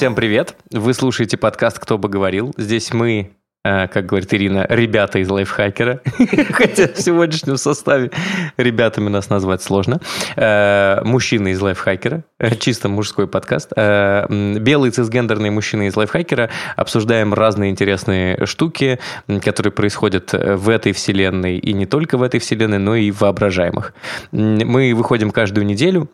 Всем 0.00 0.14
привет! 0.14 0.56
Вы 0.70 0.94
слушаете 0.94 1.36
подкаст 1.36 1.78
«Кто 1.78 1.98
бы 1.98 2.08
говорил». 2.08 2.54
Здесь 2.56 2.94
мы, 2.94 3.32
э, 3.64 3.86
как 3.88 4.06
говорит 4.06 4.32
Ирина, 4.32 4.64
ребята 4.70 5.18
из 5.18 5.28
лайфхакера. 5.28 6.00
Хотя 6.52 6.88
в 6.88 6.98
сегодняшнем 6.98 7.58
составе 7.58 8.10
ребятами 8.56 9.10
нас 9.10 9.28
назвать 9.28 9.62
сложно. 9.62 10.00
Э, 10.36 11.02
Мужчины 11.04 11.50
из 11.50 11.60
лайфхакера. 11.60 12.24
Э, 12.38 12.54
Чисто 12.56 12.88
мужской 12.88 13.28
подкаст. 13.28 13.72
Белые 13.76 14.90
цисгендерные 14.90 15.50
мужчины 15.50 15.88
из 15.88 15.96
лайфхакера. 15.96 16.48
Обсуждаем 16.76 17.34
разные 17.34 17.70
интересные 17.70 18.46
штуки, 18.46 18.98
которые 19.44 19.70
происходят 19.70 20.32
в 20.32 20.70
этой 20.70 20.92
вселенной 20.92 21.58
и 21.58 21.74
не 21.74 21.84
только 21.84 22.16
в 22.16 22.22
этой 22.22 22.40
вселенной, 22.40 22.78
но 22.78 22.96
и 22.96 23.10
в 23.10 23.20
воображаемых. 23.20 23.92
Мы 24.32 24.94
выходим 24.94 25.30
каждую 25.30 25.66
неделю. 25.66 26.08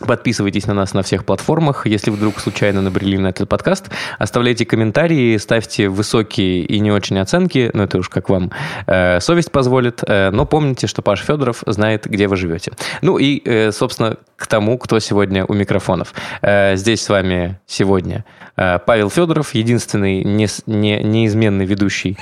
Подписывайтесь 0.00 0.66
на 0.66 0.74
нас 0.74 0.92
на 0.92 1.02
всех 1.02 1.24
платформах. 1.24 1.86
Если 1.86 2.10
вдруг 2.10 2.40
случайно 2.40 2.82
набрели 2.82 3.16
на 3.16 3.28
этот 3.28 3.48
подкаст, 3.48 3.90
оставляйте 4.18 4.66
комментарии, 4.66 5.36
ставьте 5.36 5.88
высокие 5.88 6.64
и 6.64 6.80
не 6.80 6.90
очень 6.90 7.16
оценки. 7.20 7.70
Ну, 7.72 7.84
это 7.84 7.98
уж 7.98 8.08
как 8.08 8.28
вам 8.28 8.50
э, 8.88 9.20
совесть 9.20 9.52
позволит. 9.52 10.00
Э, 10.04 10.30
но 10.30 10.46
помните, 10.46 10.88
что 10.88 11.00
Паша 11.00 11.24
Федоров 11.24 11.62
знает, 11.66 12.06
где 12.06 12.26
вы 12.26 12.34
живете. 12.34 12.72
Ну 13.02 13.18
и, 13.18 13.40
э, 13.44 13.70
собственно, 13.70 14.16
к 14.36 14.48
тому, 14.48 14.78
кто 14.78 14.98
сегодня 14.98 15.44
у 15.46 15.54
микрофонов. 15.54 16.12
Э, 16.42 16.74
здесь 16.74 17.00
с 17.00 17.08
вами 17.08 17.60
сегодня 17.66 18.24
э, 18.56 18.80
Павел 18.84 19.10
Федоров, 19.10 19.54
единственный 19.54 20.24
не, 20.24 20.48
не- 20.66 21.04
неизменный 21.04 21.66
ведущий 21.66 22.18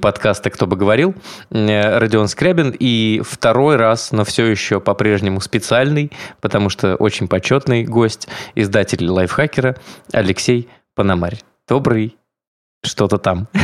подкаста 0.00 0.50
«Кто 0.50 0.68
бы 0.68 0.76
говорил», 0.76 1.16
э, 1.50 1.98
Родион 1.98 2.28
Скрябин. 2.28 2.72
И 2.78 3.20
второй 3.28 3.74
раз, 3.74 4.12
но 4.12 4.24
все 4.24 4.46
еще 4.46 4.78
по-прежнему 4.78 5.40
специальный, 5.40 6.12
потому 6.40 6.70
что 6.70 6.99
очень 7.00 7.28
почетный 7.28 7.84
гость, 7.84 8.28
издатель 8.54 9.08
лайфхакера 9.08 9.76
Алексей 10.12 10.68
Пономарь. 10.94 11.40
Добрый 11.68 12.16
что-то 12.82 13.18
там. 13.18 13.48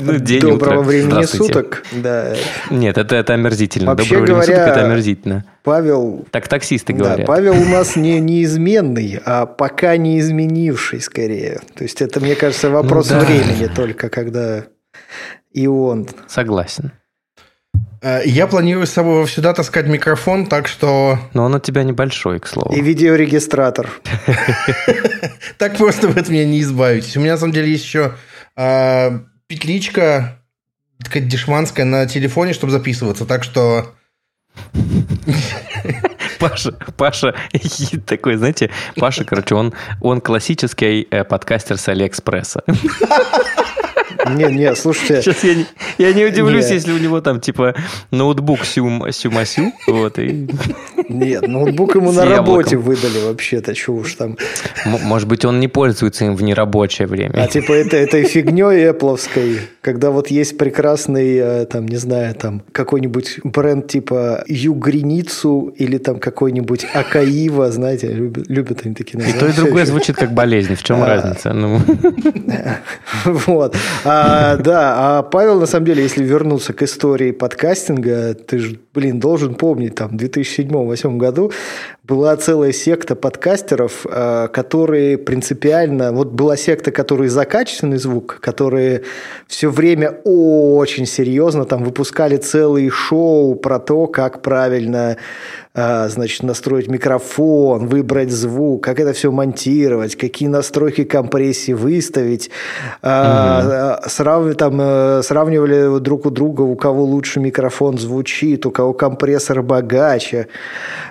Ну, 0.00 0.18
день, 0.18 0.40
Доброго 0.40 0.80
утро. 0.80 0.82
времени 0.82 1.24
суток. 1.24 1.82
Да. 1.92 2.34
Нет, 2.70 2.98
это, 2.98 3.16
это 3.16 3.34
омерзительно. 3.34 3.86
Вообще 3.86 4.16
Доброго 4.16 4.24
времени 4.24 4.34
говоря, 4.34 4.64
суток 4.64 4.76
это 4.76 4.86
омерзительно. 4.86 5.44
Павел, 5.64 6.26
Так 6.30 6.46
таксисты 6.48 6.92
да, 6.92 6.98
говорят. 6.98 7.26
Павел 7.26 7.54
у 7.54 7.64
нас 7.64 7.96
не 7.96 8.20
неизменный, 8.20 9.20
а 9.24 9.46
пока 9.46 9.96
не 9.96 10.20
изменивший 10.20 11.00
скорее. 11.00 11.60
То 11.74 11.84
есть 11.84 12.02
это, 12.02 12.20
мне 12.20 12.34
кажется, 12.34 12.68
вопрос 12.70 13.10
Ну 13.10 13.18
да. 13.20 13.24
времени 13.24 13.66
только, 13.74 14.08
когда 14.10 14.64
и 15.52 15.66
он. 15.66 16.06
Согласен. 16.28 16.92
Э, 18.06 18.22
Я 18.24 18.46
планирую 18.46 18.86
с 18.86 18.90
собой 18.90 19.26
сюда 19.26 19.52
таскать 19.52 19.86
микрофон, 19.86 20.46
так 20.46 20.68
что 20.68 21.18
Но 21.34 21.44
он 21.44 21.54
у 21.56 21.58
тебя 21.58 21.82
небольшой, 21.82 22.38
к 22.38 22.46
слову. 22.46 22.72
И 22.72 22.80
видеорегистратор. 22.80 23.90
так 25.58 25.76
просто 25.76 26.06
вы 26.06 26.20
от 26.20 26.28
меня 26.28 26.44
не 26.44 26.60
избавитесь. 26.60 27.16
У 27.16 27.20
меня 27.20 27.32
на 27.32 27.38
самом 27.38 27.52
деле 27.52 27.72
есть 27.72 27.84
еще 27.84 28.12
э, 28.56 29.10
петличка 29.48 30.38
такая 31.02 31.24
дешманская 31.24 31.84
на 31.84 32.06
телефоне, 32.06 32.52
чтобы 32.52 32.70
записываться. 32.70 33.26
Так 33.26 33.42
что 33.42 33.92
Паша, 36.38 36.72
Паша 36.96 37.34
такой, 38.06 38.36
знаете, 38.36 38.70
Паша, 38.94 39.24
короче, 39.24 39.56
он, 39.56 39.74
он 40.00 40.20
классический 40.20 41.08
э, 41.10 41.24
подкастер 41.24 41.76
с 41.76 41.88
Алиэкспресса. 41.88 42.62
Не, 44.30 44.44
не, 44.46 44.74
слушайте, 44.74 45.22
Сейчас 45.22 45.44
я 45.44 45.54
не, 45.54 45.66
я 45.98 46.12
не 46.12 46.24
удивлюсь, 46.24 46.64
Нет. 46.64 46.74
если 46.74 46.92
у 46.92 46.98
него 46.98 47.20
там 47.20 47.40
типа 47.40 47.74
ноутбук 48.10 48.64
сюм, 48.64 49.10
сюмасю, 49.12 49.72
вот, 49.86 50.18
и, 50.18 50.48
нет, 51.08 51.46
ноутбук 51.46 51.94
ему 51.94 52.12
на 52.12 52.24
работе 52.24 52.76
выдали 52.76 53.18
вообще-то, 53.26 53.74
чего 53.74 53.98
уж 53.98 54.14
там. 54.14 54.36
Может 54.84 55.28
быть, 55.28 55.44
он 55.44 55.60
не 55.60 55.68
пользуется 55.68 56.24
им 56.24 56.36
в 56.36 56.42
нерабочее 56.42 57.06
время. 57.06 57.42
А 57.42 57.46
типа 57.46 57.72
это, 57.72 57.96
этой 57.96 58.24
фигней 58.24 58.90
эпловской, 58.90 59.60
когда 59.80 60.10
вот 60.10 60.28
есть 60.28 60.58
прекрасный, 60.58 61.36
э, 61.36 61.66
там, 61.66 61.86
не 61.86 61.96
знаю, 61.96 62.34
там, 62.34 62.62
какой-нибудь 62.72 63.40
бренд 63.44 63.88
типа 63.88 64.44
Югриницу 64.46 65.74
или 65.76 65.98
там 65.98 66.18
какой-нибудь 66.18 66.86
Акаива, 66.92 67.70
знаете, 67.70 68.12
любят, 68.12 68.48
любят 68.48 68.80
они 68.84 68.94
такие 68.94 69.18
названия. 69.18 69.36
И 69.36 69.40
то, 69.40 69.48
и 69.48 69.52
другое 69.52 69.86
звучит 69.86 70.16
как 70.16 70.32
болезнь. 70.32 70.74
В 70.74 70.82
чем 70.82 71.02
разница? 71.02 71.52
Ну 71.52 71.80
Вот. 73.24 73.76
А, 74.04 74.56
да, 74.56 75.18
а 75.18 75.22
Павел, 75.22 75.60
на 75.60 75.66
самом 75.66 75.86
деле, 75.86 76.02
если 76.02 76.24
вернуться 76.24 76.72
к 76.72 76.82
истории 76.82 77.30
подкастинга, 77.30 78.34
ты 78.34 78.58
же, 78.58 78.78
блин, 78.94 79.20
должен 79.20 79.54
помнить, 79.54 79.94
там, 79.94 80.16
2007 80.16 80.95
2008 80.96 81.18
году, 81.18 81.52
была 82.02 82.36
целая 82.36 82.72
секта 82.72 83.16
подкастеров, 83.16 84.06
э, 84.08 84.48
которые 84.52 85.18
принципиально... 85.18 86.12
Вот 86.12 86.28
была 86.28 86.56
секта, 86.56 86.90
которая 86.90 87.28
за 87.28 87.44
качественный 87.44 87.98
звук, 87.98 88.38
которые 88.40 89.02
все 89.46 89.70
время 89.70 90.20
очень 90.24 91.06
серьезно 91.06 91.64
там 91.64 91.84
выпускали 91.84 92.36
целые 92.36 92.90
шоу 92.90 93.54
про 93.54 93.78
то, 93.78 94.06
как 94.06 94.42
правильно 94.42 95.16
значит, 95.76 96.42
настроить 96.42 96.88
микрофон, 96.88 97.86
выбрать 97.88 98.30
звук, 98.30 98.82
как 98.82 98.98
это 98.98 99.12
все 99.12 99.30
монтировать, 99.30 100.16
какие 100.16 100.48
настройки 100.48 101.04
компрессии 101.04 101.72
выставить. 101.72 102.50
А, 103.02 104.00
а, 104.02 104.08
срав- 104.08 104.54
там, 104.54 104.78
э, 104.80 105.22
сравнивали 105.22 106.00
друг 106.00 106.24
у 106.24 106.30
друга, 106.30 106.62
у 106.62 106.76
кого 106.76 107.04
лучше 107.04 107.40
микрофон 107.40 107.98
звучит, 107.98 108.64
у 108.64 108.70
кого 108.70 108.94
компрессор 108.94 109.62
богаче. 109.62 110.48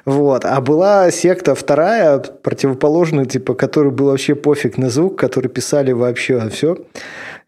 Вот. 0.04 0.46
А 0.46 0.60
была 0.62 1.12
секта 1.12 1.54
вторая, 1.54 2.18
противоположная, 2.18 3.26
типа, 3.26 3.54
которой 3.54 3.92
был 3.92 4.08
вообще 4.08 4.34
пофиг 4.34 4.80
на 4.80 4.90
звук, 4.90 5.20
которые 5.20 5.52
писали 5.52 5.92
вообще 5.92 6.50
все. 6.50 6.78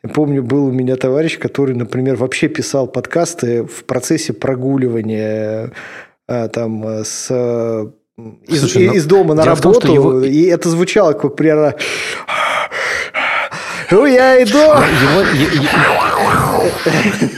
Я 0.03 0.09
помню, 0.11 0.44
был 0.44 0.67
у 0.67 0.72
меня 0.72 0.95
товарищ, 0.95 1.39
который, 1.39 1.75
например, 1.75 2.16
вообще 2.16 2.47
писал 2.47 2.88
подкасты 2.88 3.63
в 3.63 3.84
процессе 3.84 4.31
прогуливания 4.31 5.72
а, 5.72 5.72
там 6.27 6.85
э, 6.88 7.03
с 7.05 7.27
э, 7.29 7.88
из, 8.47 8.59
Слушай, 8.61 8.88
ну, 8.88 8.93
из 8.93 9.05
дома 9.05 9.35
на 9.35 9.43
том, 9.43 9.55
работу, 9.55 9.79
что 9.81 9.93
его- 9.93 10.21
и 10.23 10.43
это 10.45 10.69
звучало 10.69 11.13
как 11.13 11.35
примерно 11.35 11.75
ну, 13.91 14.05
я 14.05 14.43
иду. 14.43 14.59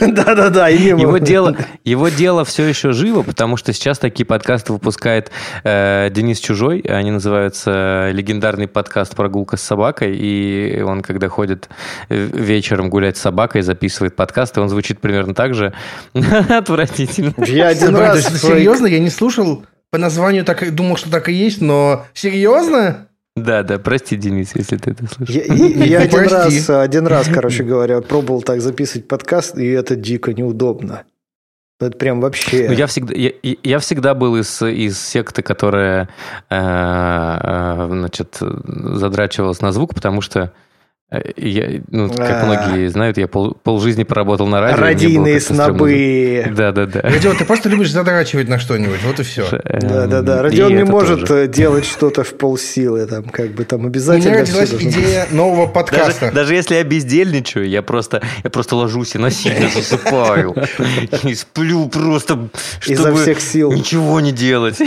Да-да-да, 0.00 0.68
его 0.68 1.18
дело, 1.18 1.56
его 1.84 2.08
дело 2.08 2.44
все 2.44 2.64
еще 2.64 2.92
живо, 2.92 3.22
потому 3.22 3.56
что 3.56 3.72
сейчас 3.72 3.98
такие 3.98 4.26
подкасты 4.26 4.72
выпускает 4.72 5.30
э, 5.64 6.08
Денис 6.10 6.38
Чужой. 6.40 6.80
Они 6.80 7.10
называются 7.10 8.10
«Легендарный 8.12 8.68
подкаст 8.68 9.14
«Прогулка 9.14 9.56
с 9.56 9.62
собакой». 9.62 10.16
И 10.16 10.80
он, 10.82 11.02
когда 11.02 11.28
ходит 11.28 11.68
э, 12.08 12.16
вечером 12.16 12.90
гулять 12.90 13.16
с 13.16 13.20
собакой, 13.20 13.62
записывает 13.62 14.16
подкасты, 14.16 14.60
он 14.60 14.68
звучит 14.68 15.00
примерно 15.00 15.34
так 15.34 15.54
же. 15.54 15.72
Отвратительно. 16.14 17.34
Я 17.38 17.68
один 17.68 17.94
раз... 17.94 18.40
серьезно, 18.40 18.86
я 18.86 18.98
не 18.98 19.10
слушал 19.10 19.64
по 19.90 19.98
названию, 19.98 20.44
так 20.44 20.62
и 20.62 20.70
думал, 20.70 20.96
что 20.96 21.10
так 21.10 21.28
и 21.28 21.32
есть, 21.32 21.60
но 21.60 22.06
серьезно? 22.14 23.08
Да, 23.42 23.62
да, 23.62 23.78
прости, 23.78 24.16
Денис, 24.16 24.52
если 24.54 24.76
ты 24.76 24.92
это 24.92 25.06
слышишь. 25.06 25.34
Я, 25.34 25.54
я 25.84 25.98
один 26.00 26.28
раз, 26.28 26.70
один 26.70 27.06
раз, 27.06 27.28
короче 27.32 27.62
говоря, 27.64 28.00
пробовал 28.00 28.42
так 28.42 28.60
записывать 28.60 29.08
подкаст, 29.08 29.56
и 29.58 29.66
это 29.66 29.96
дико 29.96 30.32
неудобно. 30.32 31.04
Это 31.80 31.96
прям 31.96 32.20
вообще... 32.20 32.66
Ну, 32.68 32.74
я 32.74 32.86
всегда, 32.86 33.14
я, 33.14 33.32
я- 33.42 33.78
всегда 33.78 34.14
был 34.14 34.36
из, 34.36 34.60
из 34.60 35.00
секты, 35.00 35.42
которая 35.42 36.10
э, 36.50 36.54
э, 36.54 37.86
значит, 37.90 38.36
задрачивалась 38.40 39.62
на 39.62 39.72
звук, 39.72 39.94
потому 39.94 40.20
что 40.20 40.52
я, 41.36 41.80
ну, 41.90 42.08
как 42.08 42.42
А. 42.42 42.46
многие 42.46 42.86
знают, 42.88 43.18
я 43.18 43.26
пол, 43.26 43.56
полжизни 43.64 44.04
проработал 44.04 44.46
на 44.46 44.60
радио. 44.60 44.78
Радийные 44.80 45.40
снобы. 45.40 46.44
Да, 46.56 46.70
да, 46.70 46.86
да. 46.86 47.00
Родион, 47.02 47.36
ты 47.36 47.44
просто 47.44 47.68
любишь 47.68 47.90
задрачивать 47.90 48.48
на 48.48 48.58
что-нибудь, 48.60 49.02
вот 49.04 49.18
и 49.18 49.24
все. 49.24 49.44
Да-да-да. 49.50 50.36
Эм, 50.38 50.42
Родион 50.44 50.72
и 50.72 50.76
не 50.76 50.84
может 50.84 51.26
тоже. 51.26 51.44
э, 51.44 51.48
делать 51.48 51.84
что-то 51.84 52.22
в 52.22 52.34
полсилы, 52.34 53.06
там, 53.06 53.24
как 53.24 53.50
бы 53.50 53.64
там 53.64 53.80
У 53.80 53.82
меня 53.82 53.90
обязательно... 53.90 54.38
родилась 54.38 54.70
быть. 54.70 54.82
идея 54.84 55.26
нового 55.32 55.66
подкаста. 55.66 56.20
Даже, 56.26 56.34
даже 56.34 56.54
если 56.54 56.74
я 56.76 56.84
бездельничаю, 56.84 57.68
я 57.68 57.82
просто, 57.82 58.22
я 58.44 58.50
просто 58.50 58.76
ложусь 58.76 59.16
и 59.16 59.18
насильно 59.18 59.68
засыпаю. 59.74 60.54
И 61.24 61.34
сплю 61.34 61.88
просто, 61.88 62.48
Изо 62.86 63.02
чтобы 63.02 63.20
всех 63.20 63.40
сил. 63.40 63.72
ничего 63.72 64.20
не 64.20 64.30
делать. 64.30 64.78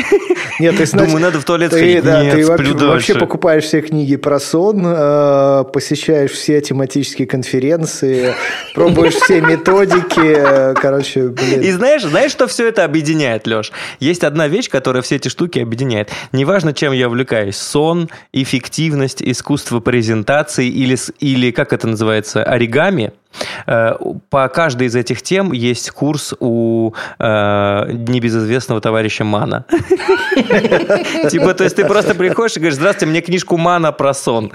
Нет, 0.60 0.78
ты, 0.78 0.86
значит, 0.86 1.08
Думаю, 1.10 1.22
надо 1.26 1.40
в 1.40 1.44
туалет 1.46 1.72
ты, 1.72 1.78
сходить. 1.78 2.04
да, 2.04 2.24
Нет, 2.24 2.36
ты 2.36 2.44
сплю 2.44 2.56
вообще, 2.56 2.74
дальше. 2.74 2.86
вообще 2.88 3.16
покупаешь 3.16 3.64
все 3.66 3.82
книги 3.82 4.16
про 4.16 4.40
сон, 4.40 4.84
э, 4.86 5.64
посещаешь 6.14 6.32
все 6.32 6.62
тематические 6.62 7.28
конференции, 7.28 8.34
пробуешь 8.76 9.16
все 9.16 9.42
методики, 9.42 10.74
короче, 10.80 11.22
И 11.22 11.28
блин. 11.28 11.74
знаешь, 11.74 12.04
знаешь, 12.04 12.32
что 12.32 12.48
все 12.48 12.68
это 12.68 12.86
объединяет, 12.86 13.48
Леш? 13.48 13.72
Есть 14.00 14.24
одна 14.24 14.48
вещь, 14.48 14.70
которая 14.70 15.02
все 15.02 15.16
эти 15.16 15.30
штуки 15.30 15.60
объединяет. 15.60 16.12
Неважно, 16.32 16.74
чем 16.74 16.94
я 16.94 17.08
увлекаюсь. 17.08 17.58
Сон, 17.58 18.10
эффективность, 18.32 19.22
искусство 19.22 19.80
презентации 19.80 20.68
или, 20.68 20.98
или 21.20 21.52
как 21.52 21.74
это 21.74 21.88
называется, 21.88 22.44
оригами– 22.44 23.12
по 23.66 24.48
каждой 24.50 24.88
из 24.88 24.96
этих 24.96 25.22
тем 25.22 25.52
есть 25.52 25.92
курс 25.92 26.34
у 26.40 26.94
э, 27.20 27.92
небезызвестного 27.92 28.82
товарища 28.82 29.24
Мана. 29.24 29.66
Типа, 31.30 31.54
то 31.54 31.64
есть 31.64 31.76
ты 31.76 31.86
просто 31.86 32.16
приходишь 32.16 32.58
и 32.58 32.60
говоришь, 32.60 32.76
здравствуйте, 32.76 33.10
мне 33.10 33.22
книжку 33.22 33.58
Мана 33.58 33.92
про 33.92 34.14
сон. 34.14 34.52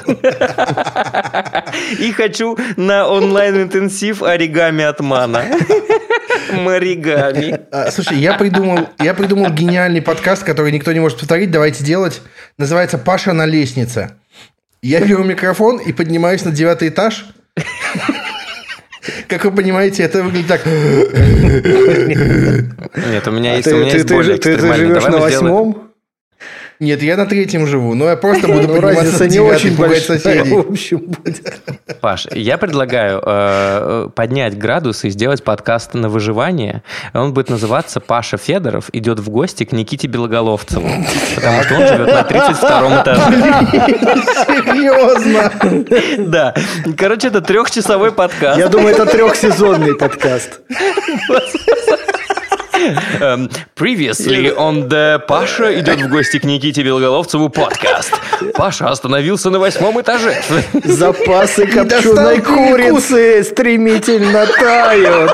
И 1.99 2.13
хочу 2.13 2.57
на 2.77 3.09
онлайн-интенсив 3.09 4.23
оригами 4.23 4.85
от 4.85 5.01
Мана. 5.01 5.45
Маригами. 6.53 7.61
А, 7.71 7.91
слушай, 7.91 8.19
я 8.19 8.35
придумал, 8.35 8.89
я 8.99 9.15
придумал 9.15 9.51
гениальный 9.51 10.03
подкаст, 10.03 10.45
который 10.45 10.73
никто 10.73 10.93
не 10.93 11.01
может 11.01 11.19
повторить. 11.19 11.51
Давайте 11.51 11.85
делать. 11.85 12.23
Называется 12.57 12.99
«Паша 12.99 13.33
на 13.33 13.47
лестнице». 13.47 14.13
Я 14.81 15.01
беру 15.01 15.25
микрофон 15.25 15.79
и 15.79 15.93
поднимаюсь 15.93 16.45
на 16.45 16.53
девятый 16.53 16.89
этаж. 16.89 17.27
Как 19.29 19.45
вы 19.45 19.53
понимаете, 19.53 20.03
это 20.05 20.23
выглядит 20.23 20.49
так. 20.49 20.65
Нет, 20.67 20.75
у 23.27 23.31
меня 23.31 23.57
есть, 23.57 23.71
у 23.71 23.77
меня 23.77 23.93
есть 23.93 24.09
более 24.09 24.39
Ты 24.39 24.59
живешь 24.59 25.05
на 25.05 25.19
восьмом? 25.19 25.88
Нет, 26.81 27.03
я 27.03 27.17
на 27.17 27.27
третьем 27.27 27.67
живу, 27.67 27.95
но 27.95 28.09
я 28.09 28.17
просто 28.17 28.47
буду 28.47 28.69
ну, 28.69 28.81
подниматься 28.81 29.27
не 29.27 29.41
очень 29.41 29.77
пугать 29.77 30.05
соседей. 30.05 30.49
В 30.49 30.71
общем, 30.71 30.99
будет. 30.99 31.61
Паш, 32.01 32.29
я 32.31 32.57
предлагаю 32.57 33.21
э, 33.25 34.09
поднять 34.15 34.57
градус 34.57 35.05
и 35.05 35.11
сделать 35.11 35.43
подкаст 35.43 35.95
на 35.95 36.09
выживание. 36.09 36.85
Он 37.15 37.35
будет 37.35 37.51
называться 37.51 37.99
«Паша 37.99 38.37
Федоров 38.37 38.91
идет 38.93 39.19
в 39.19 39.29
гости 39.29 39.65
к 39.65 39.73
Никите 39.73 40.07
Белоголовцеву», 40.07 40.89
потому 41.35 41.63
что 41.65 41.75
он 41.75 41.87
живет 41.89 42.07
на 42.07 42.23
32 42.23 43.03
этаже. 43.03 43.23
Серьезно? 44.47 45.53
Да. 46.31 46.55
Короче, 46.97 47.27
это 47.27 47.41
трехчасовой 47.41 48.13
подкаст. 48.13 48.57
Я 48.57 48.69
думаю, 48.69 48.95
это 48.95 49.05
трехсезонный 49.05 49.97
подкаст. 49.97 50.61
Um, 52.79 53.49
previously 53.75 54.55
on 54.55 54.89
the 54.89 55.19
Паша 55.27 55.79
идет 55.81 56.01
в 56.01 56.09
гости 56.09 56.39
к 56.39 56.45
Никите 56.45 56.83
Белоголовцеву 56.83 57.49
подкаст. 57.49 58.13
Паша 58.55 58.89
остановился 58.89 59.51
на 59.51 59.59
восьмом 59.59 60.01
этаже. 60.01 60.41
Запасы 60.85 61.67
копченой 61.67 62.41
курицы 62.41 63.43
стремительно 63.43 64.47
тают. 64.47 65.33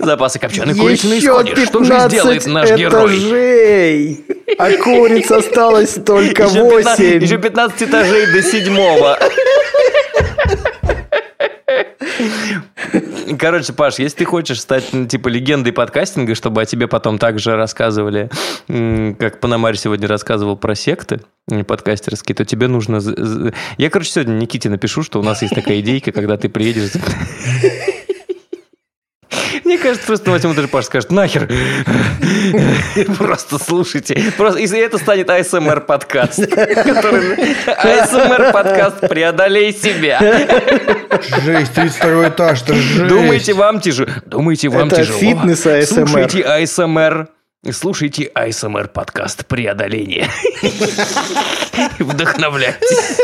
Запасы 0.00 0.38
копченой 0.38 0.74
курицы 0.74 1.06
на 1.08 1.18
исходе. 1.18 1.64
Что 1.64 1.84
же 1.84 2.00
сделает 2.08 2.46
наш 2.46 2.70
герой? 2.72 4.24
А 4.58 4.70
куриц 4.72 5.30
осталось 5.30 5.98
только 6.04 6.46
восемь. 6.46 7.22
Еще 7.22 7.38
15 7.38 7.82
этажей 7.84 8.26
до 8.32 8.42
седьмого. 8.42 9.18
Короче, 13.38 13.72
Паш, 13.72 13.98
если 13.98 14.18
ты 14.18 14.24
хочешь 14.24 14.60
стать, 14.60 14.92
ну, 14.92 15.06
типа, 15.06 15.28
легендой 15.28 15.72
подкастинга, 15.72 16.34
чтобы 16.34 16.62
о 16.62 16.66
тебе 16.66 16.88
потом 16.88 17.18
также 17.18 17.56
рассказывали, 17.56 18.30
как 19.18 19.40
Панамарь 19.40 19.76
сегодня 19.76 20.08
рассказывал 20.08 20.56
про 20.56 20.74
секты 20.74 21.20
подкастерские, 21.66 22.34
то 22.34 22.44
тебе 22.44 22.68
нужно... 22.68 23.00
Я, 23.78 23.90
короче, 23.90 24.10
сегодня 24.10 24.34
Никите 24.34 24.68
напишу, 24.68 25.02
что 25.02 25.20
у 25.20 25.22
нас 25.22 25.42
есть 25.42 25.54
такая 25.54 25.80
идейка, 25.80 26.12
когда 26.12 26.36
ты 26.36 26.48
приедешь... 26.48 26.92
Мне 29.72 29.78
кажется, 29.78 30.06
просто 30.06 30.26
на 30.26 30.32
восьмом 30.32 30.52
этаже 30.52 30.68
Паша 30.68 30.86
скажет, 30.86 31.10
нахер. 31.10 31.48
Просто 33.16 33.58
слушайте. 33.58 34.22
Просто, 34.36 34.60
и 34.60 34.66
это 34.66 34.98
станет 34.98 35.30
ASMR 35.30 35.80
подкаст. 35.80 36.40
ASMR 36.40 38.52
подкаст 38.52 39.00
«Преодолей 39.08 39.72
себя». 39.72 40.20
Жесть, 41.42 41.72
32 41.72 42.28
этаж, 42.28 42.60
это 42.60 42.74
жесть. 42.74 43.08
Думаете, 43.08 43.54
вам 43.54 43.80
тяжело? 43.80 44.10
Думаете, 44.26 44.68
вам 44.68 44.88
это 44.88 44.96
тяжело? 44.96 45.18
фитнес 45.18 45.64
ASMR. 45.64 46.06
Слушайте 46.06 46.40
ASMR. 46.40 47.28
Слушайте 47.72 48.30
ASMR 48.34 48.88
подкаст 48.88 49.46
«Преодоление». 49.46 50.28
Вдохновляйтесь. 51.98 53.16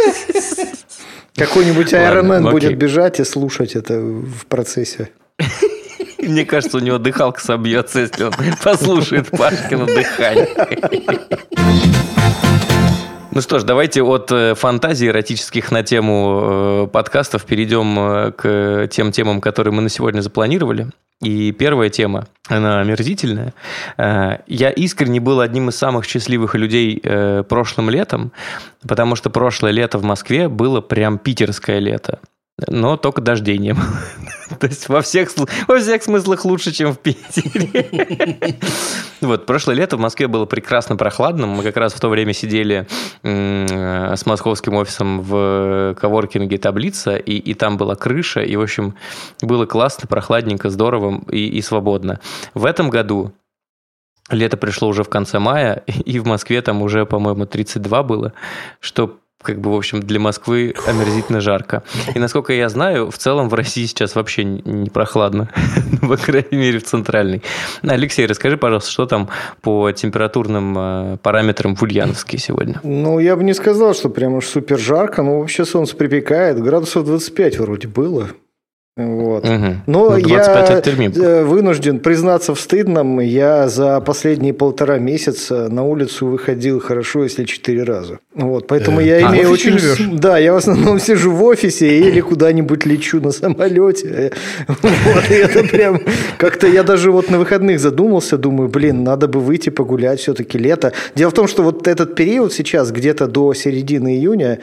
Какой-нибудь 1.36 1.92
Iron 1.92 2.50
будет 2.50 2.74
бежать 2.78 3.20
и 3.20 3.24
слушать 3.24 3.76
это 3.76 4.00
в 4.00 4.46
процессе. 4.46 5.10
Мне 6.28 6.44
кажется, 6.44 6.76
у 6.76 6.80
него 6.80 6.98
дыхалка 6.98 7.40
собьется, 7.40 8.00
если 8.00 8.24
он 8.24 8.32
послушает 8.62 9.30
Пашкина 9.30 9.86
дыхание. 9.86 10.48
Ну 13.30 13.40
что 13.40 13.58
ж, 13.58 13.62
давайте 13.62 14.02
от 14.02 14.30
э, 14.32 14.54
фантазий 14.54 15.06
эротических 15.06 15.70
на 15.70 15.82
тему 15.82 16.40
э, 16.42 16.88
подкастов 16.88 17.44
перейдем 17.44 17.98
э, 17.98 18.32
к 18.32 18.88
тем 18.88 19.12
темам, 19.12 19.40
которые 19.40 19.72
мы 19.72 19.80
на 19.80 19.88
сегодня 19.88 20.20
запланировали. 20.20 20.88
И 21.22 21.52
первая 21.52 21.88
тема, 21.88 22.26
она 22.48 22.80
омерзительная. 22.80 23.52
Я 23.96 24.70
искренне 24.70 25.18
был 25.18 25.40
одним 25.40 25.68
из 25.68 25.76
самых 25.76 26.04
счастливых 26.04 26.54
людей 26.54 27.02
прошлым 27.48 27.90
летом, 27.90 28.30
потому 28.86 29.16
что 29.16 29.28
прошлое 29.28 29.72
лето 29.72 29.98
в 29.98 30.04
Москве 30.04 30.48
было 30.48 30.80
прям 30.80 31.18
питерское 31.18 31.80
лето 31.80 32.20
но 32.66 32.96
только 32.96 33.20
было. 33.20 33.76
То 34.60 34.66
есть 34.66 34.88
во 34.88 35.00
всех, 35.00 35.30
во 35.68 35.78
всех 35.78 36.02
смыслах 36.02 36.44
лучше, 36.44 36.72
чем 36.72 36.92
в 36.92 36.98
Питере. 36.98 38.58
Вот, 39.20 39.46
прошлое 39.46 39.74
лето 39.74 39.96
в 39.96 40.00
Москве 40.00 40.28
было 40.28 40.44
прекрасно 40.44 40.94
прохладным. 40.94 41.50
Мы 41.50 41.64
как 41.64 41.76
раз 41.76 41.92
в 41.92 41.98
то 41.98 42.08
время 42.08 42.32
сидели 42.32 42.86
с 43.24 44.26
московским 44.26 44.74
офисом 44.74 45.22
в 45.22 45.96
коворкинге 46.00 46.56
«Таблица», 46.56 47.16
и, 47.16 47.32
и 47.32 47.54
там 47.54 47.76
была 47.78 47.96
крыша, 47.96 48.42
и, 48.42 48.54
в 48.54 48.60
общем, 48.60 48.94
было 49.42 49.66
классно, 49.66 50.06
прохладненько, 50.06 50.70
здорово 50.70 51.20
и, 51.32 51.48
и 51.48 51.60
свободно. 51.62 52.20
В 52.54 52.64
этом 52.64 52.90
году 52.90 53.32
лето 54.30 54.56
пришло 54.56 54.88
уже 54.88 55.02
в 55.02 55.08
конце 55.08 55.38
мая, 55.38 55.82
и 55.86 56.18
в 56.20 56.26
Москве 56.26 56.62
там 56.62 56.82
уже, 56.82 57.06
по-моему, 57.06 57.46
32 57.46 58.02
было, 58.04 58.32
что 58.80 59.18
как 59.42 59.60
бы, 59.60 59.70
в 59.70 59.76
общем, 59.76 60.00
для 60.00 60.18
Москвы 60.18 60.74
омерзительно 60.86 61.40
жарко. 61.40 61.84
И, 62.14 62.18
насколько 62.18 62.52
я 62.52 62.68
знаю, 62.68 63.10
в 63.10 63.18
целом 63.18 63.48
в 63.48 63.54
России 63.54 63.86
сейчас 63.86 64.14
вообще 64.14 64.44
не 64.44 64.90
прохладно, 64.90 65.48
по 66.02 66.16
крайней 66.16 66.56
мере, 66.56 66.78
в 66.80 66.84
центральной. 66.84 67.42
Алексей, 67.82 68.26
расскажи, 68.26 68.56
пожалуйста, 68.56 68.90
что 68.90 69.06
там 69.06 69.28
по 69.62 69.92
температурным 69.92 70.76
э, 70.76 71.16
параметрам 71.22 71.76
в 71.76 71.82
Ульяновске 71.82 72.38
сегодня? 72.38 72.80
Ну, 72.82 73.20
я 73.20 73.36
бы 73.36 73.44
не 73.44 73.54
сказал, 73.54 73.94
что 73.94 74.08
прям 74.08 74.34
уж 74.34 74.46
супер 74.46 74.78
жарко, 74.78 75.22
но 75.22 75.38
вообще 75.38 75.64
солнце 75.64 75.96
припекает. 75.96 76.60
Градусов 76.60 77.04
25 77.04 77.58
вроде 77.58 77.86
было. 77.86 78.30
Вот. 78.98 79.44
Угу. 79.44 79.66
Но 79.86 80.10
ну, 80.10 80.16
я 80.16 80.80
э, 80.84 81.44
вынужден 81.44 82.00
признаться 82.00 82.52
в 82.52 82.60
стыдном. 82.60 83.20
Я 83.20 83.68
за 83.68 84.00
последние 84.00 84.52
полтора 84.52 84.98
месяца 84.98 85.68
на 85.68 85.84
улицу 85.84 86.26
выходил 86.26 86.80
хорошо, 86.80 87.22
если 87.22 87.44
четыре 87.44 87.84
раза. 87.84 88.18
Вот, 88.34 88.66
поэтому 88.66 89.00
э, 89.00 89.06
я 89.06 89.28
а, 89.28 89.30
имею 89.30 89.50
очень... 89.50 89.78
Живешь? 89.78 90.02
Да, 90.14 90.36
я 90.38 90.52
в 90.52 90.56
основном 90.56 90.98
сижу 90.98 91.30
в 91.30 91.44
офисе 91.44 91.96
или 91.96 92.20
куда-нибудь 92.20 92.86
лечу 92.86 93.20
на 93.20 93.30
самолете. 93.30 94.32
Вот, 94.68 95.30
это 95.30 95.62
прям... 95.68 96.00
Как-то 96.36 96.66
я 96.66 96.82
даже 96.82 97.12
вот 97.12 97.30
на 97.30 97.38
выходных 97.38 97.78
задумался, 97.78 98.36
думаю, 98.36 98.68
блин, 98.68 99.04
надо 99.04 99.28
бы 99.28 99.38
выйти 99.38 99.70
погулять, 99.70 100.18
все-таки 100.18 100.58
лето. 100.58 100.92
Дело 101.14 101.30
в 101.30 101.34
том, 101.34 101.46
что 101.46 101.62
вот 101.62 101.86
этот 101.86 102.16
период 102.16 102.52
сейчас, 102.52 102.90
где-то 102.90 103.28
до 103.28 103.54
середины 103.54 104.16
июня, 104.16 104.58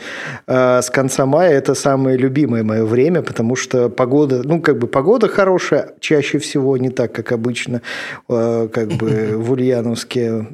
э, 0.45 0.81
с 0.81 0.89
конца 0.89 1.25
мая, 1.25 1.51
это 1.51 1.73
самое 1.73 2.17
любимое 2.17 2.63
мое 2.63 2.83
время, 2.83 3.21
потому 3.21 3.55
что 3.55 3.87
погода 3.87 4.24
погода, 4.25 4.47
ну, 4.47 4.61
как 4.61 4.77
бы 4.77 4.87
погода 4.87 5.27
хорошая, 5.27 5.93
чаще 5.99 6.39
всего 6.39 6.77
не 6.77 6.89
так, 6.89 7.11
как 7.11 7.31
обычно, 7.31 7.81
э, 8.29 8.67
как 8.71 8.87
бы 8.93 9.33
в 9.37 9.51
Ульяновске. 9.51 10.47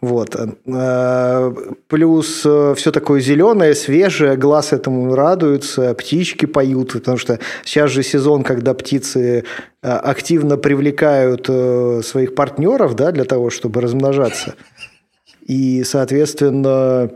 Вот. 0.00 0.36
Э, 0.66 1.52
плюс 1.88 2.42
э, 2.44 2.74
все 2.76 2.92
такое 2.92 3.20
зеленое, 3.20 3.74
свежее, 3.74 4.36
глаз 4.36 4.72
этому 4.72 5.14
радуется, 5.14 5.94
птички 5.94 6.46
поют, 6.46 6.92
потому 6.92 7.18
что 7.18 7.38
сейчас 7.64 7.90
же 7.90 8.02
сезон, 8.02 8.42
когда 8.42 8.74
птицы 8.74 9.44
активно 9.82 10.56
привлекают 10.56 11.46
своих 12.04 12.34
партнеров, 12.34 12.96
да, 12.96 13.12
для 13.12 13.24
того, 13.24 13.50
чтобы 13.50 13.80
размножаться. 13.80 14.54
И, 15.46 15.84
соответственно, 15.84 17.10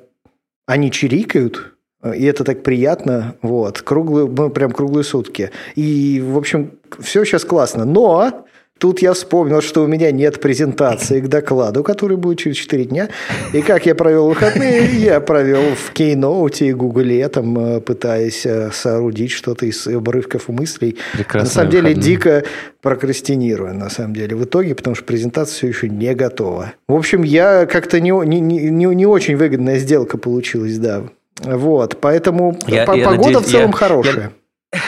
они 0.66 0.92
чирикают, 0.92 1.74
и 2.02 2.24
это 2.24 2.44
так 2.44 2.62
приятно, 2.62 3.34
вот, 3.42 3.82
круглые, 3.82 4.26
ну, 4.26 4.50
прям 4.50 4.72
круглые 4.72 5.04
сутки. 5.04 5.50
И, 5.74 6.22
в 6.24 6.38
общем, 6.38 6.72
все 7.00 7.24
сейчас 7.24 7.44
классно. 7.44 7.84
Но 7.84 8.44
Тут 8.80 9.02
я 9.02 9.12
вспомнил, 9.12 9.60
что 9.60 9.84
у 9.84 9.86
меня 9.86 10.10
нет 10.10 10.40
презентации 10.40 11.20
к 11.20 11.28
докладу, 11.28 11.84
который 11.84 12.16
будет 12.16 12.38
через 12.38 12.56
4 12.56 12.86
дня. 12.86 13.10
И 13.52 13.60
как 13.60 13.84
я 13.84 13.94
провел 13.94 14.30
выходные? 14.30 14.86
Я 14.96 15.20
провел 15.20 15.74
в 15.74 15.92
Keynote 15.92 16.66
и 16.66 16.72
Гугле, 16.72 17.28
там, 17.28 17.58
э, 17.58 17.80
пытаясь 17.82 18.46
э, 18.46 18.70
соорудить 18.72 19.32
что-то 19.32 19.66
из 19.66 19.86
обрывков 19.86 20.48
мыслей. 20.48 20.96
Прекрасные 21.12 21.42
на 21.42 21.50
самом 21.50 21.70
деле, 21.70 21.88
выходные. 21.88 22.02
дико 22.02 22.44
прокрастинирую, 22.80 23.74
на 23.74 23.90
самом 23.90 24.14
деле, 24.14 24.34
в 24.34 24.44
итоге, 24.44 24.74
потому 24.74 24.96
что 24.96 25.04
презентация 25.04 25.54
все 25.54 25.66
еще 25.66 25.90
не 25.90 26.14
готова. 26.14 26.72
В 26.88 26.94
общем, 26.94 27.22
я 27.22 27.66
как-то 27.66 28.00
не, 28.00 28.12
не, 28.24 28.40
не, 28.40 28.86
не 28.86 29.06
очень 29.06 29.36
выгодная 29.36 29.78
сделка 29.78 30.16
получилась, 30.16 30.78
да. 30.78 31.04
Вот, 31.42 32.00
поэтому 32.00 32.58
я, 32.66 32.84
погода 32.84 33.00
я 33.02 33.10
надеюсь, 33.10 33.36
в 33.38 33.50
целом 33.50 33.70
я, 33.70 33.76
хорошая. 33.76 34.32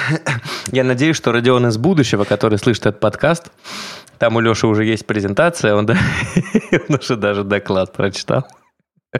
Я 0.70 0.84
надеюсь, 0.84 1.16
что 1.16 1.32
Родион 1.32 1.66
из 1.66 1.76
будущего, 1.76 2.22
который 2.24 2.56
слышит 2.56 2.86
этот 2.86 3.00
подкаст, 3.00 3.50
там 4.18 4.36
у 4.36 4.40
Леши 4.40 4.66
уже 4.68 4.84
есть 4.84 5.06
презентация, 5.06 5.74
он, 5.74 5.86
да, 5.86 5.96
он 6.88 6.98
уже 7.00 7.16
даже 7.16 7.44
доклад 7.44 7.92
прочитал. 7.92 8.46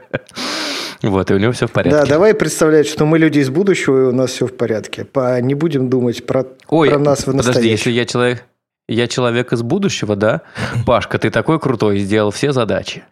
Вот, 1.01 1.29
и 1.29 1.33
у 1.33 1.37
него 1.37 1.51
все 1.51 1.67
в 1.67 1.71
порядке. 1.71 1.99
Да, 1.99 2.05
давай 2.05 2.33
представлять, 2.33 2.87
что 2.87 3.05
мы 3.05 3.19
люди 3.19 3.39
из 3.39 3.49
будущего, 3.49 4.03
и 4.03 4.05
у 4.05 4.13
нас 4.13 4.31
все 4.31 4.47
в 4.47 4.55
порядке. 4.55 5.03
По, 5.03 5.41
не 5.41 5.53
будем 5.53 5.89
думать 5.89 6.25
про, 6.25 6.45
Ой, 6.69 6.89
про 6.89 6.97
нас 6.97 7.23
в 7.23 7.25
подожди, 7.25 7.47
настоящем. 7.47 7.71
если 7.71 7.91
я 7.91 8.05
человек, 8.05 8.45
я 8.87 9.07
человек 9.09 9.51
из 9.51 9.63
будущего, 9.63 10.15
да? 10.15 10.43
Пашка, 10.85 11.19
ты 11.19 11.29
такой 11.29 11.59
крутой, 11.59 11.99
сделал 11.99 12.31
все 12.31 12.53
задачи. 12.53 13.03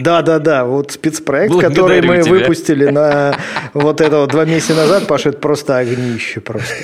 Да, 0.00 0.22
да, 0.22 0.38
да. 0.38 0.64
Вот 0.64 0.92
спецпроект, 0.92 1.54
который 1.58 2.02
мы 2.02 2.22
тебя. 2.22 2.30
выпустили 2.32 2.86
на 2.86 3.36
вот 3.74 4.00
это 4.00 4.18
вот 4.18 4.30
два 4.30 4.44
месяца 4.44 4.74
назад, 4.74 5.06
Паша, 5.06 5.30
это 5.30 5.38
просто 5.38 5.78
огнище 5.78 6.40
просто. 6.40 6.74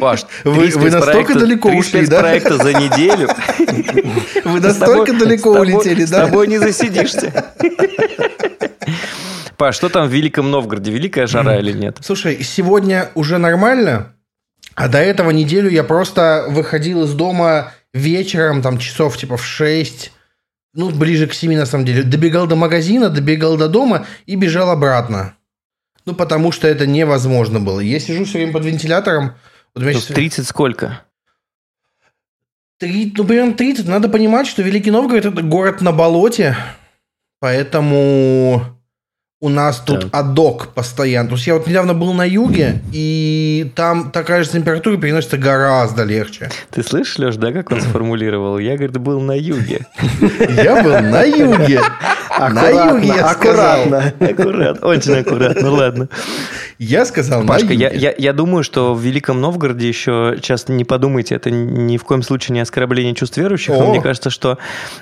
Паш, 0.00 0.26
Вы- 0.44 0.68
вы 0.74 0.90
настолько 0.90 1.34
далеко 1.38 1.70
три 1.70 1.78
ушли, 1.78 2.06
да? 2.06 2.18
спецпроекта 2.20 2.56
за 2.58 2.74
неделю. 2.74 3.28
Вы 4.44 4.60
С 4.60 4.62
настолько 4.62 5.14
далеко 5.14 5.54
с 5.54 5.60
улетели, 5.60 6.04
С 6.04 6.10
да? 6.10 6.26
тобой 6.26 6.46
не 6.46 6.58
засидишься. 6.58 7.46
Паш, 9.56 9.74
что 9.76 9.88
там 9.88 10.06
в 10.06 10.12
Великом 10.12 10.50
Новгороде? 10.50 10.90
Великая 10.92 11.26
жара 11.26 11.58
или 11.58 11.72
нет? 11.72 11.98
Слушай, 12.02 12.42
сегодня 12.44 13.08
уже 13.14 13.38
нормально, 13.38 14.12
а 14.74 14.88
до 14.88 14.98
этого 14.98 15.30
неделю 15.30 15.68
я 15.68 15.82
просто 15.84 16.44
выходил 16.48 17.04
из 17.04 17.12
дома 17.14 17.72
вечером, 17.92 18.62
там 18.62 18.78
часов 18.78 19.16
типа 19.16 19.36
в 19.36 19.44
6, 19.44 20.12
ну, 20.78 20.90
ближе 20.90 21.26
к 21.26 21.34
7 21.34 21.56
на 21.56 21.66
самом 21.66 21.84
деле. 21.84 22.04
Добегал 22.04 22.46
до 22.46 22.54
магазина, 22.54 23.10
добегал 23.10 23.56
до 23.56 23.68
дома 23.68 24.06
и 24.26 24.36
бежал 24.36 24.70
обратно. 24.70 25.34
Ну, 26.06 26.14
потому 26.14 26.52
что 26.52 26.68
это 26.68 26.86
невозможно 26.86 27.58
было. 27.58 27.80
Я 27.80 27.98
сижу 27.98 28.24
все 28.24 28.38
время 28.38 28.52
под 28.52 28.64
вентилятором. 28.64 29.32
Вот 29.74 29.82
меня 29.82 29.94
Ну, 29.94 29.98
щас- 30.00 30.14
30 30.14 30.46
сколько? 30.46 31.02
Три- 32.78 33.12
ну, 33.16 33.24
примерно 33.24 33.54
30. 33.54 33.88
Надо 33.88 34.08
понимать, 34.08 34.46
что 34.46 34.62
Великий 34.62 34.92
Новгород– 34.92 35.24
это 35.26 35.42
город 35.42 35.80
на 35.80 35.90
болоте, 35.90 36.56
поэтому 37.40 38.62
у 39.40 39.48
нас 39.48 39.78
тут 39.78 40.00
Так. 40.00 40.08
адок 40.12 40.68
постоянно. 40.74 41.28
То 41.28 41.36
есть 41.36 41.46
я 41.46 41.54
вот 41.54 41.68
недавно 41.68 41.94
был 41.94 42.12
на 42.12 42.24
юге, 42.24 42.82
и 42.92 43.70
там 43.76 44.10
такая 44.10 44.42
же 44.42 44.50
температура 44.50 44.96
переносится 44.96 45.38
гораздо 45.38 46.02
легче. 46.02 46.50
Ты 46.70 46.82
слышишь, 46.82 47.18
Леш, 47.18 47.36
да, 47.36 47.52
как 47.52 47.70
он 47.70 47.80
сформулировал? 47.80 48.58
Я, 48.58 48.74
говорит, 48.74 48.98
был 48.98 49.20
на 49.20 49.38
юге. 49.38 49.86
Я 50.40 50.82
был 50.82 50.98
на 51.00 51.22
юге. 51.22 51.80
На 52.38 52.68
юге, 52.68 53.08
я 53.08 53.28
сказал. 53.28 53.82
аккуратно. 53.82 54.12
Аккуратно, 54.20 54.86
очень 54.86 55.14
аккуратно. 55.14 55.62
Ну 55.62 55.74
ладно. 55.76 56.08
Я 56.78 57.04
сказал 57.04 57.42
на 57.42 57.48
Пашка, 57.48 57.72
я, 57.72 57.90
я, 57.90 58.14
я 58.16 58.32
думаю, 58.32 58.62
что 58.62 58.94
в 58.94 59.00
Великом 59.00 59.40
Новгороде 59.40 59.88
еще, 59.88 60.34
сейчас 60.36 60.68
не 60.68 60.84
подумайте, 60.84 61.34
это 61.34 61.50
ни 61.50 61.96
в 61.96 62.04
коем 62.04 62.22
случае 62.22 62.54
не 62.54 62.60
оскорбление 62.60 63.14
чувств 63.14 63.36
верующих, 63.36 63.74
но 63.74 63.90
мне 63.90 64.00
кажется, 64.00 64.30
что 64.30 64.58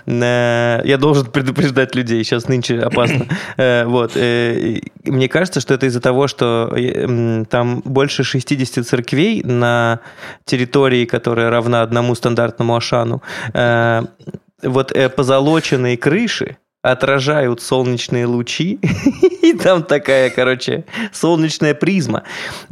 э, 0.06 0.80
я 0.84 0.96
должен 0.98 1.26
предупреждать 1.32 1.94
людей, 1.94 2.24
сейчас 2.24 2.48
нынче 2.48 2.80
опасно. 2.80 3.26
Э, 3.56 3.84
вот, 3.86 4.12
э, 4.16 4.80
мне 5.04 5.28
кажется, 5.28 5.60
что 5.60 5.74
это 5.74 5.86
из-за 5.86 6.00
того, 6.00 6.26
что 6.26 6.72
э, 6.76 7.44
там 7.48 7.80
больше 7.84 8.22
60 8.24 8.84
церквей 8.84 9.42
на 9.42 10.00
территории, 10.44 11.04
которая 11.04 11.50
равна 11.50 11.82
одному 11.82 12.14
стандартному 12.14 12.76
Ашану. 12.76 13.22
Э, 13.54 14.02
вот 14.62 14.92
э, 14.92 15.08
позолоченные 15.08 15.96
крыши 15.96 16.56
отражают 16.90 17.60
солнечные 17.62 18.26
лучи, 18.26 18.78
и 19.42 19.52
там 19.52 19.82
такая, 19.82 20.30
короче, 20.30 20.84
солнечная 21.12 21.74
призма, 21.74 22.22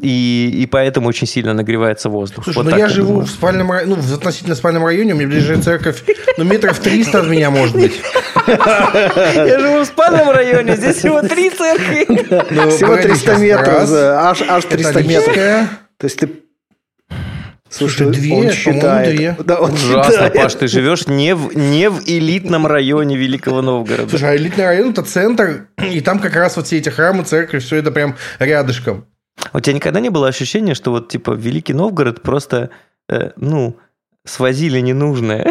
и, 0.00 0.50
и 0.54 0.66
поэтому 0.66 1.09
очень 1.09 1.26
сильно 1.26 1.52
нагревается 1.54 2.09
воздух. 2.09 2.44
Слушай, 2.44 2.56
Вот 2.56 2.64
ну 2.66 2.71
так 2.71 2.78
я 2.80 2.87
я 2.87 2.90
живу 2.92 3.09
думаю. 3.09 3.26
в 3.26 3.30
спальном 3.30 3.71
районе, 3.71 3.94
ну, 3.97 4.00
в 4.02 4.14
относительно 4.14 4.54
спальном 4.54 4.85
районе, 4.85 5.14
у 5.14 5.16
меня 5.16 5.28
ближайшая 5.28 5.62
церковь, 5.62 6.02
ну, 6.38 6.44
метров 6.44 6.78
300 6.78 7.21
от 7.21 7.26
меня, 7.28 7.50
может 7.50 7.75
быть. 7.75 8.00
Я 8.47 9.59
живу 9.59 9.80
в 9.80 9.87
спальном 9.87 10.30
районе, 10.30 10.76
здесь 10.76 10.97
всего 10.97 11.23
три 11.23 11.50
церкви. 11.50 12.06
Ну, 12.50 12.71
Всего 12.71 12.90
погоди, 12.90 13.09
300 13.09 13.18
сейчас. 13.25 13.40
метров, 13.40 13.87
за- 13.87 14.21
аж, 14.28 14.42
аж 14.42 14.64
300 14.64 15.02
метров. 15.02 15.35
То 15.35 16.04
есть 16.04 16.18
ты... 16.18 16.28
Слушай, 17.76 18.11
две, 18.11 18.33
он 18.35 18.50
считает. 18.52 19.16
две. 19.16 19.37
Да, 19.45 19.59
он 19.61 19.73
Ужасно, 19.73 20.12
считает. 20.12 20.35
Паш, 20.35 20.54
ты 20.54 20.69
живешь 20.69 21.09
не 21.09 21.35
в, 21.35 21.57
не 21.57 21.90
в 21.90 22.02
элитном 22.07 22.66
районе 22.69 23.16
Великого 23.16 23.62
Новгорода. 23.62 24.09
Слушай, 24.11 24.31
а 24.31 24.37
элитный 24.37 24.64
район 24.64 24.90
это 24.90 25.02
центр, 25.02 25.66
и 25.83 26.00
там 26.00 26.21
как 26.21 26.37
раз 26.37 26.57
вот 26.57 26.66
все 26.66 26.78
эти 26.78 26.88
храмы, 26.88 27.25
церкви, 27.25 27.59
все 27.59 27.76
это 27.76 27.90
прям 27.90 28.16
рядышком. 28.38 29.07
У 29.52 29.59
тебя 29.59 29.75
никогда 29.75 29.99
не 29.99 30.11
было 30.11 30.28
ощущения, 30.28 30.75
что 30.75 30.93
вот 30.93 31.09
типа 31.09 31.33
Великий 31.33 31.73
Новгород 31.75 32.23
просто, 32.23 32.71
э, 33.09 33.31
ну, 33.37 33.76
свозили 34.25 34.78
ненужное? 34.78 35.50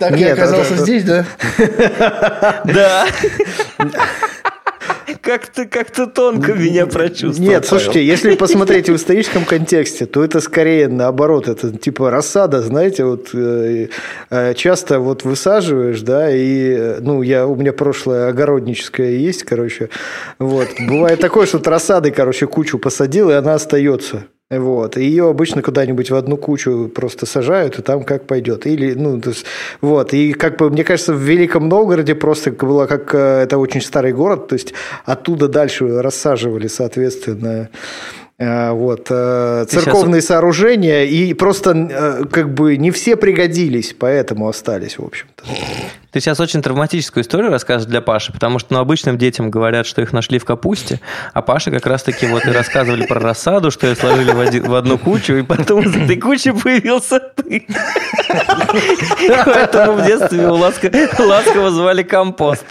Так 0.00 0.12
Нет, 0.12 0.20
я 0.20 0.32
оказался 0.34 0.74
это- 0.74 0.82
здесь, 0.82 1.04
да? 1.04 1.24
Да. 2.64 3.06
Как-то 5.28 5.66
как-то 5.66 6.06
тонко 6.06 6.54
меня 6.54 6.86
прочувствовал. 6.86 7.50
Нет, 7.50 7.66
слушайте, 7.66 8.02
если 8.02 8.34
посмотреть 8.34 8.88
в 8.88 8.96
историческом 8.96 9.44
контексте, 9.44 10.06
то 10.06 10.24
это 10.24 10.40
скорее 10.40 10.88
наоборот, 10.88 11.48
это 11.48 11.70
типа 11.70 12.10
рассада, 12.10 12.62
знаете, 12.62 13.04
вот 13.04 13.34
э, 13.34 13.88
э, 14.30 14.54
часто 14.54 15.00
вот 15.00 15.24
высаживаешь, 15.24 16.00
да, 16.00 16.34
и, 16.34 16.70
э, 16.70 16.98
ну, 17.02 17.20
я, 17.20 17.46
у 17.46 17.56
меня 17.56 17.74
прошлое 17.74 18.30
огородническое 18.30 19.10
есть, 19.10 19.42
короче, 19.42 19.90
вот, 20.38 20.68
бывает 20.80 21.20
такое, 21.20 21.44
что 21.44 21.58
рассады, 21.62 22.10
короче, 22.10 22.46
кучу 22.46 22.78
посадил, 22.78 23.28
и 23.28 23.34
она 23.34 23.52
остается. 23.52 24.24
Вот. 24.50 24.96
И 24.96 25.04
ее 25.04 25.28
обычно 25.28 25.62
куда-нибудь 25.62 26.10
в 26.10 26.14
одну 26.14 26.38
кучу 26.38 26.90
просто 26.94 27.26
сажают, 27.26 27.78
и 27.78 27.82
там 27.82 28.02
как 28.02 28.26
пойдет. 28.26 28.66
Или, 28.66 28.94
ну, 28.94 29.20
то 29.20 29.30
есть, 29.30 29.44
вот. 29.82 30.14
И 30.14 30.32
как 30.32 30.56
бы, 30.56 30.70
мне 30.70 30.84
кажется, 30.84 31.12
в 31.12 31.20
Великом 31.20 31.68
Новгороде 31.68 32.14
просто 32.14 32.50
было 32.50 32.86
как 32.86 33.14
э, 33.14 33.42
это 33.42 33.58
очень 33.58 33.82
старый 33.82 34.12
город, 34.12 34.48
то 34.48 34.54
есть 34.54 34.72
оттуда 35.04 35.48
дальше 35.48 36.00
рассаживали, 36.00 36.66
соответственно, 36.66 37.68
э, 38.38 38.70
вот, 38.70 39.08
э, 39.10 39.66
церковные 39.68 40.22
сооружения, 40.22 41.04
и 41.04 41.34
просто 41.34 42.26
как 42.30 42.54
бы 42.54 42.78
не 42.78 42.90
все 42.90 43.16
пригодились, 43.16 43.94
поэтому 43.98 44.48
остались, 44.48 44.98
в 44.98 45.04
общем-то. 45.04 45.44
Ты 46.10 46.20
сейчас 46.20 46.40
очень 46.40 46.62
травматическую 46.62 47.22
историю 47.22 47.50
расскажешь 47.50 47.86
для 47.86 48.00
Паши, 48.00 48.32
потому 48.32 48.58
что 48.58 48.72
ну, 48.72 48.78
обычным 48.80 49.18
детям 49.18 49.50
говорят, 49.50 49.86
что 49.86 50.00
их 50.00 50.12
нашли 50.14 50.38
в 50.38 50.44
капусте, 50.46 51.00
а 51.34 51.42
Паша 51.42 51.70
как 51.70 51.84
раз-таки 51.86 52.26
вот 52.26 52.46
и 52.46 52.50
рассказывали 52.50 53.04
про 53.04 53.20
рассаду, 53.20 53.70
что 53.70 53.86
ее 53.86 53.94
сложили 53.94 54.30
в, 54.32 54.40
один- 54.40 54.64
в 54.64 54.74
одну 54.74 54.96
кучу, 54.96 55.34
и 55.34 55.42
потом 55.42 55.80
из 55.82 55.94
этой 55.94 56.16
кучи 56.16 56.50
появился 56.52 57.20
ты. 57.20 57.66
Поэтому 59.44 59.98
в 59.98 60.06
детстве 60.06 60.42
его 60.42 60.56
ласко- 60.56 60.90
ласково 61.22 61.70
звали 61.70 62.02
компост. 62.02 62.64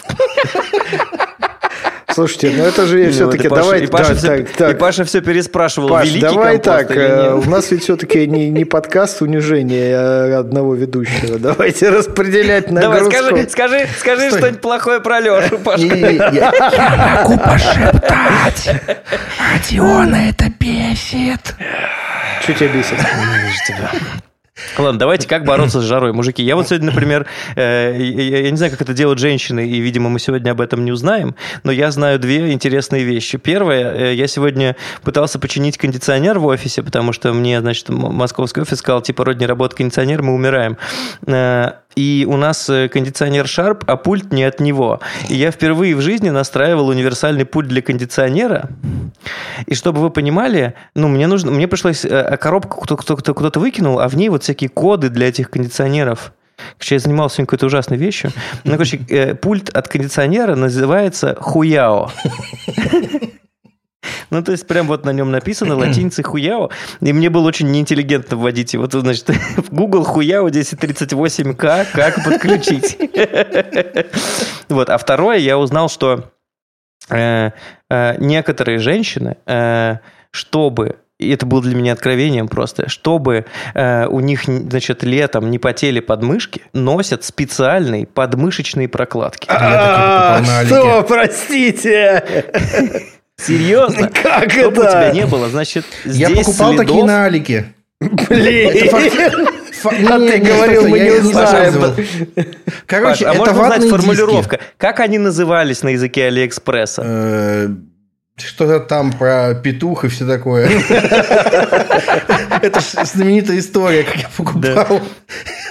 Слушайте, 2.18 2.52
ну 2.58 2.64
это 2.64 2.88
же 2.88 3.12
все-таки, 3.12 3.46
и 3.46 3.48
Паша- 3.48 3.88
Паша 3.92 4.16
да, 4.16 4.22
так, 4.22 4.50
так. 4.50 4.72
И 4.72 4.74
Паша 4.80 5.06
все 5.06 5.22
переспрашивал, 5.22 5.90
Паш, 5.90 6.08
великий 6.08 6.22
давай 6.22 6.58
так, 6.58 6.90
э, 6.90 7.34
у 7.36 7.48
нас 7.48 7.70
ведь 7.70 7.84
все-таки 7.84 8.26
не, 8.26 8.50
не 8.50 8.66
подкаст 8.66 9.22
унижения 9.22 10.36
одного 10.40 10.74
ведущего. 10.74 11.38
Давайте 11.38 11.90
распределять 11.90 12.74
Давай, 12.74 13.02
нагрузку. 13.02 13.12
скажи, 13.12 13.50
скажи, 13.50 13.88
скажи 14.00 14.30
Стой. 14.30 14.40
что-нибудь 14.40 14.62
плохое 14.62 15.00
про 15.00 15.20
Лешу, 15.20 15.60
Пашка. 15.60 15.86
Не-не-не, 15.86 16.16
я- 16.16 17.22
могу 17.22 17.38
пошептать. 17.38 18.82
Родиона 19.54 20.30
это 20.30 20.46
бесит. 20.60 21.54
Что 22.42 22.54
тебя 22.54 22.70
бесит? 22.70 22.98
Ладно, 24.78 25.00
давайте 25.00 25.28
как 25.28 25.46
бороться 25.46 25.82
с 25.82 25.84
жарой, 25.84 26.14
мужики. 26.14 26.44
Я 26.44 26.56
вот 26.56 26.68
сегодня, 26.68 26.88
например, 26.88 27.26
э, 27.56 27.96
я, 28.00 28.40
я 28.40 28.52
не 28.52 28.58
знаю, 28.58 28.72
как 28.72 28.82
это 28.82 28.94
делают 28.94 29.20
женщины, 29.20 29.68
и, 29.68 29.80
видимо, 29.80 30.10
мы 30.10 30.20
сегодня 30.20 30.52
об 30.52 30.62
этом 30.62 30.84
не 30.86 30.92
узнаем, 30.92 31.36
но 31.64 31.72
я 31.72 31.92
знаю 31.92 32.20
две 32.20 32.52
интересные 32.52 33.04
вещи. 33.04 33.38
Первое, 33.38 33.94
э, 33.94 34.14
я 34.16 34.28
сегодня 34.28 34.76
пытался 35.04 35.40
починить 35.40 35.78
кондиционер 35.78 36.40
в 36.40 36.46
офисе, 36.46 36.84
потому 36.84 37.14
что 37.14 37.34
мне, 37.34 37.62
значит, 37.62 37.90
московский 37.90 38.62
офис 38.62 38.80
сказал, 38.80 39.02
типа, 39.02 39.26
род 39.26 39.40
не 39.40 39.46
работает 39.46 39.78
кондиционер, 39.78 40.24
мы 40.24 40.34
умираем. 40.34 40.78
Э, 41.26 41.74
И 41.98 42.28
у 42.30 42.38
нас 42.38 42.70
э, 42.70 42.90
кондиционер 42.90 43.46
Sharp, 43.46 43.84
а 43.88 43.98
пульт 43.98 44.32
не 44.32 44.44
от 44.44 44.60
него. 44.60 45.00
И 45.30 45.34
я 45.36 45.50
впервые 45.50 45.96
в 45.96 46.02
жизни 46.02 46.30
настраивал 46.30 46.90
универсальный 46.90 47.44
пульт 47.44 47.68
для 47.68 47.82
кондиционера. 47.82 48.70
И 49.66 49.74
чтобы 49.74 50.00
вы 50.02 50.12
понимали, 50.12 50.76
ну, 50.94 51.08
мне 51.08 51.26
нужно, 51.26 51.50
мне 51.50 51.68
пришлось 51.68 52.06
э, 52.06 52.38
коробку 52.38 52.82
кто- 52.82 52.98
кто- 52.98 53.16
кто-то 53.34 53.60
выкинул, 53.60 54.00
а 54.00 54.08
в 54.08 54.16
ней 54.16 54.30
вот 54.30 54.44
всякие 54.44 54.70
коды 54.70 55.10
для 55.10 55.28
этих 55.30 55.50
кондиционеров. 55.50 56.34
Короче, 56.78 56.96
я 56.96 57.00
занимался 57.00 57.42
какой-то 57.42 57.66
ужасной 57.66 57.98
вещью. 57.98 58.32
Ну, 58.64 58.74
короче, 58.74 59.00
э, 59.10 59.34
пульт 59.34 59.70
от 59.70 59.88
кондиционера 59.88 60.56
называется 60.56 61.36
Хуяо. 61.40 62.12
Ну, 64.30 64.44
то 64.44 64.52
есть, 64.52 64.68
прям 64.68 64.88
вот 64.88 65.06
на 65.06 65.12
нем 65.12 65.32
написано 65.32 65.76
латиницей 65.76 66.24
Хуяо. 66.24 66.70
И 67.02 67.14
мне 67.14 67.30
было 67.30 67.48
очень 67.48 67.72
неинтеллигентно 67.72 68.38
вводить 68.38 68.74
его. 68.74 68.84
Вот, 68.84 68.94
значит, 68.94 69.30
в 69.58 69.74
Google 69.74 70.04
Хуяо 70.04 70.48
1038К, 70.50 71.88
как 71.94 72.24
подключить. 72.24 72.98
Вот. 74.70 74.90
А 74.90 74.98
второе, 74.98 75.38
я 75.38 75.58
узнал, 75.58 75.88
что 75.88 76.30
э, 77.10 77.52
э, 77.90 78.16
некоторые 78.18 78.80
женщины 78.80 79.38
э, 79.46 79.98
чтобы 80.32 80.98
и 81.20 81.32
это 81.32 81.48
было 81.48 81.64
для 81.64 81.76
меня 81.76 81.94
откровением 81.94 82.48
просто, 82.48 82.90
чтобы 82.90 83.46
э, 83.74 84.06
у 84.08 84.20
них, 84.20 84.44
значит, 84.46 85.04
летом 85.04 85.50
не 85.50 85.58
потели 85.58 86.00
подмышки, 86.00 86.62
носят 86.74 87.24
специальные 87.24 88.06
подмышечные 88.06 88.88
прокладки. 88.88 89.48
А, 89.50 90.44
Что, 90.66 90.98
Алике. 90.98 91.08
простите? 91.08 92.24
Серьезно? 93.40 94.10
Как 94.24 94.52
Чтобы 94.52 94.82
у 94.82 94.84
это? 94.84 94.92
тебя 94.92 95.12
не 95.12 95.26
было, 95.26 95.50
значит, 95.50 95.86
Я 96.06 96.30
здесь 96.30 96.46
покупал 96.46 96.74
следов- 96.74 96.86
такие 96.86 97.04
на 97.06 97.26
Алике. 97.26 97.66
Блин. 98.02 99.48
Фа- 99.82 99.92
А 99.92 100.18
не, 100.18 100.28
ты 100.32 100.40
не, 100.40 100.46
говорил, 100.48 100.88
мы 100.88 100.98
я 100.98 101.04
не 101.06 101.12
узнаем. 101.20 101.96
Короче, 102.88 103.26
Паш, 103.26 103.36
а 103.36 103.36
это 103.36 103.54
можно 103.54 103.62
узнать 103.64 103.82
диски. 103.82 103.92
формулировка? 103.96 104.60
Как 104.78 105.00
они 105.00 105.20
назывались 105.20 105.84
на 105.84 105.90
языке 105.90 106.26
Алиэкспресса? 106.26 107.72
Что-то 108.38 108.80
там 108.80 109.12
про 109.12 109.56
петух 109.56 110.06
и 110.06 110.10
все 110.10 110.28
такое. 110.28 110.70
Это 112.62 112.80
знаменитая 113.04 113.58
история, 113.58 114.04
как 114.04 114.16
я 114.16 114.30
покупал. 114.36 115.02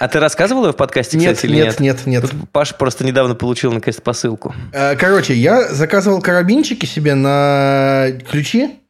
А 0.00 0.08
ты 0.08 0.18
рассказывал 0.18 0.66
ее 0.66 0.72
в 0.72 0.76
подкасте, 0.76 1.16
Нет, 1.16 1.36
кстати, 1.36 1.50
или 1.50 1.62
нет, 1.62 1.78
нет, 1.78 2.06
нет. 2.06 2.22
Тут 2.22 2.50
Паша 2.50 2.74
просто 2.74 3.04
недавно 3.04 3.36
получил 3.36 3.72
наконец 3.72 4.00
посылку. 4.00 4.52
Э, 4.72 4.96
Короче, 4.96 5.34
я 5.34 5.68
заказывал 5.68 6.20
карабинчики 6.20 6.86
себе 6.86 7.14
на 7.14 8.08
ключи. 8.28 8.80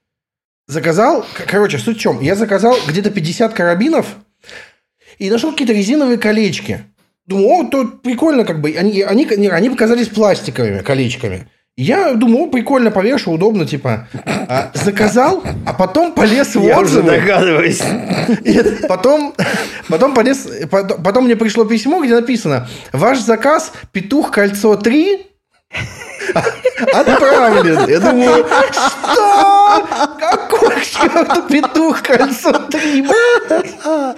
Заказал, 0.66 1.24
короче, 1.46 1.78
суть 1.78 1.98
в 1.98 2.00
чем? 2.00 2.20
Я 2.20 2.34
заказал 2.34 2.76
где-то 2.88 3.10
50 3.10 3.52
карабинов 3.54 4.06
и 5.18 5.30
нашел 5.30 5.52
какие-то 5.52 5.74
резиновые 5.74 6.18
колечки. 6.18 6.80
Думаю, 7.26 7.46
о, 7.46 7.64
тут 7.70 8.02
прикольно, 8.02 8.44
как 8.44 8.60
бы. 8.60 8.74
Они, 8.76 9.02
они, 9.02 9.26
они 9.26 9.70
показались 9.70 10.08
пластиковыми 10.08 10.80
колечками. 10.80 11.48
Я 11.78 12.14
думаю, 12.14 12.44
о, 12.44 12.46
прикольно, 12.46 12.90
повешу, 12.90 13.32
удобно, 13.32 13.66
типа. 13.66 14.08
А, 14.48 14.70
заказал, 14.72 15.42
а 15.66 15.74
потом 15.74 16.12
полез 16.12 16.54
в 16.54 16.62
Я 16.62 16.80
уже 16.80 17.00
отзывы. 17.00 17.10
догадываюсь. 17.10 17.82
И 18.44 18.62
потом, 18.88 19.34
потом, 19.86 20.14
полез, 20.14 20.48
потом, 20.70 21.26
мне 21.26 21.36
пришло 21.36 21.66
письмо, 21.66 22.02
где 22.02 22.14
написано 22.14 22.66
«Ваш 22.92 23.18
заказ 23.18 23.72
«Петух 23.92 24.30
кольцо 24.30 24.72
3» 24.72 25.20
отправлен». 26.94 27.86
Я 27.90 28.00
думаю, 28.00 28.46
что? 28.72 29.86
Какой 30.18 30.76
к 30.76 30.82
черту 30.82 31.42
«Петух 31.42 32.02
кольцо 32.02 32.52
3»? 32.70 34.16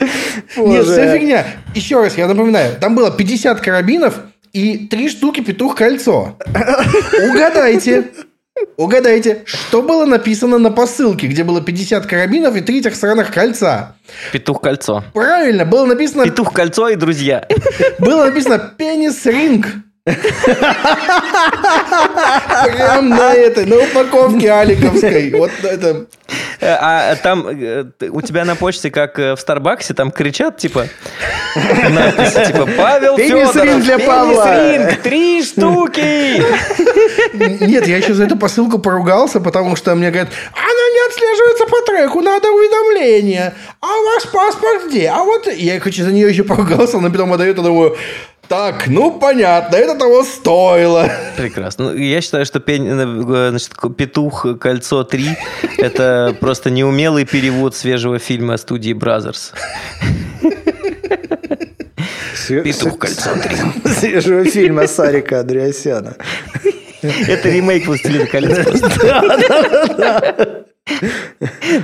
Нет, 0.59 0.85
все 0.85 1.13
фигня. 1.19 1.45
Еще 1.75 2.01
раз, 2.01 2.17
я 2.17 2.29
напоминаю, 2.29 2.77
там 2.81 2.95
было 2.95 3.11
50 3.11 3.61
карабинов 3.61 4.15
и 4.53 4.87
3 4.87 5.09
штуки 5.09 5.41
«Петух 5.41 5.77
кольцо». 5.77 6.37
Угадайте. 7.31 8.05
Угадайте, 8.77 9.43
что 9.45 9.83
было 9.83 10.05
написано 10.05 10.59
на 10.59 10.71
посылке, 10.71 11.27
где 11.27 11.45
было 11.45 11.61
50 11.61 12.07
карабинов 12.07 12.57
и 12.57 12.61
3 12.61 12.81
этих 12.81 12.97
сраных 12.97 13.33
кольца? 13.33 13.97
Петух-кольцо. 14.33 15.05
Правильно, 15.15 15.65
было 15.65 15.87
написано, 15.87 16.25
Петух-кольцо 16.25 16.89
и 16.89 16.97
друзья. 16.97 17.47
было 17.99 18.25
написано 18.25 18.59
пенис 18.77 19.25
ринг. 19.27 19.67
Прям 22.65 23.09
на 23.11 23.35
этой, 23.35 23.67
на 23.67 23.77
упаковке 23.77 24.53
Аликовской. 24.53 25.31
Вот 25.33 25.51
это. 25.63 26.07
Э, 26.61 26.77
А 26.81 27.17
там 27.17 27.47
э, 27.49 27.85
у 28.11 28.21
тебя 28.21 28.45
на 28.45 28.57
почте, 28.57 28.91
как 28.91 29.19
э, 29.19 29.35
в 29.35 29.41
Старбаксе, 29.41 29.95
там 29.95 30.11
кричат, 30.11 30.59
типа, 30.59 30.89
надписи, 31.91 32.47
типа, 32.47 32.69
Павел 32.77 33.17
Федоров, 33.17 33.83
для 33.83 33.99
Павла». 33.99 34.91
три 35.03 35.43
штуки! 35.43 36.43
Нет, 37.65 37.87
я 37.87 37.97
еще 37.99 38.15
за 38.15 38.25
эту 38.25 38.37
посылку 38.37 38.79
поругался, 38.79 39.41
потому 39.41 39.77
что 39.77 39.95
мне 39.95 40.11
говорят, 40.11 40.31
она 40.53 40.89
не 40.93 41.09
отслеживается 41.09 41.67
по 41.67 41.81
треку, 41.87 42.21
надо 42.21 42.51
уведомление. 42.51 43.55
А 43.81 43.87
ваш 43.87 44.25
паспорт 44.31 44.89
где? 44.89 45.09
А 45.09 45.23
вот... 45.23 45.47
Я, 45.47 45.79
короче, 45.79 46.03
за 46.03 46.13
нее 46.13 46.29
еще 46.29 46.45
поругался, 46.45 46.99
она 46.99 47.11
потом 47.11 47.33
отдает, 47.33 47.57
я 47.57 47.63
думаю, 47.63 47.97
так, 48.49 48.87
ну 48.89 49.11
понятно, 49.19 49.77
это 49.77 49.95
того 49.99 50.25
стоило. 50.25 51.09
Прекрасно. 51.37 51.93
Ну, 51.93 51.95
Я 51.97 52.21
считаю, 52.21 52.45
что 52.47 52.59
пень- 52.61 52.89
э, 52.89 53.49
значит, 53.51 53.75
к- 53.75 53.91
петух 53.91 54.47
кольцо 54.61 55.05
3 55.05 55.37
это 55.79 56.35
просто 56.41 56.71
неумелый 56.71 57.25
перевод 57.25 57.75
свежего 57.77 58.19
фильма 58.19 58.57
студии 58.57 58.93
Brazzers. 58.93 59.53
Петух 62.49 62.99
кольцо 62.99 63.31
3. 63.85 63.93
Свежего 63.95 64.45
фильма 64.45 64.87
Сарика 64.87 65.41
Андреасяна. 65.41 66.17
Это 67.03 67.49
ремейк 67.51 67.87
«Властелина 67.87 68.27
колец». 68.27 68.59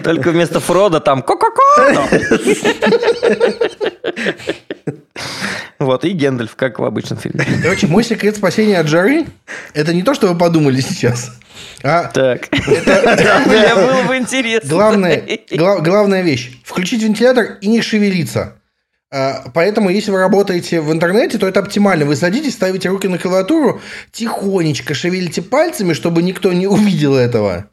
Только 0.02 0.30
вместо 0.30 0.58
Фрода 0.60 0.98
там 1.00 1.22
ко-ко-ко. 1.22 1.94
Вот, 5.84 6.04
и 6.04 6.10
Гендальф, 6.10 6.56
как 6.56 6.78
в 6.78 6.84
обычном 6.84 7.18
фильме. 7.18 7.44
Короче, 7.62 7.86
мой 7.86 8.04
секрет 8.04 8.36
спасения 8.36 8.78
от 8.78 8.88
жары– 8.88 9.26
это 9.74 9.92
не 9.94 10.02
то, 10.02 10.14
что 10.14 10.28
вы 10.28 10.38
подумали 10.38 10.80
сейчас, 10.80 11.30
а 11.82 12.04
Так. 12.04 12.48
Мне 12.52 13.74
было 13.74 14.02
бы 14.08 14.16
интересно. 14.16 14.68
главная, 14.68 15.22
гла- 15.52 15.80
главная 15.80 16.22
вещь– 16.22 16.50
включить 16.64 17.02
вентилятор 17.02 17.58
и 17.60 17.66
не 17.68 17.82
шевелиться. 17.82 18.54
А, 19.12 19.44
Поэтому, 19.54 19.90
если 19.90 20.10
вы 20.10 20.18
работаете 20.18 20.80
в 20.80 20.90
интернете, 20.92 21.38
то 21.38 21.46
это 21.46 21.60
оптимально. 21.60 22.04
Вы 22.04 22.16
садитесь, 22.16 22.54
ставите 22.54 22.88
руки 22.88 23.06
на 23.06 23.18
клавиатуру, 23.18 23.80
тихонечко 24.10 24.94
шевелите 24.94 25.42
пальцами, 25.42 25.92
чтобы 25.92 26.22
никто 26.22 26.52
не 26.52 26.66
увидел 26.66 27.14
этого. 27.14 27.66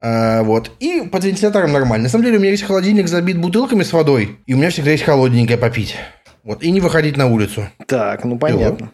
А, 0.00 0.42
вот. 0.42 0.72
И 0.80 1.02
под 1.02 1.22
вентилятором 1.24 1.72
нормально. 1.72 2.04
На 2.04 2.08
самом 2.08 2.24
деле, 2.24 2.38
у 2.38 2.40
меня 2.40 2.50
есть 2.50 2.64
холодильник 2.64 3.06
забит 3.06 3.38
бутылками 3.38 3.84
с 3.84 3.92
водой, 3.92 4.38
и 4.46 4.54
у 4.54 4.56
меня 4.56 4.70
всегда 4.70 4.90
есть 4.90 5.04
холодненькое 5.04 5.58
попить. 5.58 5.94
Вот. 6.44 6.62
И 6.62 6.70
не 6.72 6.80
выходить 6.80 7.16
на 7.16 7.26
улицу. 7.28 7.68
Так, 7.86 8.24
ну 8.24 8.36
понятно. 8.38 8.90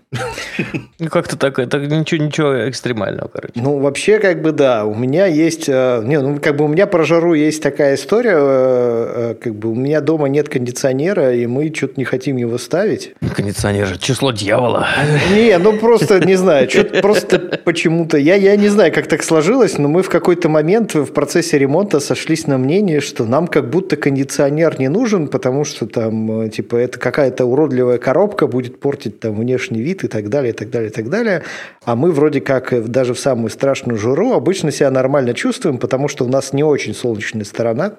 Ну, 0.98 1.08
как-то 1.08 1.36
так, 1.38 1.58
это 1.58 1.78
ничего, 1.78 2.24
ничего 2.24 2.68
экстремального, 2.68 3.28
короче. 3.28 3.52
Ну, 3.54 3.78
вообще, 3.78 4.18
как 4.18 4.42
бы, 4.42 4.52
да, 4.52 4.84
у 4.84 4.94
меня 4.94 5.26
есть... 5.26 5.68
э, 5.68 6.02
Не, 6.04 6.20
ну, 6.20 6.38
как 6.40 6.56
бы 6.56 6.64
у 6.64 6.68
меня 6.68 6.86
про 6.86 7.04
жару 7.04 7.34
есть 7.34 7.62
такая 7.62 7.94
история, 7.94 8.34
э, 8.34 9.30
э, 9.30 9.34
как 9.40 9.54
бы 9.54 9.70
у 9.70 9.74
меня 9.74 10.00
дома 10.00 10.28
нет 10.28 10.48
кондиционера, 10.48 11.34
и 11.34 11.46
мы 11.46 11.72
что-то 11.74 11.94
не 11.96 12.04
хотим 12.04 12.36
его 12.36 12.58
ставить. 12.58 13.14
Кондиционер 13.34 13.86
же 13.86 13.98
число 13.98 14.32
дьявола. 14.32 14.88
Не, 15.32 15.56
ну 15.58 15.78
просто 15.78 16.18
не 16.26 16.34
знаю, 16.34 16.68
что-то 16.68 17.00
просто 17.00 17.38
почему-то. 17.64 18.18
Я, 18.18 18.34
я 18.34 18.56
не 18.56 18.68
знаю, 18.68 18.92
как 18.92 19.06
так 19.06 19.22
сложилось, 19.22 19.78
но 19.78 19.88
мы 19.88 20.02
в 20.02 20.10
какой-то 20.10 20.48
момент 20.48 20.94
в 20.94 21.12
процессе 21.12 21.58
ремонта 21.58 22.00
сошлись 22.00 22.46
на 22.46 22.58
мнении, 22.58 22.98
что 22.98 23.24
нам 23.24 23.46
как 23.46 23.70
будто 23.70 23.96
кондиционер 23.96 24.80
не 24.80 24.88
нужен, 24.88 25.28
потому 25.28 25.64
что 25.64 25.86
там, 25.86 26.50
типа, 26.50 26.76
это 26.76 26.98
какая-то 26.98 27.37
уродливая 27.44 27.98
коробка 27.98 28.46
будет 28.46 28.80
портить 28.80 29.20
там 29.20 29.36
внешний 29.36 29.80
вид 29.80 30.04
и 30.04 30.08
так 30.08 30.28
далее, 30.28 30.52
и 30.52 30.56
так 30.56 30.70
далее, 30.70 30.90
и 30.90 30.92
так 30.92 31.08
далее. 31.08 31.42
А 31.84 31.96
мы 31.96 32.12
вроде 32.12 32.40
как 32.40 32.88
даже 32.88 33.14
в 33.14 33.18
самую 33.18 33.50
страшную 33.50 33.98
жару 33.98 34.32
обычно 34.32 34.70
себя 34.70 34.90
нормально 34.90 35.34
чувствуем, 35.34 35.78
потому 35.78 36.08
что 36.08 36.24
у 36.24 36.28
нас 36.28 36.52
не 36.52 36.64
очень 36.64 36.94
солнечная 36.94 37.44
сторона. 37.44 37.96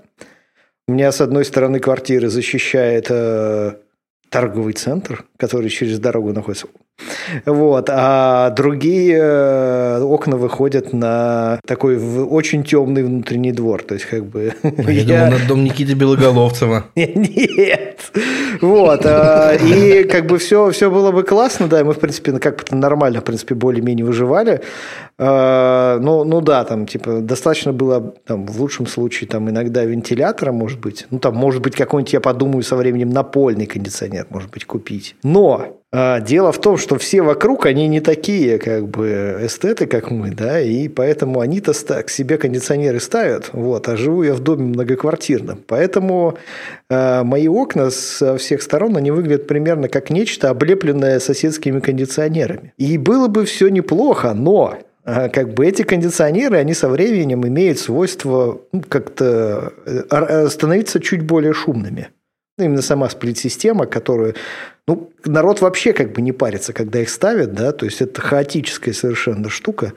У 0.88 0.94
меня 0.94 1.12
с 1.12 1.22
одной 1.22 1.46
стороны 1.46 1.80
квартиры 1.80 2.30
защищает 2.30 3.08
э, 3.10 3.74
торговый 4.30 4.74
центр, 4.74 5.26
который 5.38 5.70
через 5.70 6.00
дорогу 6.00 6.34
находится. 6.34 6.68
Вот, 7.46 7.90
а 7.92 8.50
другие 8.52 9.18
э, 9.20 10.02
окна 10.02 10.38
выходят 10.38 10.94
на 10.94 11.60
такой 11.66 11.98
очень 11.98 12.64
темный 12.64 13.04
внутренний 13.04 13.52
двор. 13.52 13.84
То 13.84 13.96
есть, 13.96 14.06
как 14.06 14.26
бы... 14.26 14.54
А 14.64 14.92
Я 14.92 15.04
думал, 15.04 15.40
на 15.40 15.48
дом 15.48 15.64
Никиты 15.64 15.94
Белоголовцева. 15.94 16.86
Нет. 16.96 18.12
Вот. 18.62 19.06
а, 19.06 19.54
И 19.56 20.04
как 20.04 20.28
бы 20.28 20.38
все, 20.38 20.72
все 20.72 20.90
было 20.90 21.12
бы 21.12 21.24
классно, 21.24 21.68
да, 21.68 21.80
и 21.82 21.84
мы, 21.84 21.94
в 21.94 22.00
принципе, 22.00 22.34
как-то 22.40 22.76
нормально, 22.76 23.22
в 23.22 23.24
принципе, 23.24 23.56
более-менее 23.56 24.06
выживали. 24.06 24.62
А, 25.18 26.00
Ну, 26.00 26.24
ну 26.24 26.42
да, 26.42 26.64
там, 26.64 26.86
типа, 26.86 27.20
достаточно 27.22 27.74
было, 27.74 28.14
там, 28.26 28.46
в 28.46 28.60
лучшем 28.60 28.88
случае, 28.88 29.28
там, 29.30 29.50
иногда 29.50 29.84
вентилятора, 29.84 30.52
может 30.52 30.80
быть. 30.80 31.08
Ну, 31.12 31.20
там, 31.20 31.36
может 31.36 31.62
быть, 31.62 31.76
какой-нибудь, 31.76 32.14
я 32.14 32.20
подумаю, 32.20 32.64
со 32.64 32.76
временем 32.76 33.10
напольный 33.10 33.66
кондиционер, 33.66 34.28
может 34.30 34.52
быть, 34.52 34.66
купить. 34.66 35.16
Но 35.24 35.79
дело 35.92 36.52
в 36.52 36.62
том, 36.62 36.78
что 36.78 36.98
все 37.00 37.22
вокруг, 37.24 37.66
они 37.66 37.88
не 37.88 38.00
такие, 38.00 38.60
как 38.60 38.88
бы, 38.88 39.40
эстеты, 39.42 39.88
как 39.88 40.12
мы, 40.12 40.30
да, 40.32 40.60
и 40.60 40.88
поэтому 40.88 41.40
они-то 41.40 41.74
к 42.04 42.10
себе 42.10 42.38
кондиционеры 42.38 43.00
ставят, 43.00 43.50
вот, 43.54 43.88
а 43.90 43.98
живу 43.98 44.22
я 44.24 44.34
в 44.34 44.40
доме 44.40 44.66
многоквартирном. 44.66 45.64
Поэтому 45.66 46.38
э, 46.90 47.24
мои 47.24 47.48
окна 47.48 47.90
со 47.90 48.38
всех 48.38 48.62
сторон, 48.62 48.98
они 48.98 49.10
выглядят 49.10 49.48
примерно 49.48 49.90
как 49.90 50.10
нечто, 50.12 50.50
облепленное 50.50 51.20
соседскими 51.20 51.80
кондиционерами. 51.80 52.74
И 52.78 52.98
было 52.98 53.28
бы 53.28 53.46
все 53.46 53.70
неплохо, 53.70 54.34
но 54.36 54.78
э, 55.06 55.30
как 55.30 55.54
бы 55.56 55.66
эти 55.66 55.82
кондиционеры, 55.82 56.58
они 56.58 56.76
со 56.76 56.88
временем 56.88 57.48
имеют 57.48 57.80
свойство 57.80 58.62
ну, 58.72 58.84
как-то 58.88 59.74
э, 59.86 60.04
р- 60.12 60.50
становиться 60.50 61.00
чуть 61.00 61.24
более 61.24 61.54
шумными. 61.54 62.10
Ну, 62.60 62.66
именно 62.66 62.82
сама 62.82 63.10
сплит-система, 63.10 63.86
которую... 63.86 64.36
Ну, 64.86 65.12
народ 65.24 65.62
вообще 65.62 65.94
как 65.94 66.12
бы 66.12 66.22
не 66.22 66.34
парится, 66.34 66.74
когда 66.74 67.00
их 67.00 67.10
ставят, 67.10 67.54
да, 67.54 67.72
то 67.72 67.86
есть 67.86 68.02
это 68.02 68.20
хаотическая 68.22 68.94
совершенно 68.94 69.50
штука. 69.50 69.94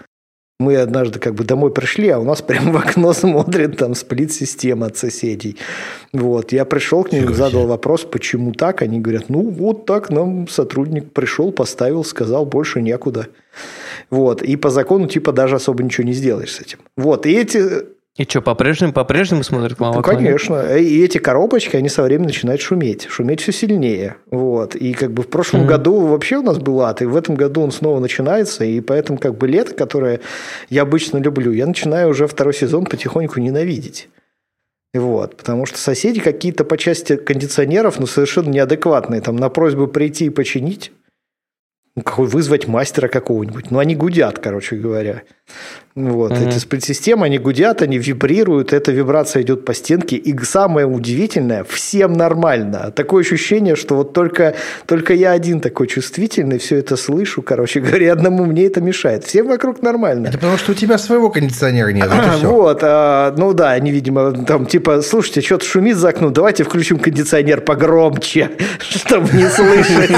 Мы 0.61 0.77
однажды 0.77 1.19
как 1.19 1.35
бы 1.35 1.43
домой 1.43 1.73
пришли, 1.73 2.09
а 2.11 2.21
у 2.21 2.25
нас 2.25 2.41
прямо 2.41 2.71
в 2.71 2.77
окно 2.77 3.13
смотрит 3.15 3.79
там 3.79 3.97
сплит-система 3.97 4.87
от 4.87 4.97
соседей. 4.97 5.57
Вот. 6.13 6.53
Я 6.53 6.65
пришел 6.65 7.03
к 7.03 7.11
ним, 7.11 7.23
Фига 7.23 7.35
задал 7.35 7.67
вопрос, 7.67 8.05
почему 8.05 8.53
так. 8.53 8.81
Они 8.81 9.01
говорят, 9.01 9.29
ну 9.29 9.51
вот 9.51 9.87
так 9.87 10.11
нам 10.11 10.47
сотрудник 10.47 11.13
пришел, 11.13 11.51
поставил, 11.51 12.05
сказал, 12.05 12.47
больше 12.47 12.81
некуда. 12.81 13.27
Вот. 14.09 14.41
И 14.43 14.55
по 14.55 14.71
закону 14.71 15.09
типа 15.09 15.33
даже 15.33 15.57
особо 15.57 15.83
ничего 15.83 16.07
не 16.07 16.13
сделаешь 16.13 16.53
с 16.53 16.61
этим. 16.61 16.79
Вот. 16.97 17.27
И 17.27 17.33
эти 17.33 17.87
И 18.19 18.25
что, 18.25 18.43
по-прежнему, 18.43 18.93
по-прежнему 18.93 19.43
смотрят 19.43 19.79
в 19.79 19.81
ну, 19.81 20.03
конечно. 20.03 20.77
И 20.77 21.03
эти 21.03 21.17
коробочки, 21.17 21.77
они 21.77 21.89
со 21.89 22.03
временем 22.03 22.27
начинают 22.27 22.61
шуметь. 22.61 23.07
Шуметь 23.09 23.41
все 23.41 23.53
сильнее. 23.53 24.17
Вот. 24.31 24.75
И 24.77 24.93
как 24.93 25.13
бы 25.13 25.23
в 25.23 25.29
прошлом 25.29 25.61
Мгм. 25.61 25.69
году 25.69 26.01
вообще 26.07 26.37
у 26.37 26.43
нас 26.43 26.59
был 26.59 26.83
ад, 26.83 27.01
и 27.01 27.07
в 27.07 27.17
этом 27.17 27.37
году 27.37 27.63
он 27.63 27.73
снова 27.73 28.01
начинается. 28.01 28.65
И 28.65 28.83
поэтому 28.83 29.19
как 29.19 29.39
бы 29.39 29.49
лето, 29.49 29.73
которое 29.73 30.21
я 30.69 30.83
обычно 30.83 31.17
люблю, 31.19 31.53
я 31.53 31.67
начинаю 31.67 32.11
уже 32.11 32.27
второй 32.27 32.53
сезон 32.53 32.85
потихоньку 32.85 33.41
ненавидеть. 33.41 34.11
Вот, 34.93 35.37
потому 35.37 35.65
что 35.65 35.79
соседи 35.79 36.21
какие-то 36.21 36.65
по 36.67 36.77
части 36.77 37.17
кондиционеров, 37.17 37.99
ну, 37.99 38.07
совершенно 38.07 38.51
неадекватные. 38.51 39.23
Там 39.23 39.37
на 39.37 39.49
просьбу 39.49 39.87
прийти 39.87 40.27
и 40.27 40.31
починить, 40.31 40.93
ну, 41.97 42.03
какой 42.03 42.27
вызвать 42.27 42.67
мастера 42.69 43.09
какого-нибудь. 43.09 43.71
Ну, 43.71 43.79
они 43.79 43.95
гудят, 43.97 44.39
короче 44.39 44.77
говоря. 44.77 45.23
Вот, 45.95 46.33
Мгм. 46.33 46.49
эти 46.49 46.59
сплит-системы, 46.59 47.27
они 47.27 47.37
гудят, 47.39 47.83
они 47.83 47.99
вибрируют, 47.99 48.73
эта 48.73 48.93
вибрация 48.93 49.43
идет 49.43 49.67
по 49.67 49.75
стенке. 49.75 50.17
И 50.17 50.35
самое 50.43 50.87
удивительное, 50.87 51.65
всем 51.65 52.15
нормально. 52.15 52.91
Такое 52.97 53.23
ощущение, 53.23 53.77
что 53.77 53.97
вот 53.97 54.15
только, 54.15 54.55
только 54.87 55.13
я 55.13 55.33
один 55.33 55.61
такой 55.61 55.89
чувствительный, 55.89 56.59
все 56.59 56.77
это 56.77 56.97
слышу, 56.97 57.43
короче 57.43 57.81
говоря, 57.81 58.13
одному 58.15 58.47
мне 58.47 58.65
это 58.65 58.81
мешает. 58.81 59.25
Всем 59.25 59.49
вокруг 59.49 59.83
нормально. 59.83 60.29
Это 60.29 60.39
потому, 60.39 60.57
что 60.57 60.73
у 60.73 60.75
тебя 60.75 60.97
своего 60.97 61.29
кондиционера 61.29 61.89
нет. 61.89 62.09
Вот 62.43 62.81
а, 62.83 63.35
ну 63.37 63.53
да, 63.53 63.73
они, 63.73 63.91
видимо, 63.91 64.33
там 64.33 64.67
типа, 64.67 65.03
слушайте, 65.03 65.43
что-то 65.43 65.65
шумит 65.65 65.97
за 65.97 66.11
окном, 66.11 66.33
давайте 66.33 66.65
включим 66.65 66.99
кондиционер 66.99 67.61
погромче, 67.61 68.51
чтобы 68.79 69.29
не 69.37 69.49
слышать. 69.49 70.11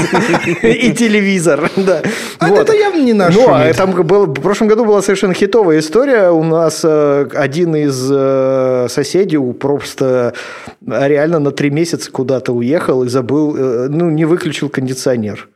И 0.63 0.93
телевизор, 0.93 1.69
да. 1.75 2.01
А 2.39 2.49
это 2.49 2.73
явно 2.73 3.01
не 3.01 3.13
наш 3.13 3.35
Ну, 3.35 3.47
а 3.49 3.73
там 3.73 3.91
в 3.91 4.33
прошлом 4.41 4.67
году 4.69 4.85
была 4.85 5.01
совершенно 5.01 5.24
хитовая 5.33 5.79
история. 5.79 6.29
У 6.29 6.43
нас 6.43 6.81
э, 6.83 7.27
один 7.33 7.75
из 7.75 8.09
э, 8.11 8.87
соседей 8.89 9.37
просто 9.53 10.33
реально 10.81 11.39
на 11.39 11.51
три 11.51 11.69
месяца 11.69 12.11
куда-то 12.11 12.53
уехал 12.53 13.03
и 13.03 13.09
забыл, 13.09 13.55
э, 13.55 13.87
ну, 13.89 14.09
не 14.09 14.25
выключил 14.25 14.69
кондиционер. 14.69 15.49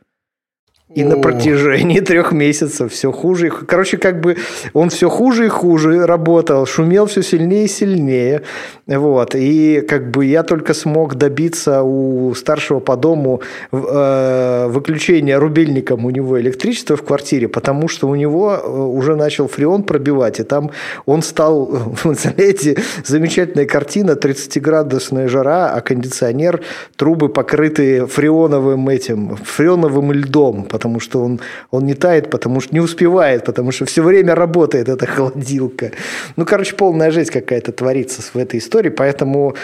И 0.92 1.04
на 1.04 1.18
протяжении 1.18 2.00
трех 2.00 2.32
месяцев 2.32 2.92
все 2.92 3.12
хуже. 3.12 3.46
и 3.46 3.50
Короче, 3.50 3.96
как 3.96 4.20
бы 4.20 4.36
он 4.72 4.90
все 4.90 5.08
хуже 5.08 5.46
и 5.46 5.48
хуже 5.48 6.04
работал, 6.04 6.66
шумел 6.66 7.06
все 7.06 7.22
сильнее 7.22 7.66
и 7.66 7.68
сильнее. 7.68 8.42
Вот. 8.88 9.36
И 9.36 9.82
как 9.82 10.10
бы 10.10 10.24
я 10.24 10.42
только 10.42 10.74
смог 10.74 11.14
добиться 11.14 11.84
у 11.84 12.34
старшего 12.34 12.80
по 12.80 12.96
дому 12.96 13.40
э, 13.70 14.66
выключения 14.68 15.38
рубильником 15.38 16.04
у 16.06 16.10
него 16.10 16.40
электричества 16.40 16.96
в 16.96 17.04
квартире, 17.04 17.46
потому 17.46 17.86
что 17.86 18.08
у 18.08 18.16
него 18.16 18.54
э, 18.54 18.68
уже 18.68 19.14
начал 19.14 19.46
фреон 19.46 19.84
пробивать. 19.84 20.40
И 20.40 20.42
там 20.42 20.72
он 21.06 21.22
стал, 21.22 21.66
вы 22.02 22.14
знаете, 22.14 22.76
замечательная 23.04 23.66
картина, 23.66 24.12
30-градусная 24.12 25.28
жара, 25.28 25.70
а 25.72 25.80
кондиционер, 25.82 26.62
трубы 26.96 27.28
покрыты 27.28 28.06
фреоновым 28.06 28.88
этим, 28.88 29.36
фреоновым 29.36 30.12
льдом, 30.12 30.64
потому 30.80 31.00
что 31.00 31.22
он, 31.22 31.40
он 31.70 31.84
не 31.84 31.94
тает, 31.94 32.30
потому 32.30 32.60
что 32.60 32.74
не 32.74 32.80
успевает, 32.80 33.44
потому 33.44 33.70
что 33.70 33.84
все 33.84 34.02
время 34.02 34.34
работает 34.34 34.88
эта 34.88 35.06
холодилка. 35.16 35.92
Ну, 36.36 36.46
короче, 36.46 36.74
полная 36.74 37.10
жесть 37.10 37.30
какая-то 37.30 37.72
творится 37.72 38.22
в 38.22 38.36
этой 38.36 38.58
истории, 38.58 38.88
поэтому 38.88 39.54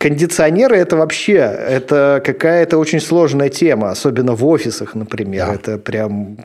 кондиционеры 0.00 0.76
это 0.78 0.96
вообще 0.96 1.34
это 1.34 2.22
какая-то 2.24 2.78
очень 2.78 3.00
сложная 3.00 3.50
тема, 3.50 3.90
особенно 3.90 4.34
в 4.34 4.46
офисах, 4.46 4.94
например. 4.94 5.46
Да. 5.46 5.54
Это 5.54 5.78
прям 5.78 6.38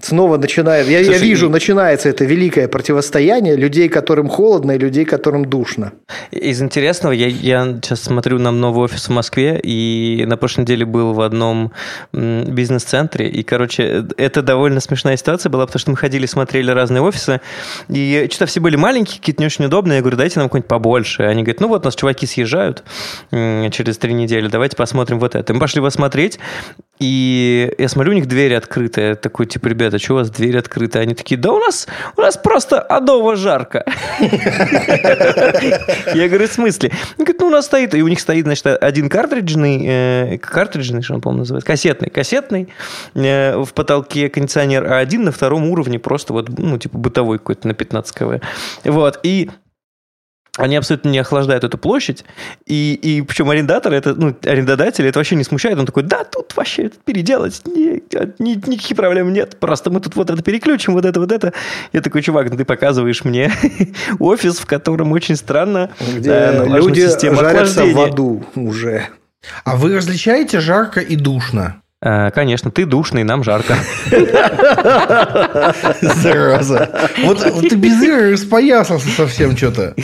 снова 0.00 0.36
начинает. 0.36 0.86
Я, 0.86 1.00
я 1.00 1.18
вижу, 1.18 1.46
и- 1.46 1.50
начинается 1.50 2.08
это 2.08 2.24
великое 2.24 2.68
противостояние 2.68 3.56
людей, 3.56 3.88
которым 3.88 4.28
холодно, 4.28 4.72
и 4.72 4.78
людей, 4.78 5.04
которым 5.04 5.46
душно. 5.46 5.92
Из 6.30 6.62
интересного, 6.62 7.12
я, 7.12 7.26
я 7.26 7.64
сейчас 7.82 8.02
смотрю 8.02 8.38
на 8.38 8.52
новый 8.52 8.84
офис 8.84 9.08
в 9.08 9.10
Москве, 9.10 9.58
и 9.60 10.24
на 10.28 10.36
прошлой 10.36 10.60
неделе 10.60 10.84
был 10.84 11.12
в 11.12 11.22
одном 11.22 11.72
бизнес-центре, 12.12 13.28
и, 13.28 13.42
короче, 13.42 14.06
это 14.16 14.42
довольно 14.42 14.78
смешная 14.78 15.16
ситуация 15.16 15.50
была, 15.50 15.66
потому 15.66 15.80
что 15.80 15.90
мы 15.90 15.96
ходили, 15.96 16.26
смотрели 16.26 16.70
разные 16.70 17.02
офисы, 17.02 17.40
и 17.88 18.28
что-то 18.30 18.46
все 18.46 18.60
были 18.60 18.76
маленькие, 18.76 19.18
какие-то 19.18 19.42
не 19.42 19.46
очень 19.46 19.64
удобные, 19.64 19.96
я 19.96 20.02
говорю, 20.02 20.16
дайте 20.16 20.38
нам 20.38 20.48
какой-нибудь 20.48 20.68
побольше. 20.68 21.24
Они 21.24 21.42
говорят, 21.42 21.60
ну 21.60 21.66
вот, 21.66 21.82
у 21.82 21.84
нас 21.86 21.96
чуваки 21.96 22.26
съезжают 22.26 22.59
м, 23.30 23.70
через 23.70 23.98
три 23.98 24.12
недели, 24.12 24.48
давайте 24.48 24.76
посмотрим 24.76 25.18
вот 25.18 25.34
это. 25.34 25.52
Мы 25.54 25.60
пошли 25.60 25.80
посмотреть, 25.80 26.38
и 27.00 27.72
я 27.78 27.88
смотрю, 27.88 28.12
у 28.12 28.14
них 28.14 28.26
двери 28.26 28.52
открыты. 28.52 29.00
Я 29.00 29.14
такой, 29.14 29.46
типа, 29.46 29.68
ребята, 29.68 29.98
что 29.98 30.12
у 30.12 30.16
вас 30.16 30.30
дверь 30.30 30.58
открыта? 30.58 31.00
Они 31.00 31.14
такие, 31.14 31.40
да 31.40 31.50
у 31.50 31.58
нас, 31.58 31.88
у 32.16 32.20
нас 32.20 32.36
просто 32.36 32.78
адово 32.78 33.36
жарко. 33.36 33.84
Я 36.14 36.28
говорю, 36.28 36.46
в 36.46 36.52
смысле? 36.52 36.92
Он 37.16 37.24
говорит, 37.24 37.40
ну 37.40 37.46
у 37.46 37.50
нас 37.50 37.64
стоит, 37.64 37.94
и 37.94 38.02
у 38.02 38.08
них 38.08 38.20
стоит, 38.20 38.44
значит, 38.44 38.66
один 38.66 39.08
картриджный, 39.08 39.86
э, 39.86 40.38
картриджный, 40.38 41.02
что 41.02 41.14
он, 41.14 41.22
по-моему, 41.22 41.40
называется, 41.40 41.66
кассетный, 41.66 42.10
кассетный 42.10 42.68
э, 43.14 43.56
в 43.56 43.72
потолке 43.72 44.28
кондиционер, 44.28 44.84
а 44.92 44.98
один 44.98 45.24
на 45.24 45.32
втором 45.32 45.70
уровне 45.70 45.98
просто 45.98 46.34
вот, 46.34 46.50
ну, 46.58 46.76
типа 46.76 46.98
бытовой 46.98 47.38
какой-то 47.38 47.66
на 47.66 47.72
15 47.72 48.14
кв. 48.14 48.40
Вот, 48.84 49.20
и 49.22 49.50
они 50.56 50.76
абсолютно 50.76 51.08
не 51.10 51.18
охлаждают 51.18 51.64
эту 51.64 51.78
площадь, 51.78 52.24
и, 52.66 52.94
и 52.94 53.22
причем 53.22 53.50
арендатор, 53.50 53.92
это, 53.92 54.14
ну, 54.14 54.34
арендодатель, 54.42 55.06
это 55.06 55.18
вообще 55.18 55.36
не 55.36 55.44
смущает, 55.44 55.78
он 55.78 55.86
такой, 55.86 56.02
да, 56.02 56.24
тут 56.24 56.54
вообще 56.56 56.84
это 56.84 56.96
переделать, 57.04 57.62
ни- 57.66 58.02
ни- 58.38 58.70
никаких 58.70 58.96
проблем 58.96 59.32
нет, 59.32 59.58
просто 59.60 59.90
мы 59.90 60.00
тут 60.00 60.16
вот 60.16 60.30
это 60.30 60.42
переключим, 60.42 60.94
вот 60.94 61.04
это, 61.04 61.20
вот 61.20 61.32
это. 61.32 61.52
Я 61.92 62.00
такой, 62.00 62.22
чувак, 62.22 62.50
ну 62.50 62.56
ты 62.56 62.64
показываешь 62.64 63.24
мне 63.24 63.52
офис, 64.18 64.58
в 64.58 64.66
котором 64.66 65.12
очень 65.12 65.36
странно 65.36 65.90
Где 66.00 66.30
э, 66.30 66.52
налажена 66.52 66.78
люди 66.78 67.08
жарятся 67.08 67.84
в 67.84 68.00
аду 68.00 68.44
уже. 68.54 69.08
А 69.64 69.76
вы 69.76 69.96
различаете 69.96 70.60
жарко 70.60 71.00
и 71.00 71.16
душно? 71.16 71.79
Э, 72.02 72.30
Конечно, 72.30 72.70
ты 72.70 72.86
душный, 72.86 73.24
нам 73.24 73.44
жарко. 73.44 73.74
Зараза. 76.00 76.88
Вот, 77.24 77.44
вот 77.44 77.68
ты 77.68 77.76
без 77.76 78.02
игры 78.02 78.32
распоясался 78.32 79.08
совсем 79.08 79.54
что-то. 79.56 79.94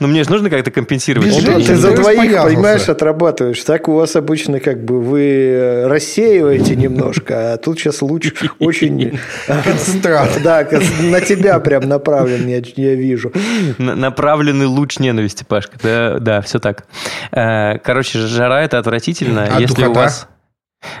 Но 0.00 0.08
мне 0.08 0.24
же 0.24 0.30
нужно 0.30 0.50
как-то 0.50 0.72
компенсировать. 0.72 1.28
Без 1.28 1.36
женщин 1.40 1.66
ты 1.68 1.76
за 1.76 1.92
двоих, 1.94 2.42
понимаешь, 2.42 2.88
отрабатываешь. 2.88 3.62
Так 3.62 3.88
у 3.88 3.94
вас 3.94 4.16
обычно 4.16 4.58
как 4.58 4.84
бы 4.84 5.00
вы 5.00 5.22
э, 5.22 5.86
рассеиваете 5.86 6.74
немножко, 6.74 7.52
а 7.52 7.56
тут 7.56 7.78
сейчас 7.78 8.02
луч 8.02 8.32
очень... 8.58 9.18
Концентрат. 9.46 10.30
Да, 10.44 10.66
на 11.00 11.20
тебя 11.20 11.58
прям 11.60 11.88
направлен, 11.88 12.46
я, 12.48 12.60
я 12.76 12.94
вижу. 12.94 13.32
На- 13.78 13.94
Направленный 13.94 14.66
луч 14.66 14.98
ненависти, 14.98 15.44
Пашка. 15.44 15.78
Да, 15.82 16.18
да, 16.18 16.40
все 16.42 16.58
так. 16.58 16.84
Э, 17.32 17.78
Короче, 17.78 18.18
жара 18.18 18.62
это 18.62 18.78
отвратительно. 18.78 19.48
А 19.54 19.60
Если 19.60 19.84
у 19.86 19.92
вас 19.92 20.28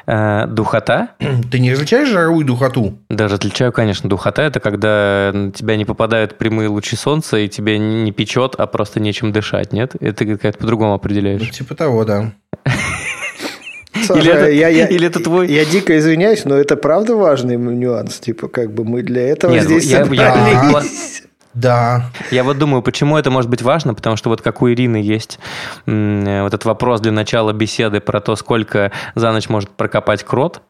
э, 0.06 0.46
духота, 0.46 1.10
Ты 1.50 1.58
не 1.58 1.72
различаешь 1.72 2.08
жару 2.08 2.40
и 2.40 2.44
духоту? 2.44 2.98
да, 3.10 3.28
различаю, 3.28 3.72
конечно, 3.72 4.08
духота 4.08 4.42
это 4.42 4.60
когда 4.60 5.30
на 5.32 5.50
тебя 5.52 5.76
не 5.76 5.84
попадают 5.84 6.36
прямые 6.38 6.68
лучи 6.68 6.96
солнца 6.96 7.36
и 7.36 7.48
тебя 7.48 7.78
не 7.78 8.12
печет, 8.12 8.54
а 8.58 8.66
просто 8.66 9.00
нечем 9.00 9.32
дышать, 9.32 9.72
нет? 9.72 9.92
Это 10.00 10.24
как-то 10.26 10.58
по-другому 10.58 10.90
Ну, 10.90 10.96
определяешь. 10.96 11.50
типа 11.50 11.74
того, 11.74 12.04
да. 12.04 12.32
Саша, 14.06 14.20
Или 14.20 14.32
это- 14.32 14.50
я, 14.50 14.68
я- 14.68 14.86
или 14.86 15.06
это 15.06 15.20
твой- 15.20 15.50
Я 15.50 15.64
дико 15.64 15.96
извиняюсь, 15.96 16.44
но 16.44 16.56
это 16.56 16.76
правда 16.76 17.14
важный 17.16 17.56
нюанс. 17.56 18.18
Типа, 18.18 18.48
как 18.48 18.72
бы 18.74 18.84
мы 18.84 19.02
для 19.02 19.22
этого 19.28 19.52
Нет, 19.52 19.64
ну, 19.64 19.70
здесь 19.78 19.90
я- 19.90 19.98
я- 20.00 20.04
собрались. 20.04 21.22
Да. 21.54 22.10
Я 22.30 22.44
вот 22.44 22.58
думаю, 22.58 22.82
почему 22.82 23.16
это 23.16 23.30
может 23.30 23.50
быть 23.50 23.62
важно, 23.62 23.94
потому 23.94 24.16
что 24.16 24.28
вот 24.28 24.42
как 24.42 24.60
у 24.62 24.68
Ирины 24.68 24.96
есть 24.96 25.38
э, 25.86 26.42
вот 26.42 26.48
этот 26.48 26.64
вопрос 26.64 27.00
для 27.00 27.12
начала 27.12 27.52
беседы 27.52 28.00
про 28.00 28.20
то, 28.20 28.36
сколько 28.36 28.90
за 29.14 29.32
ночь 29.32 29.48
может 29.48 29.70
прокопать 29.70 30.24
крот, 30.24 30.62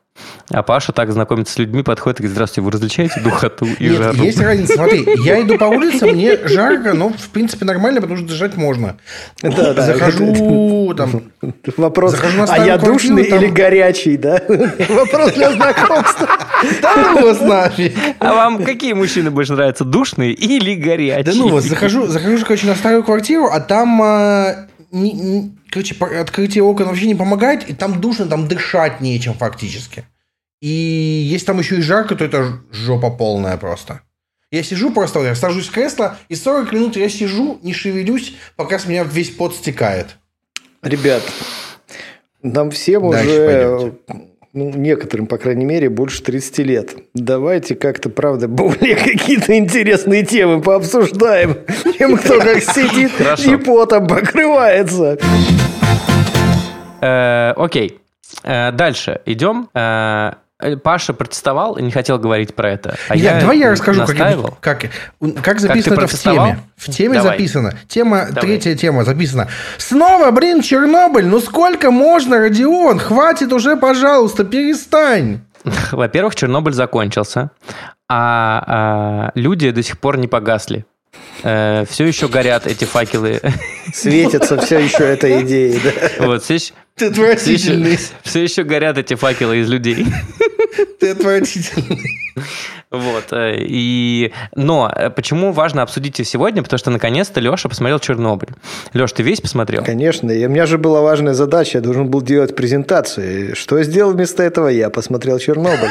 а 0.50 0.62
Паша 0.62 0.92
так 0.92 1.10
знакомится 1.10 1.54
с 1.54 1.58
людьми, 1.58 1.82
подходит 1.82 2.20
и 2.20 2.22
говорит, 2.22 2.34
здравствуйте, 2.34 2.60
вы 2.64 2.70
различаете 2.70 3.20
духоту 3.20 3.66
и 3.66 3.88
Нет, 3.88 3.96
жару? 3.96 4.22
есть 4.22 4.38
разница. 4.40 4.74
Смотри, 4.74 5.04
я 5.24 5.40
иду 5.40 5.58
по 5.58 5.64
улице, 5.64 6.06
мне 6.06 6.36
жарко, 6.46 6.92
но 6.92 7.08
в 7.08 7.28
принципе 7.30 7.64
нормально, 7.64 8.00
потому 8.00 8.18
что 8.18 8.28
дышать 8.28 8.56
можно. 8.56 8.96
Да, 9.42 9.72
да. 9.74 9.82
Захожу 9.86 10.94
там. 10.96 11.22
Вопрос, 11.76 12.12
Захожу 12.12 12.38
на 12.38 12.44
а 12.44 12.58
я 12.58 12.78
квартиру, 12.78 12.92
душный 12.92 13.24
там- 13.24 13.38
или 13.42 13.50
горячий, 13.50 14.16
да? 14.16 14.40
Вопрос 14.88 15.32
для 15.32 15.52
знакомства. 15.52 16.28
Да 16.80 16.94
ну 16.96 17.22
вас 17.22 17.40
нафиг. 17.40 17.96
А 18.20 18.34
вам 18.34 18.64
какие 18.64 18.92
мужчины 18.92 19.30
больше 19.30 19.54
нравятся, 19.54 19.84
душные 19.84 20.32
или 20.32 20.74
горячие? 20.74 21.24
Да 21.24 21.32
ну 21.34 21.48
вот, 21.48 21.64
захожу, 21.64 22.06
захожу, 22.06 22.44
короче, 22.44 22.66
на 22.66 22.74
старую 22.74 23.02
квартиру, 23.02 23.48
а 23.50 23.60
там, 23.60 24.00
а, 24.02 24.66
короче, 25.74 25.96
открытие 26.20 26.62
окон 26.62 26.86
вообще 26.86 27.06
не 27.06 27.16
помогает, 27.16 27.68
и 27.68 27.74
там 27.74 28.00
душно, 28.00 28.26
там 28.26 28.46
дышать 28.46 29.00
нечем 29.00 29.34
фактически. 29.34 30.04
И 30.60 30.68
если 30.68 31.46
там 31.46 31.58
еще 31.58 31.78
и 31.78 31.82
жарко, 31.82 32.14
то 32.14 32.24
это 32.24 32.60
жопа 32.70 33.10
полная 33.10 33.56
просто. 33.56 34.02
Я 34.52 34.62
сижу 34.62 34.92
просто, 34.92 35.20
я 35.24 35.34
сажусь 35.34 35.66
в 35.66 35.72
кресло, 35.72 36.16
и 36.28 36.36
40 36.36 36.72
минут 36.72 36.96
я 36.96 37.08
сижу, 37.08 37.58
не 37.62 37.72
шевелюсь, 37.72 38.36
пока 38.54 38.78
с 38.78 38.86
меня 38.86 39.02
весь 39.02 39.30
пот 39.30 39.56
стекает. 39.56 40.16
Ребят, 40.80 41.22
нам 42.40 42.70
всем 42.70 43.10
Дальше 43.10 43.30
уже, 43.30 43.94
ну, 44.54 44.70
некоторым, 44.70 45.26
по 45.26 45.36
крайней 45.36 45.64
мере, 45.64 45.90
больше 45.90 46.22
30 46.22 46.58
лет. 46.58 46.94
Давайте 47.12 47.74
как-то, 47.74 48.08
правда, 48.08 48.46
более 48.48 48.94
какие-то 48.94 49.56
интересные 49.58 50.24
темы 50.24 50.62
пообсуждаем, 50.62 51.56
чем 51.98 52.16
кто 52.16 52.38
как 52.38 52.62
сидит 52.62 53.10
и 53.44 53.56
потом 53.56 54.06
покрывается. 54.06 55.18
Э, 57.00 57.52
Окей. 57.56 57.98
Э, 58.44 58.70
Дальше 58.72 59.20
идем. 59.26 59.68
Э, 60.60 60.76
Паша 60.76 61.12
протестовал 61.12 61.76
и 61.76 61.82
не 61.82 61.90
хотел 61.90 62.18
говорить 62.18 62.54
про 62.54 62.70
это. 62.70 62.96
А 63.08 63.16
Илья, 63.16 63.34
я 63.34 63.40
давай 63.40 63.58
я 63.58 63.72
расскажу, 63.72 64.00
как, 64.00 64.10
настаивал. 64.10 64.56
как, 64.60 64.86
как 65.42 65.58
записано 65.58 65.94
это 65.94 66.06
в 66.06 66.20
теме. 66.20 66.58
В 66.76 66.90
теме 66.90 67.14
Давай. 67.14 67.32
записано. 67.32 67.72
Тема, 67.88 68.26
Давай. 68.26 68.42
третья 68.42 68.76
тема 68.76 69.04
записана. 69.04 69.48
Снова, 69.78 70.30
блин, 70.30 70.62
Чернобыль. 70.62 71.26
Ну 71.26 71.40
сколько 71.40 71.90
можно, 71.90 72.38
Родион? 72.38 73.00
Хватит 73.00 73.52
уже, 73.52 73.76
пожалуйста, 73.76 74.44
перестань. 74.44 75.40
Во-первых, 75.92 76.36
Чернобыль 76.36 76.72
закончился, 76.72 77.50
а, 78.08 78.64
а, 78.66 79.30
люди 79.34 79.70
до 79.70 79.82
сих 79.82 79.98
пор 79.98 80.18
не 80.18 80.28
погасли. 80.28 80.84
Все 81.40 82.04
еще 82.06 82.28
горят 82.28 82.66
эти 82.66 82.84
факелы. 82.84 83.40
Светится 83.92 84.58
все 84.58 84.78
еще 84.78 85.04
этой 85.04 85.42
идеей, 85.42 85.80
да? 85.82 86.26
Вот, 86.26 86.42
все 86.42 86.54
еще, 86.54 86.72
Ты 86.96 87.04
все, 87.04 87.22
отвратительный. 87.22 87.90
еще, 87.92 88.02
все 88.22 88.42
еще 88.42 88.62
горят 88.64 88.98
эти 88.98 89.14
факелы 89.14 89.58
из 89.58 89.68
людей. 89.68 90.06
Ты 91.00 91.10
отвратительный. 91.10 92.00
Вот. 92.90 93.32
э, 93.32 93.56
И... 93.58 94.32
Но 94.54 94.90
э, 94.94 95.10
почему 95.10 95.52
важно 95.52 95.82
обсудить 95.82 96.14
это 96.20 96.28
сегодня? 96.28 96.62
Потому 96.62 96.78
что 96.78 96.90
наконец-то 96.90 97.40
Леша 97.40 97.68
посмотрел 97.68 97.98
Чернобыль. 97.98 98.50
Леш, 98.92 99.12
ты 99.12 99.22
весь 99.22 99.40
посмотрел? 99.40 99.84
Конечно, 99.84 100.30
и 100.30 100.46
у 100.46 100.48
меня 100.48 100.66
же 100.66 100.78
была 100.78 101.00
важная 101.00 101.34
задача, 101.34 101.78
я 101.78 101.82
должен 101.82 102.08
был 102.08 102.22
делать 102.22 102.54
презентацию. 102.54 103.56
Что 103.56 103.78
я 103.78 103.84
сделал 103.84 104.12
вместо 104.12 104.42
этого? 104.44 104.68
Я 104.68 104.90
посмотрел 104.90 105.38
Чернобыль. 105.38 105.90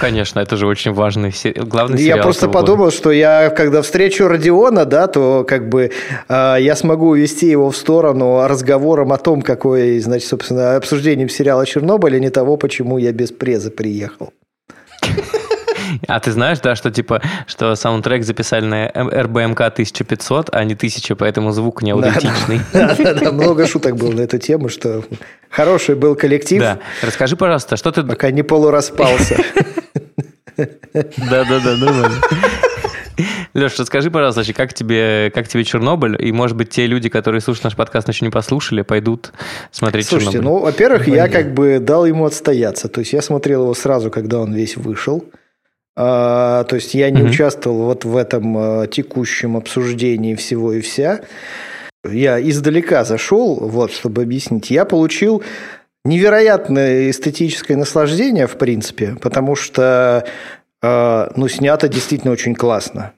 Конечно, 0.00 0.40
это 0.40 0.56
же 0.56 0.66
очень 0.66 0.92
важный 0.92 1.32
се- 1.32 1.52
главный 1.52 1.98
Я 1.98 2.04
сериал 2.12 2.22
просто 2.22 2.46
этого 2.46 2.52
года. 2.52 2.66
подумал, 2.66 2.90
что 2.90 3.10
я, 3.10 3.50
когда 3.50 3.82
встречу 3.82 4.28
Родиона, 4.28 4.84
да, 4.84 5.06
то 5.06 5.44
как 5.46 5.68
бы 5.68 5.90
э, 6.28 6.56
я 6.60 6.76
смогу 6.76 7.08
увести 7.08 7.46
его 7.46 7.70
в 7.70 7.76
сторону 7.76 8.46
разговором 8.46 9.12
о 9.12 9.18
том, 9.18 9.42
какой, 9.42 9.98
значит, 10.00 10.28
собственно, 10.28 10.76
обсуждением 10.76 11.28
сериала 11.28 11.66
Чернобыль, 11.66 12.16
а 12.16 12.18
не 12.18 12.30
того, 12.30 12.56
почему 12.56 12.98
я 12.98 13.12
без 13.12 13.32
презы 13.32 13.70
приехал. 13.70 14.32
А 16.06 16.20
ты 16.20 16.32
знаешь, 16.32 16.60
да, 16.60 16.74
что 16.74 16.90
типа, 16.90 17.22
что 17.46 17.74
саундтрек 17.74 18.24
записали 18.24 18.64
на 18.64 18.88
РБМК 18.88 19.60
1500, 19.60 20.50
а 20.52 20.64
не 20.64 20.74
1000, 20.74 21.16
поэтому 21.16 21.52
звук 21.52 21.82
не 21.82 21.90
аутентичный. 21.90 22.60
Да-да-да, 22.72 23.32
много 23.32 23.66
шуток 23.66 23.96
было 23.96 24.12
на 24.12 24.22
эту 24.22 24.38
тему, 24.38 24.68
что 24.68 25.04
хороший 25.50 25.94
был 25.94 26.14
коллектив, 26.14 26.60
Да. 26.60 26.78
Расскажи, 27.02 27.36
пожалуйста, 27.36 27.76
что 27.76 27.92
ты... 27.92 28.02
пока 28.02 28.30
не 28.30 28.42
полураспался. 28.42 29.36
Да-да-да, 30.56 31.76
нормально. 31.76 32.20
Леш, 33.54 33.78
расскажи, 33.78 34.10
пожалуйста, 34.10 34.52
как 34.52 34.74
тебе, 34.74 35.32
как 35.34 35.48
тебе 35.48 35.64
Чернобыль? 35.64 36.16
И, 36.24 36.30
может 36.32 36.56
быть, 36.56 36.70
те 36.70 36.86
люди, 36.86 37.08
которые 37.08 37.40
слушают 37.40 37.64
наш 37.64 37.76
подкаст, 37.76 38.08
еще 38.08 38.24
не 38.24 38.30
послушали, 38.30 38.82
пойдут 38.82 39.32
смотреть 39.72 40.06
Слушайте, 40.06 40.34
Чернобыль. 40.34 40.60
ну, 40.60 40.64
во-первых, 40.64 41.08
я 41.08 41.28
как 41.28 41.54
бы 41.54 41.78
дал 41.80 42.06
ему 42.06 42.24
отстояться. 42.26 42.88
То 42.88 43.00
есть 43.00 43.12
я 43.12 43.22
смотрел 43.22 43.62
его 43.62 43.74
сразу, 43.74 44.10
когда 44.10 44.38
он 44.38 44.54
весь 44.54 44.76
вышел. 44.76 45.24
А, 46.00 46.62
то 46.62 46.76
есть 46.76 46.94
я 46.94 47.10
не 47.10 47.22
Мгм. 47.22 47.30
участвовал 47.30 47.86
вот 47.86 48.04
в 48.04 48.16
этом 48.16 48.56
а, 48.56 48.86
текущем 48.86 49.56
обсуждении 49.56 50.36
всего 50.36 50.72
и 50.72 50.80
вся. 50.80 51.22
Я 52.08 52.40
издалека 52.40 53.02
зашел, 53.02 53.56
вот, 53.56 53.90
чтобы 53.90 54.22
объяснить. 54.22 54.70
Я 54.70 54.84
получил 54.84 55.42
невероятное 56.04 57.10
эстетическое 57.10 57.76
наслаждение, 57.76 58.46
в 58.46 58.56
принципе, 58.58 59.16
потому 59.20 59.56
что 59.56 60.24
а, 60.80 61.32
ну, 61.34 61.48
снято 61.48 61.88
действительно 61.88 62.32
очень 62.32 62.54
классно. 62.54 63.14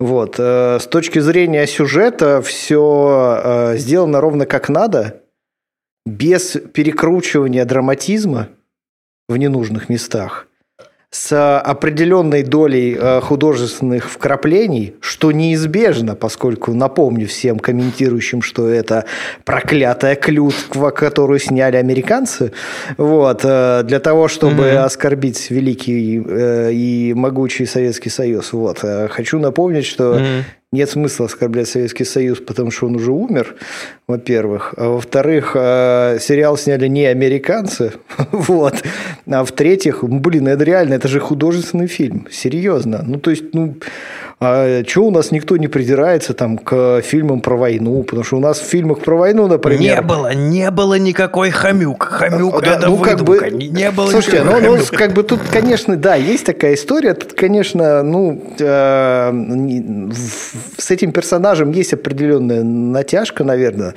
Вот. 0.00 0.40
С 0.40 0.88
точки 0.90 1.20
зрения 1.20 1.66
сюжета 1.68 2.42
все 2.42 3.74
сделано 3.76 4.20
ровно 4.20 4.46
как 4.46 4.68
надо, 4.68 5.22
без 6.04 6.56
перекручивания 6.72 7.64
драматизма 7.64 8.48
в 9.28 9.36
ненужных 9.36 9.88
местах, 9.88 10.47
с 11.10 11.58
определенной 11.60 12.42
долей 12.42 12.94
э, 12.98 13.20
художественных 13.22 14.10
вкраплений, 14.10 14.94
что 15.00 15.32
неизбежно, 15.32 16.14
поскольку 16.14 16.74
напомню 16.74 17.26
всем 17.26 17.58
комментирующим, 17.58 18.42
что 18.42 18.68
это 18.68 19.06
проклятая 19.44 20.16
клюква, 20.16 20.90
которую 20.90 21.38
сняли 21.38 21.76
американцы, 21.76 22.52
вот, 22.98 23.40
э, 23.42 23.84
для 23.84 24.00
того, 24.00 24.28
чтобы 24.28 24.72
Мгм. 24.72 24.78
оскорбить 24.84 25.50
великий 25.50 26.22
э, 26.26 26.72
и 26.72 27.14
могучий 27.14 27.64
Советский 27.64 28.10
Союз. 28.10 28.52
Вот. 28.52 28.84
Хочу 29.10 29.38
напомнить, 29.38 29.86
что 29.86 30.14
Мгм. 30.14 30.44
Нет 30.70 30.90
смысла 30.90 31.26
оскорблять 31.26 31.66
Советский 31.66 32.04
Союз, 32.04 32.40
потому 32.40 32.70
что 32.70 32.86
он 32.86 32.96
уже 32.96 33.10
умер, 33.10 33.54
во-первых. 34.06 34.74
А 34.76 34.90
во-вторых, 34.90 35.52
э, 35.54 36.18
сериал 36.20 36.58
сняли 36.58 36.88
не 36.88 37.06
американцы. 37.06 37.94
вот. 38.32 38.74
А 39.26 39.44
в-третьих, 39.44 40.04
блин, 40.04 40.46
это 40.48 40.64
реально, 40.64 40.94
это 40.94 41.08
же 41.08 41.20
художественный 41.20 41.86
фильм. 41.86 42.26
Серьезно. 42.30 43.02
Ну, 43.06 43.18
то 43.18 43.30
есть, 43.30 43.54
ну, 43.54 43.76
а 44.40 44.84
что 44.86 45.04
у 45.04 45.10
нас 45.10 45.32
никто 45.32 45.56
не 45.56 45.66
придирается 45.66 46.32
там 46.32 46.58
к 46.58 47.00
фильмам 47.00 47.40
про 47.40 47.56
войну? 47.56 48.04
Потому 48.04 48.22
что 48.22 48.36
у 48.36 48.40
нас 48.40 48.60
в 48.60 48.64
фильмах 48.64 49.00
про 49.00 49.16
войну, 49.16 49.48
например... 49.48 49.80
Не 49.80 50.00
было, 50.02 50.34
не 50.34 50.70
было 50.70 50.98
никакой 50.98 51.50
хомюк. 51.50 52.04
Хомюк 52.04 52.62
Да, 52.62 52.76
это 52.76 52.86
ну, 52.86 52.98
как 52.98 53.20
выдумка. 53.20 53.46
бы- 53.46 53.56
Не, 53.56 53.68
не 53.68 53.90
было 53.90 54.10
Слушайте, 54.10 54.44
ну, 54.44 54.60
ну, 54.60 54.78
как 54.92 55.12
бы 55.12 55.24
тут, 55.24 55.40
конечно, 55.50 55.96
да, 55.96 56.14
есть 56.14 56.44
такая 56.46 56.74
история. 56.74 57.14
Тут, 57.14 57.32
конечно, 57.32 58.02
ну, 58.04 58.40
э, 58.60 59.32
с 60.76 60.90
этим 60.90 61.12
персонажем 61.12 61.72
есть 61.72 61.92
определенная 61.92 62.62
натяжка, 62.62 63.44
наверное. 63.44 63.94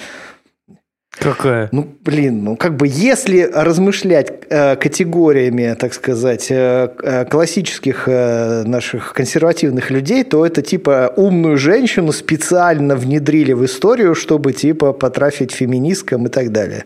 Какая? 1.20 1.68
Ну, 1.74 1.94
блин, 2.04 2.44
ну 2.44 2.56
как 2.56 2.78
бы 2.78 2.88
если 2.88 3.42
размышлять 3.42 4.32
э, 4.50 4.78
категориями, 4.78 5.76
так 5.78 5.94
сказать, 5.94 6.48
э, 6.50 6.90
э, 7.04 7.26
классических 7.26 8.08
э, 8.08 8.64
наших 8.64 9.14
консервативных 9.14 9.92
людей, 9.92 10.24
то 10.24 10.46
это 10.46 10.62
типа 10.62 11.14
умную 11.18 11.58
женщину 11.58 12.14
специально 12.14 12.96
внедрили 12.96 13.52
в 13.52 13.66
историю, 13.66 14.16
чтобы 14.16 14.54
типа 14.54 14.94
потрафить 14.94 15.52
феминисткам 15.52 16.28
и 16.28 16.30
так 16.30 16.52
далее. 16.54 16.86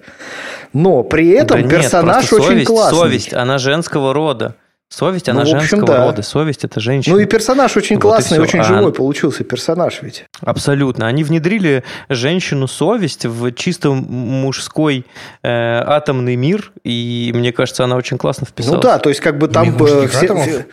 Но 0.74 1.04
при 1.04 1.30
этом 1.30 1.62
Да 1.62 1.68
нет, 1.68 1.82
персонаж 1.82 2.34
очень 2.34 2.46
совесть, 2.46 2.68
классный. 2.68 3.00
Совесть, 3.00 3.34
она 3.34 3.60
женского 3.60 4.12
рода. 4.14 4.56
Совесть, 4.90 5.28
она 5.28 5.44
Ну, 5.44 5.50
в 5.52 5.54
общем, 5.56 5.68
женского 5.68 5.88
да. 5.98 6.06
рода. 6.06 6.22
Совесть– 6.22 6.64
это 6.64 6.80
женщина. 6.80 7.16
Ну 7.16 7.22
и 7.22 7.26
персонаж 7.26 7.76
очень 7.76 7.96
Вот 7.96 8.04
классный, 8.04 8.40
очень 8.40 8.60
А- 8.60 8.64
живой 8.64 8.94
получился 8.94 9.44
персонаж 9.44 10.00
ведь. 10.04 10.26
Абсолютно. 10.42 11.08
Они 11.08 11.24
внедрили 11.24 11.84
женщину 12.08 12.68
совесть 12.68 13.26
в 13.26 13.52
чисто 13.54 13.92
мужской 13.92 15.06
э, 15.44 15.48
атомный 15.50 16.36
мир, 16.36 16.72
и 16.84 17.32
мне 17.34 17.52
кажется, 17.52 17.84
она 17.84 17.96
очень 17.96 18.18
классно 18.18 18.46
вписалась. 18.46 18.76
Ну 18.78 18.82
да, 18.90 19.00
то 19.00 19.10
есть 19.10 19.22
как 19.22 19.38
бы 19.40 19.48
там... 19.48 19.66
Мир 19.72 19.74
мужских 19.80 20.04
э, 20.04 20.08
все- 20.10 20.26
атомов? 20.26 20.44
все- 20.48 20.66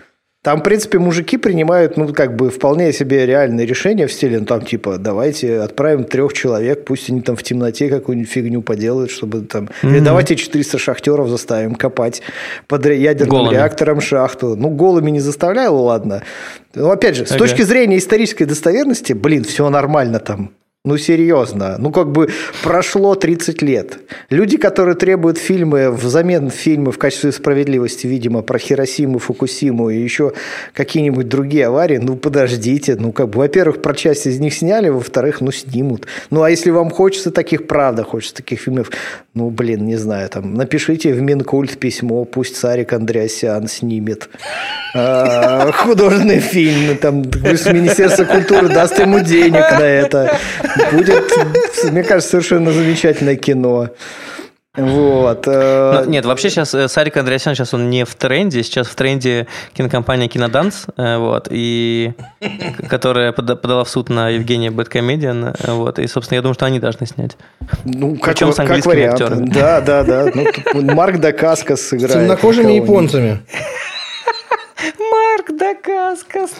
Там, 0.45 0.59
в 0.59 0.65
принципе, 0.65 0.99
мужики 0.99 1.37
принимают, 1.37 1.97
ну, 1.97 2.13
как 2.13 2.35
бы, 2.35 2.51
вполне 2.51 2.93
себе 2.93 3.27
реальные 3.27 3.65
решения 3.65 4.09
в 4.09 4.13
стиле, 4.13 4.41
ну, 4.41 4.45
там, 4.45 4.63
типа, 4.63 4.99
давайте 4.99 5.61
отправим 5.61 6.03
трех 6.03 6.33
человек, 6.33 6.85
пусть 6.85 7.09
они 7.11 7.21
там 7.21 7.37
в 7.37 7.45
темноте 7.45 7.89
какую-нибудь 7.89 8.29
фигню 8.29 8.61
поделают, 8.61 9.13
чтобы 9.13 9.43
там... 9.43 9.69
Или 9.85 9.97
Мгм. 9.99 10.05
давайте 10.05 10.35
400 10.35 10.79
шахтеров 10.79 11.29
заставим 11.29 11.77
копать 11.77 12.23
под 12.67 12.85
ядерным 12.87 13.31
Голыми. 13.39 13.55
реактором 13.55 14.01
шахту. 14.01 14.57
Ну, 14.57 14.71
голыми 14.71 15.11
не 15.13 15.21
заставляю, 15.21 15.75
ладно. 15.75 16.23
Ну, 16.75 16.91
опять 16.91 17.15
же, 17.15 17.25
с 17.25 17.31
Ага. 17.31 17.39
точки 17.39 17.63
зрения 17.63 17.99
исторической 17.99 18.45
достоверности, 18.45 19.13
блин, 19.13 19.45
все 19.45 19.71
нормально 19.71 20.19
там. 20.19 20.51
Ну, 20.85 20.99
серьезно. 20.99 21.77
Ну, 21.79 21.93
как 21.93 22.11
бы 22.11 22.29
прошло 22.65 23.15
30 23.15 23.63
лет. 23.63 24.01
Люди, 24.31 24.57
которые 24.57 24.97
требуют 24.97 25.39
фильмы 25.39 25.93
взамен 25.93 26.51
фильмы 26.51 26.91
в 26.91 26.99
качестве 26.99 27.31
справедливости, 27.31 28.09
видимо, 28.09 28.43
про 28.43 28.59
Хиросиму, 28.59 29.21
Фукусиму 29.21 29.91
и 29.91 30.03
еще 30.03 30.33
какие-нибудь 30.75 31.29
другие 31.29 31.69
аварии, 31.69 31.99
ну, 31.99 32.17
подождите. 32.17 32.97
Ну, 32.99 33.13
как 33.13 33.29
бы, 33.29 33.39
во-первых, 33.39 33.81
про 33.81 33.95
часть 33.95 34.27
из 34.27 34.41
них 34.41 34.55
сняли, 34.55 34.89
во-вторых, 34.89 35.41
ну, 35.41 35.53
снимут. 35.53 36.09
Ну, 36.31 36.43
а 36.43 36.51
если 36.51 36.71
вам 36.71 36.91
хочется 36.91 37.31
таких, 37.31 37.69
правда, 37.69 38.03
хочется 38.03 38.35
таких 38.35 38.59
фильмов, 38.59 38.91
ну, 39.35 39.51
блин, 39.51 39.87
не 39.87 39.95
знаю, 39.97 40.29
там, 40.31 40.55
напишите 40.55 41.13
в 41.13 41.23
Минкульт 41.23 41.79
письмо, 41.79 42.25
пусть 42.25 42.57
Сарик 42.57 42.93
Андреасян 42.93 43.69
снимет 43.69 44.29
а, 44.95 45.71
художественный 45.73 46.41
фильм, 46.41 46.97
там, 46.99 47.23
Министерство 47.23 48.25
культуры 48.25 48.69
даст 48.69 48.99
ему 48.99 49.21
денег 49.21 49.71
на 49.79 49.85
это. 49.85 50.39
Будет, 50.93 51.25
мне 51.91 52.03
кажется, 52.03 52.31
совершенно 52.33 52.73
замечательное 52.73 53.37
кино. 53.37 53.89
Вот. 54.75 55.45
э, 55.49 56.03
Ну, 56.05 56.11
нет, 56.11 56.25
вообще 56.25 56.49
сейчас 56.49 56.73
э, 56.75 56.89
Сарик 56.89 57.19
Андреасян 57.19 57.55
сейчас 57.55 57.75
он 57.75 57.91
не 57.91 58.07
в 58.07 58.15
тренде, 58.15 58.63
сейчас 58.63 58.87
в 58.87 58.95
тренде 58.95 59.47
кинокомпания 59.75 60.29
Киноданс, 60.29 60.87
э, 60.97 61.19
вот, 61.19 61.49
и 61.51 62.13
которая 62.89 63.33
пода- 63.33 63.57
подала 63.57 63.85
в 63.85 63.91
суд 63.91 64.09
на 64.09 64.31
Евгения 64.31 64.71
Бэткомедиан, 64.71 65.55
вот, 65.67 65.99
и, 65.99 66.07
собственно, 66.07 66.37
я 66.37 66.43
думаю, 66.43 66.55
что 66.55 66.65
они 66.65 66.81
должны 66.81 67.07
снять. 67.07 67.37
Ну, 67.85 68.17
как, 68.17 68.33
Причем 68.35 68.51
с 68.51 68.57
как 68.57 68.65
английскими 68.65 68.93
вариант. 68.93 69.21
актерами. 69.21 69.51
Да, 69.51 69.81
да, 69.83 70.05
да. 70.05 70.31
Ну, 70.73 70.81
Марк 70.95 71.19
Дакаска 71.19 71.77
сыграет. 71.77 72.15
Темнокожими 72.15 72.63
кого-нибудь. 72.65 72.89
японцами. 72.89 73.39
Марк 74.99 75.51
Дакаскас. 75.59 76.51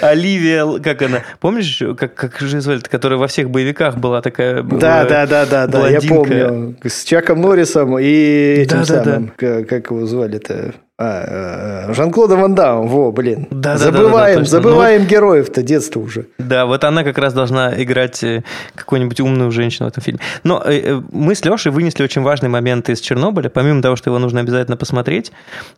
Оливия, 0.00 0.78
как 0.80 1.02
она, 1.02 1.22
помнишь, 1.40 1.82
как, 1.98 2.14
как 2.14 2.38
же 2.40 2.60
звали, 2.60 2.80
которая 2.80 3.18
во 3.18 3.26
всех 3.26 3.50
боевиках 3.50 3.96
была 3.96 4.22
такая... 4.22 4.62
Да, 4.62 5.04
э, 5.04 5.08
да, 5.08 5.26
да, 5.26 5.46
да, 5.46 5.66
да, 5.66 5.88
я 5.88 6.00
блондинка. 6.00 6.14
помню. 6.48 6.76
С 6.84 7.04
Чаком 7.04 7.40
Норрисом 7.40 7.98
и 8.00 8.64
Да, 8.68 8.78
да, 8.78 8.84
самым, 9.04 9.28
к- 9.36 9.64
как 9.64 9.90
его 9.90 10.06
звали-то? 10.06 10.74
А, 11.02 11.86
э, 11.88 11.94
Жан-Клодом 11.94 12.42
Ван 12.42 12.54
Дамом, 12.54 12.86
во, 12.86 13.10
блин. 13.10 13.46
Да, 13.50 13.78
да, 13.78 13.86
да, 13.86 13.90
да, 13.90 14.02
забываем, 14.02 14.44
забываем 14.44 15.06
героев-то 15.06 15.62
детства 15.62 15.98
уже. 15.98 16.26
Да, 16.36 16.66
вот 16.66 16.84
она 16.84 17.04
как 17.04 17.16
раз 17.16 17.32
должна 17.32 17.72
играть 17.82 18.22
э, 18.22 18.44
какую-нибудь 18.74 19.18
умную 19.20 19.50
женщину 19.50 19.88
в 19.88 19.92
этом 19.92 20.02
фильме. 20.02 20.20
Но 20.44 20.62
э, 20.62 21.00
мы 21.10 21.34
с 21.34 21.42
Лешей 21.42 21.72
вынесли 21.72 22.02
очень 22.04 22.20
важный 22.20 22.50
момент 22.50 22.90
из 22.90 23.00
Чернобыля. 23.00 23.48
Помимо 23.48 23.80
того, 23.80 23.96
что 23.96 24.10
его 24.10 24.18
нужно 24.18 24.40
обязательно 24.40 24.76
посмотреть, 24.76 25.32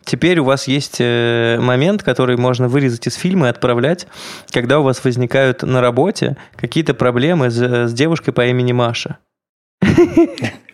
теперь 0.05 0.41
у 0.41 0.45
вас 0.45 0.67
есть 0.67 0.99
момент, 0.99 2.03
который 2.03 2.37
можно 2.37 2.67
вырезать 2.67 3.07
из 3.07 3.15
фильма 3.15 3.47
и 3.47 3.51
отправлять, 3.51 4.09
когда 4.51 4.81
у 4.81 4.83
вас 4.83 5.05
возникают 5.05 5.63
на 5.63 5.81
работе 5.81 6.37
какие-то 6.57 6.95
проблемы 6.95 7.49
с, 7.49 7.89
с 7.89 7.93
девушкой 7.93 8.33
по 8.33 8.45
имени 8.45 8.73
Маша. 8.73 9.19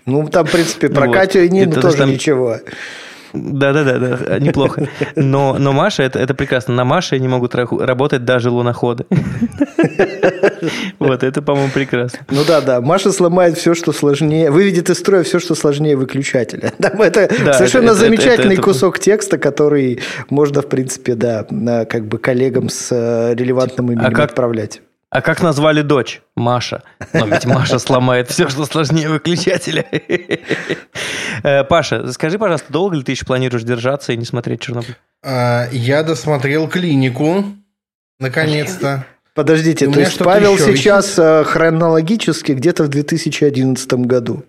Ну, 0.07 0.27
там, 0.29 0.47
в 0.47 0.51
принципе, 0.51 0.89
про 0.89 1.07
Вот. 1.07 1.15
Катю 1.15 1.41
и 1.41 1.51
Нину 1.51 1.79
тоже 1.83 1.99
там- 1.99 2.11
ничего. 2.11 2.57
Да-да-да, 3.33 3.99
да, 3.99 4.38
неплохо. 4.38 4.88
Но, 5.17 5.57
но 5.59 5.73
Маша, 5.73 6.03
это, 6.03 6.19
это 6.19 6.35
прекрасно. 6.35 6.75
На 6.75 6.85
Маше 6.85 7.19
не 7.19 7.29
могут 7.29 7.55
работать 7.55 8.25
даже 8.25 8.51
луноходы. 8.51 9.07
Вот, 10.99 11.23
это, 11.23 11.43
по-моему, 11.43 11.71
прекрасно. 11.73 12.19
Ну 12.31 12.43
да, 12.47 12.61
да. 12.61 12.81
Маша 12.81 13.12
сломает 13.12 13.57
все, 13.57 13.75
что 13.75 13.93
сложнее, 13.93 14.51
выведет 14.51 14.91
из 14.91 14.99
строя 14.99 15.23
все, 15.23 15.38
что 15.38 15.55
сложнее 15.55 15.97
выключателя. 15.97 16.73
Это 16.79 17.29
совершенно 17.55 17.95
замечательный 17.95 18.57
кусок 18.57 18.99
текста, 18.99 19.38
который 19.38 20.01
можно, 20.31 20.62
в 20.62 20.69
принципе, 20.69 21.14
да, 21.14 21.47
на- 21.51 21.85
как 21.85 22.07
бы 22.07 22.19
коллегам 22.19 22.69
с 22.69 22.88
э, 22.91 23.35
релевантным 23.35 23.93
именем 23.93 24.14
А 24.17 24.23
отправлять. 24.23 24.83
А 25.11 25.23
как 25.23 25.42
назвали 25.42 25.81
дочь? 25.83 26.21
Маша. 26.37 26.83
Но 27.14 27.27
ведь 27.27 27.47
Маша 27.47 27.79
сломает 27.79 28.29
все, 28.29 28.49
что 28.49 28.66
сложнее 28.66 29.09
выключателя. 29.09 29.87
Э, 31.42 31.64
Паша, 31.64 32.12
скажи, 32.12 32.38
пожалуйста, 32.38 32.73
долго 32.73 32.97
ли 32.97 33.03
ты 33.03 33.12
еще 33.12 33.25
планируешь 33.25 33.62
держаться 33.62 34.12
и 34.12 34.16
не 34.16 34.25
смотреть 34.25 34.61
Чернобыль? 34.61 34.97
А, 35.25 35.68
Я 35.73 36.03
досмотрел 36.03 36.68
клинику. 36.68 37.44
Наконец-то. 38.21 39.07
Подождите, 39.35 39.88
то 39.88 40.01
есть 40.01 40.18
Павел 40.18 40.59
сейчас 40.59 41.16
э, 41.16 41.44
хронологически 41.44 42.53
где-то 42.53 42.83
в 42.83 42.88
2011 42.88 43.92
году. 43.94 44.42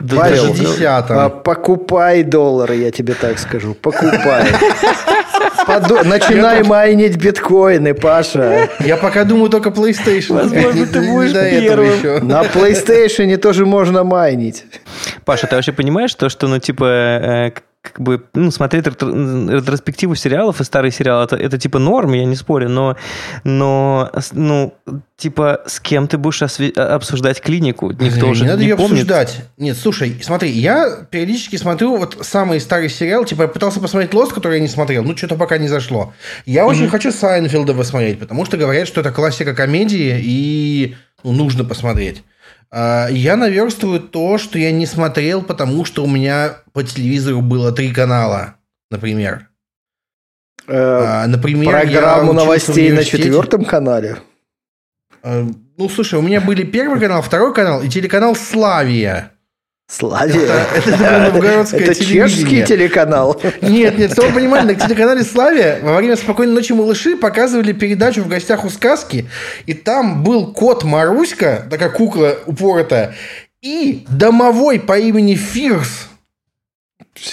Да 0.00 0.16
Павел, 0.16 0.54
десятом. 0.54 1.18
а, 1.18 1.28
покупай 1.28 2.22
доллары, 2.22 2.76
я 2.76 2.90
тебе 2.90 3.14
так 3.14 3.38
скажу. 3.38 3.74
Покупай. 3.74 4.44
Подо- 5.66 6.04
Начинай 6.04 6.62
майнить 6.62 7.16
биткоины, 7.16 7.92
Паша. 7.94 8.68
Я 8.80 8.96
пока 8.96 9.24
думаю 9.24 9.50
только 9.50 9.70
PlayStation. 9.70 10.34
Возможно, 10.34 10.86
ты 10.86 11.00
будешь 11.00 11.32
первым. 11.32 11.86
еще. 11.98 12.20
На 12.20 12.42
PlayStation 12.42 13.36
тоже 13.36 13.66
можно 13.66 14.04
майнить. 14.04 14.64
Паша, 15.24 15.46
ты 15.46 15.56
вообще 15.56 15.72
понимаешь 15.72 16.14
то, 16.14 16.28
что, 16.28 16.46
ну, 16.48 16.58
типа, 16.58 16.84
э, 16.84 17.50
как 17.92 18.00
бы, 18.00 18.24
ну, 18.34 18.50
смотреть 18.50 18.86
ретро- 18.86 19.50
ретроспективу 19.50 20.14
сериалов 20.14 20.60
и 20.60 20.64
старые 20.64 20.92
сериалы, 20.92 21.24
это, 21.24 21.36
это 21.36 21.58
типа 21.58 21.78
норм, 21.78 22.12
я 22.12 22.24
не 22.24 22.36
спорю, 22.36 22.68
но, 22.68 22.96
но, 23.44 24.10
ну, 24.32 24.74
типа, 25.16 25.62
с 25.66 25.80
кем 25.80 26.08
ты 26.08 26.18
будешь 26.18 26.42
осве- 26.42 26.72
обсуждать 26.72 27.40
клинику? 27.40 27.90
Никто 27.92 28.26
Не 28.26 28.32
уже 28.32 28.44
надо 28.44 28.58
не 28.58 28.68
ее 28.68 28.76
помнит. 28.76 28.92
обсуждать. 28.92 29.44
Нет, 29.56 29.76
слушай, 29.76 30.18
смотри, 30.22 30.50
я 30.50 31.06
периодически 31.10 31.56
смотрю 31.56 31.96
вот 31.96 32.18
самый 32.22 32.60
старый 32.60 32.88
сериал, 32.88 33.24
типа 33.24 33.42
я 33.42 33.48
пытался 33.48 33.80
посмотреть 33.80 34.12
Лост, 34.14 34.32
который 34.32 34.54
я 34.54 34.60
не 34.60 34.68
смотрел, 34.68 35.04
ну 35.04 35.16
что-то 35.16 35.36
пока 35.36 35.58
не 35.58 35.68
зашло. 35.68 36.12
Я 36.44 36.66
очень 36.66 36.88
хочу 36.88 37.10
Сайнфилда 37.12 37.74
посмотреть, 37.74 38.18
потому 38.18 38.44
что 38.44 38.56
говорят, 38.56 38.88
что 38.88 39.00
это 39.00 39.10
классика 39.12 39.54
комедии 39.54 40.20
и 40.22 40.96
ну, 41.24 41.32
нужно 41.32 41.64
посмотреть. 41.64 42.22
А, 42.78 43.08
Я 43.08 43.36
наверстываю 43.36 44.00
то, 44.00 44.36
что 44.36 44.58
я 44.58 44.70
не 44.70 44.84
смотрел, 44.84 45.40
потому 45.42 45.86
что 45.86 46.04
у 46.04 46.06
меня 46.06 46.58
по 46.74 46.82
телевизору 46.82 47.40
было 47.40 47.72
три 47.72 47.90
канала, 47.90 48.56
например. 48.90 49.48
Э, 50.68 51.22
А, 51.22 51.26
Например, 51.26 51.70
Программу 51.70 52.34
новостей 52.34 52.92
на 52.92 53.02
четвертом 53.02 53.64
канале. 53.64 54.18
А, 55.22 55.46
Ну, 55.78 55.88
слушай, 55.88 56.18
у 56.18 56.22
меня 56.22 56.42
были 56.42 56.64
первый 56.64 57.00
канал, 57.00 57.22
второй 57.22 57.54
канал 57.54 57.82
и 57.82 57.88
телеканал 57.88 58.36
«Славия». 58.36 59.32
Славия. 59.88 60.66
Это 60.74 61.94
чешский 61.94 62.64
телеканал. 62.64 63.40
Нет, 63.62 63.98
нет, 63.98 64.12
чтобы 64.12 64.28
вы 64.28 64.34
понимали, 64.34 64.72
на 64.72 64.74
телеканале 64.74 65.22
«Славия» 65.22 65.78
во 65.80 65.96
время 65.96 66.16
«Спокойной 66.16 66.54
ночи, 66.54 66.72
малыши» 66.72 67.16
показывали 67.16 67.72
передачу 67.72 68.22
«В 68.22 68.28
гостях 68.28 68.64
у 68.64 68.70
сказки», 68.70 69.28
и 69.66 69.74
там 69.74 70.24
был 70.24 70.52
кот 70.52 70.82
Маруська, 70.82 71.66
такая 71.70 71.90
кукла 71.90 72.36
упоротая, 72.46 73.14
и 73.62 74.04
домовой 74.10 74.80
по 74.80 74.98
имени 74.98 75.34
Фирс. 75.34 76.08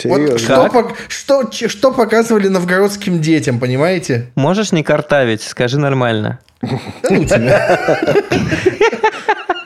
Вот 0.06 0.40
что, 0.40 0.68
пок- 0.68 0.96
что, 1.10 1.52
что 1.52 1.92
показывали 1.92 2.48
новгородским 2.48 3.20
детям, 3.20 3.60
понимаете? 3.60 4.32
Можешь 4.36 4.72
не 4.72 4.84
картавить, 4.84 5.42
скажи 5.42 5.78
нормально. 5.80 6.40
Да 6.62 6.70
ну 7.10 7.26
тебя. 7.26 8.10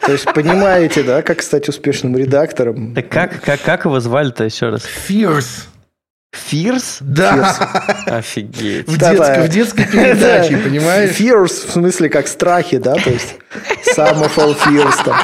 То 0.07 0.13
есть 0.13 0.25
понимаете, 0.33 1.03
да, 1.03 1.21
как 1.21 1.41
стать 1.43 1.67
успешным 1.69 2.17
редактором? 2.17 2.95
Так 2.95 3.09
как, 3.09 3.41
как, 3.41 3.61
как 3.61 3.85
его 3.85 3.99
звали-то 3.99 4.45
еще 4.45 4.69
раз? 4.69 4.83
Фирс. 4.83 5.67
Фирс? 6.33 6.97
Да, 7.01 7.55
Офигеть. 8.05 8.87
в, 8.87 8.97
Да, 8.97 9.11
детской, 9.11 9.35
да. 9.35 9.43
в 9.43 9.49
детской 9.49 9.85
передаче, 9.91 10.55
Да. 10.57 10.63
понимаешь? 10.63 11.11
Fears, 11.11 11.67
в 11.67 11.71
смысле, 11.71 12.09
как 12.09 12.27
страхи, 12.27 12.77
да, 12.77 12.95
то 12.95 13.09
есть 13.09 13.35
some 13.95 14.21
of 14.23 14.35
all 14.35 14.55
fears 14.57 14.95
там. 15.03 15.17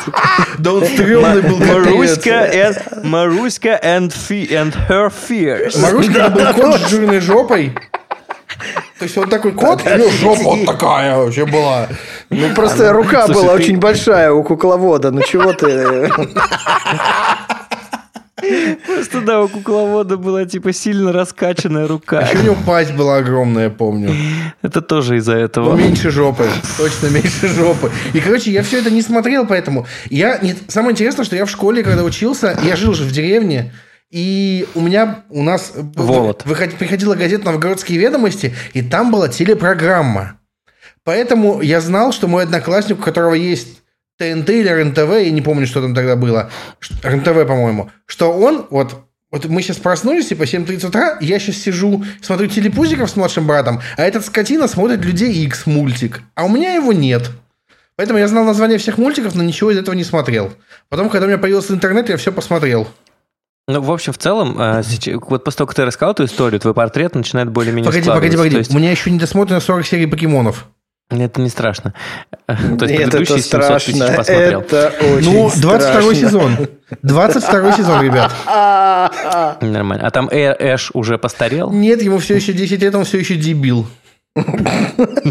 Да 0.60 0.74
он 0.74 0.86
стрёмный 0.86 1.42
был 1.42 1.60
Маруська 1.60 2.50
and, 2.54 3.04
Маруська 3.06 3.80
and, 3.84 4.12
fe- 4.14 4.50
and 4.50 4.74
her 4.90 5.12
fears. 5.30 5.80
Маруська 5.80 6.12
это 6.20 6.30
был 6.30 6.54
кот 6.72 6.82
с 6.82 6.90
жирной 6.90 7.20
жопой. 7.20 7.74
То 9.04 9.06
есть 9.06 9.18
он 9.18 9.30
такой 9.30 9.52
кот, 9.52 9.82
у 9.86 9.98
него 9.98 10.10
жопа 10.10 10.44
вот 10.44 10.66
такая 10.66 11.18
вообще 11.18 11.46
была. 11.46 11.90
Ну, 12.30 12.54
просто 12.56 12.94
рука 12.94 13.26
Слушай, 13.26 13.42
была 13.42 13.58
ты- 13.58 13.64
очень 13.64 13.78
большая 13.78 14.32
у 14.32 14.44
кукловода, 14.46 15.12
ну 15.12 15.22
чего 15.24 15.52
ты... 15.52 16.10
Просто 18.86 19.20
да, 19.20 19.42
у 19.42 19.50
кукловода 19.50 20.16
была 20.16 20.46
типа 20.46 20.72
сильно 20.72 21.12
раскачанная 21.12 21.86
рука. 21.86 22.22
Еще 22.22 22.38
у 22.38 22.44
него 22.44 22.58
пасть 22.66 22.94
была 22.94 23.18
огромная, 23.18 23.70
помню. 23.70 24.16
Это 24.62 24.80
тоже 24.82 25.18
из-за 25.18 25.34
Но 25.34 25.40
этого. 25.40 25.76
меньше 25.76 26.10
жопы. 26.10 26.48
Точно 26.78 27.08
меньше 27.08 27.50
жопы. 27.50 27.92
И, 28.14 28.22
короче, 28.22 28.52
я 28.52 28.64
все 28.64 28.80
это 28.80 28.90
не 28.90 29.02
смотрел, 29.02 29.46
поэтому... 29.46 29.86
Я... 30.10 30.38
Нет, 30.42 30.60
самое 30.70 30.94
интересное, 30.94 31.26
что 31.26 31.36
я 31.36 31.46
в 31.46 31.50
школе, 31.50 31.84
когда 31.84 32.04
учился, 32.06 32.58
я 32.64 32.78
жил 32.78 32.94
же 32.94 33.04
в 33.04 33.12
деревне, 33.12 33.74
и 34.14 34.68
у 34.76 34.82
меня, 34.82 35.24
у 35.32 35.42
нас 35.42 35.72
Волод. 35.76 36.44
выход- 36.46 36.76
приходила 36.76 37.16
газета 37.16 37.46
«Новгородские 37.46 37.98
ведомости», 37.98 38.54
и 38.74 38.84
там 38.84 39.12
была 39.12 39.28
телепрограмма. 39.28 40.40
Поэтому 41.04 41.62
я 41.62 41.82
знал, 41.82 42.12
что 42.14 42.28
мой 42.28 42.44
одноклассник, 42.44 43.00
у 43.00 43.02
которого 43.02 43.34
есть 43.34 43.82
ТНТ 44.20 44.48
или 44.52 44.70
РНТВ, 44.70 45.10
я 45.24 45.32
не 45.32 45.42
помню, 45.42 45.66
что 45.66 45.82
там 45.82 45.96
тогда 45.96 46.16
было, 46.16 46.52
РНТВ, 47.02 47.48
по-моему, 47.48 47.90
что 48.06 48.32
он, 48.32 48.68
вот, 48.70 49.04
вот 49.32 49.46
мы 49.46 49.64
сейчас 49.64 49.78
проснулись, 49.78 50.28
типа 50.28 50.44
7.30 50.44 50.86
утра, 50.86 51.18
и 51.20 51.26
я 51.26 51.40
сейчас 51.40 51.56
сижу, 51.56 52.06
смотрю 52.22 52.48
телепузиков 52.48 53.10
с 53.10 53.16
младшим 53.16 53.48
братом, 53.48 53.82
а 53.98 54.04
этот 54.04 54.24
скотина 54.24 54.68
смотрит 54.68 55.04
«Людей 55.04 55.44
X 55.44 55.66
мультик, 55.66 56.22
а 56.36 56.46
у 56.46 56.50
меня 56.50 56.76
его 56.76 56.94
нет. 56.94 57.32
Поэтому 57.96 58.20
я 58.20 58.28
знал 58.28 58.44
название 58.44 58.78
всех 58.78 59.00
мультиков, 59.00 59.34
но 59.34 59.42
ничего 59.42 59.72
из 59.72 59.78
этого 59.78 59.96
не 59.96 60.04
смотрел. 60.04 60.54
Потом, 60.90 61.10
когда 61.10 61.26
у 61.26 61.30
меня 61.30 61.40
появился 61.40 61.74
интернет, 61.74 62.10
я 62.10 62.18
все 62.18 62.32
посмотрел. 62.32 62.88
Ну, 63.68 63.80
в 63.82 63.92
общем, 63.92 64.12
в 64.12 64.18
целом, 64.18 64.60
э, 64.60 64.82
вот 65.28 65.44
после 65.46 65.58
того, 65.60 65.68
как 65.68 65.76
ты 65.76 65.86
рассказал 65.86 66.12
эту 66.14 66.26
историю, 66.26 66.60
твой 66.60 66.74
портрет 66.74 67.16
начинает 67.16 67.50
более-менее 67.50 67.86
Погоди, 67.90 68.10
погоди, 68.10 68.36
погоди. 68.38 68.58
Есть 68.58 68.74
У 68.76 68.78
меня 68.78 68.92
еще 68.92 69.10
не 69.10 69.18
досмотрено 69.20 69.62
40 69.62 69.86
серий 69.86 70.06
покемонов. 70.06 70.68
это 71.10 71.40
не 71.40 71.48
страшно. 71.50 71.94
Э, 72.48 72.56
То 72.56 72.86
есть 72.86 72.92
Нет, 73.00 73.08
это 73.08 73.18
предыдущие 73.18 73.38
700 73.38 73.38
тысяч 73.38 73.46
страшно. 73.46 74.18
посмотрел. 74.18 74.62
Это 74.62 74.94
очень 75.16 75.32
Ну, 75.34 75.52
22 75.56 75.80
страшно. 75.80 76.16
сезон. 76.16 76.58
22 77.04 77.72
сезон, 77.78 78.02
ребят. 78.04 78.32
Нормально. 79.62 80.08
А 80.08 80.12
там 80.12 80.28
Э- 80.30 80.56
Эш 80.74 80.92
уже 80.94 81.18
постарел? 81.18 81.72
Нет, 81.72 82.02
ему 82.02 82.18
все 82.18 82.36
еще 82.36 82.52
10 82.52 82.82
лет, 82.82 82.94
он 82.96 83.06
все 83.06 83.20
еще 83.20 83.36
дебил. 83.36 83.88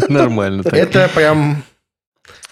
Нормально. 0.09 0.63
так. 0.63 0.73
Это 0.73 1.09
прям... 1.13 1.63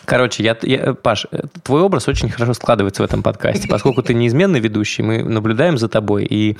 Короче, 0.05 0.43
я, 0.43 0.57
я, 0.63 0.93
Паш, 0.93 1.27
э, 1.31 1.41
твой 1.63 1.81
образ 1.81 2.07
очень 2.07 2.29
хорошо 2.29 2.53
складывается 2.53 3.01
в 3.01 3.05
этом 3.05 3.21
подкасте, 3.23 3.67
поскольку 3.67 4.01
ты 4.01 4.13
неизменный 4.13 4.59
ведущий, 4.59 5.03
мы 5.03 5.23
наблюдаем 5.23 5.77
за 5.77 5.87
тобой, 5.87 6.25
и 6.25 6.57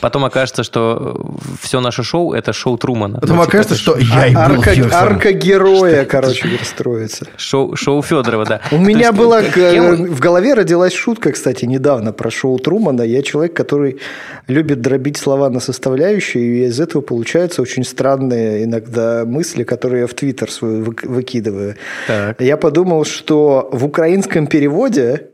потом 0.00 0.24
окажется, 0.24 0.62
что 0.62 1.20
все 1.60 1.80
наше 1.80 2.02
шоу– 2.02 2.32
это 2.34 2.52
шоу 2.52 2.78
Трумана. 2.78 3.20
Потом 3.20 3.36
Ну, 3.36 3.42
типа, 3.42 3.48
окажется, 3.48 3.74
это 3.74 3.82
что 3.82 3.96
я 3.98 4.26
и 4.28 4.34
был 4.34 4.40
Арка, 4.62 4.96
арка 4.96 5.32
героя, 5.32 6.04
короче 6.04 6.46
говоря, 6.48 6.64
строится. 6.64 7.26
Шоу, 7.36 7.74
шоу 7.76 8.02
Федорова, 8.02 8.44
да. 8.44 8.60
У 8.70 8.76
То 8.76 8.80
меня 8.80 9.08
есть, 9.08 9.18
была 9.18 9.42
э, 9.42 9.50
кем- 9.52 10.06
в 10.06 10.20
голове 10.20 10.54
родилась 10.54 10.92
шутка, 10.94 11.32
кстати, 11.32 11.64
недавно 11.64 12.12
про 12.12 12.30
шоу 12.30 12.58
Трумана. 12.58 13.02
Я 13.02 13.22
человек, 13.22 13.54
который 13.54 13.98
любит 14.46 14.80
дробить 14.80 15.16
слова 15.16 15.50
на 15.50 15.58
составляющие, 15.60 16.44
и 16.44 16.66
из 16.66 16.78
этого 16.80 17.02
получаются 17.02 17.62
очень 17.62 17.84
странные 17.84 18.64
иногда 18.64 19.24
мысли, 19.26 19.64
которые 19.64 20.02
я 20.02 20.06
в 20.06 20.14
Твиттер 20.14 20.50
свой 20.50 20.80
вык- 20.82 21.06
выкидываю. 21.06 21.74
Так. 22.06 22.40
Я 22.40 22.56
подумал, 22.56 22.75
что 23.04 23.68
в 23.72 23.84
украинском 23.84 24.46
переводе 24.46 25.30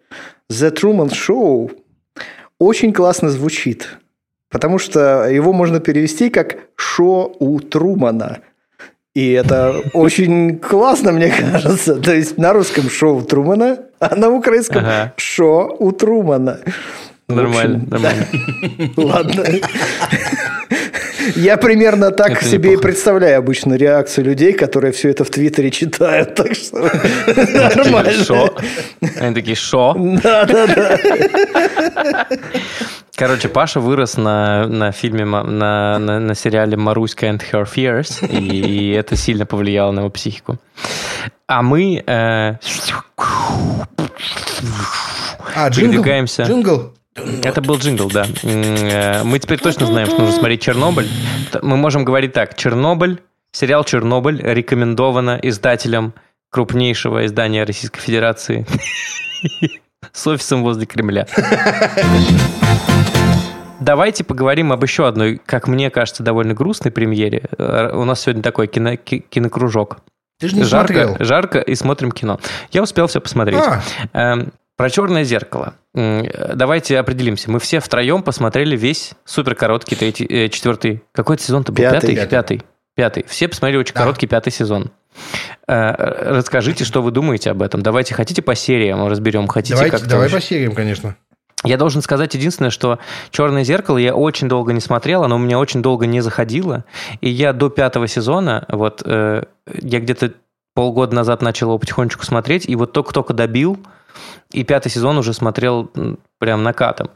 The 0.51 0.73
Truman 0.73 1.11
Show 1.11 1.71
очень 2.59 2.93
классно 2.93 3.31
звучит, 3.31 3.97
потому 4.51 4.79
что 4.79 5.29
его 5.29 5.53
можно 5.53 5.81
перевести 5.81 6.31
как 6.31 6.57
«шо 6.77 7.35
у 7.39 7.61
Трумана». 7.61 8.41
И 9.15 9.33
это 9.33 9.75
очень 9.93 10.59
классно, 10.59 11.13
мне 11.13 11.31
кажется. 11.31 11.97
То 11.97 12.15
есть 12.15 12.39
на 12.39 12.53
русском 12.53 12.89
шоу 12.89 13.23
Трумана, 13.23 13.79
а 13.99 14.17
на 14.17 14.31
украинском 14.31 14.83
Ага. 14.85 15.13
шо 15.17 15.77
у 15.79 15.93
Трумана. 15.93 16.61
Нормально, 17.29 17.77
общем, 17.77 17.91
нормально. 17.91 18.27
Ладно. 18.97 19.45
Я 21.37 21.57
примерно 21.57 22.11
так 22.11 22.31
Это 22.31 22.45
себе 22.45 22.75
и 22.75 22.77
представляю 22.77 23.39
обычно 23.39 23.75
реакцию 23.75 24.27
людей, 24.27 24.53
которые 24.53 24.93
все 24.93 25.11
это 25.11 25.25
в 25.25 25.31
Твиттере 25.31 25.71
читают. 25.71 26.35
Так 26.43 26.55
что 26.55 26.79
нормально. 27.75 28.25
Шо? 28.25 28.55
Они 29.21 29.35
такие, 29.35 29.57
шо? 29.57 29.95
Да, 30.23 30.45
да, 30.45 30.67
да. 30.67 30.99
Короче, 33.15 33.49
Паша 33.49 33.79
вырос 33.79 34.17
на, 34.17 34.67
на 34.67 34.91
фильме, 34.91 35.25
на, 35.25 35.99
на, 35.99 36.19
на 36.19 36.35
сериале 36.35 36.77
«Маруська 36.77 37.27
and 37.27 37.41
her 37.53 37.65
fears», 37.65 38.27
и, 38.27 38.91
это 38.93 39.17
сильно 39.17 39.47
повлияло 39.47 39.93
на 39.93 40.01
его 40.01 40.11
психику. 40.11 40.59
А 41.47 41.63
мы 41.63 42.03
э, 42.05 42.55
А, 45.55 45.69
джингл? 45.69 45.93
Передвигаемся. 45.93 46.43
Джингл? 46.45 46.95
Это 47.15 47.61
был 47.61 47.77
джингл, 47.77 48.09
да. 48.09 48.27
Э, 48.43 49.23
Мы 49.23 49.39
теперь 49.39 49.59
точно 49.59 49.87
знаем, 49.87 50.07
что 50.09 50.21
нужно 50.21 50.35
смотреть 50.37 50.63
«Чернобыль». 50.63 51.09
Мы 51.63 51.77
можем 51.77 52.05
говорить 52.05 52.33
так. 52.33 52.57
«Чернобыль», 52.57 53.21
сериал 53.53 53.85
«Чернобыль» 53.85 54.41
рекомендовано 54.43 55.39
издателем 55.43 56.15
крупнейшего 56.51 57.27
издания 57.27 57.65
Российской 57.65 58.01
Федерации 58.01 58.67
с 60.13 60.27
офисом 60.27 60.63
возле 60.63 60.87
Кремля. 60.87 61.27
Давайте 63.81 64.23
поговорим 64.23 64.71
об 64.73 64.83
еще 64.85 65.09
одной, 65.09 65.41
как 65.45 65.67
мне 65.67 65.91
кажется, 65.91 66.23
довольно 66.23 66.55
грустной 66.55 66.93
премьере. 66.93 67.49
Э, 67.59 67.91
У 67.95 68.05
нас 68.05 68.21
сегодня 68.21 68.43
такой 68.43 68.69
кино- 68.69 68.97
ки- 68.97 69.25
кинокружок. 69.29 69.99
Ты 70.39 70.49
же 70.49 70.57
не 70.57 70.63
жарко, 70.63 70.93
смотрел. 71.09 71.17
жарко 71.27 71.59
и 71.61 71.75
смотрим 71.75 72.13
кино. 72.13 72.39
Я 72.71 72.83
успел 72.83 73.07
все 73.09 73.21
посмотреть. 73.21 73.61
А. 74.13 74.39
Про 74.77 74.91
черное 74.91 75.25
зеркало. 75.25 75.75
Э, 75.95 76.55
Давайте 76.55 76.99
определимся. 76.99 77.51
Мы 77.51 77.59
все 77.61 77.81
втроем 77.81 78.23
посмотрели 78.23 78.77
весь 78.77 79.13
супер 79.25 79.55
короткий 79.55 79.97
третий, 79.97 80.25
э, 80.27 80.49
четвертый. 80.49 81.03
Какой 81.13 81.37
это 81.37 81.45
сезон-то 81.45 81.73
был? 81.73 81.83
Пятый. 81.83 82.15
Пятый? 82.15 82.27
Пятый. 82.29 82.63
Пятый. 82.95 83.25
Все 83.29 83.49
посмотрели 83.49 83.79
очень 83.79 83.95
Да. 83.95 84.01
короткий 84.01 84.27
пятый 84.27 84.51
сезон. 84.51 84.91
Э, 85.69 86.35
Расскажите, 86.37 86.85
что 86.85 87.03
вы 87.03 87.11
думаете 87.11 87.51
об 87.51 87.63
этом. 87.63 87.83
Давайте, 87.83 88.15
хотите 88.15 88.43
по 88.43 88.55
сериям 88.55 89.07
разберем, 89.07 89.47
хотите 89.47 89.75
Давайте, 89.75 89.93
как-то 89.93 90.09
давай 90.09 90.25
вообще? 90.29 90.37
по 90.37 90.43
сериям, 90.43 90.75
конечно. 90.75 91.17
Я 91.65 91.77
должен 91.77 92.03
сказать 92.03 92.35
единственное, 92.35 92.71
что 92.71 92.99
«Черное 93.31 93.63
зеркало» 93.63 93.97
я 93.97 94.17
очень 94.17 94.49
долго 94.49 94.73
не 94.73 94.81
смотрел, 94.81 95.23
оно 95.23 95.37
у 95.37 95.39
меня 95.39 95.61
очень 95.61 95.81
долго 95.81 96.07
не 96.07 96.21
заходило, 96.21 96.85
и 97.21 97.29
я 97.31 97.53
до 97.53 97.69
пятого 97.71 98.09
сезона, 98.09 98.65
вот, 98.69 99.03
э, 99.05 99.45
я 99.81 100.01
где-то 100.01 100.33
полгода 100.75 101.15
назад 101.15 101.41
начал 101.41 101.69
его 101.69 101.79
потихонечку 101.79 102.25
смотреть, 102.25 102.69
и 102.69 102.75
вот 102.75 102.93
только-только 102.93 103.33
добил, 103.33 103.79
и 104.53 104.65
пятый 104.65 104.89
сезон 104.91 105.19
уже 105.19 105.33
смотрел 105.33 105.91
прям 106.39 106.63
накатом. 106.63 107.11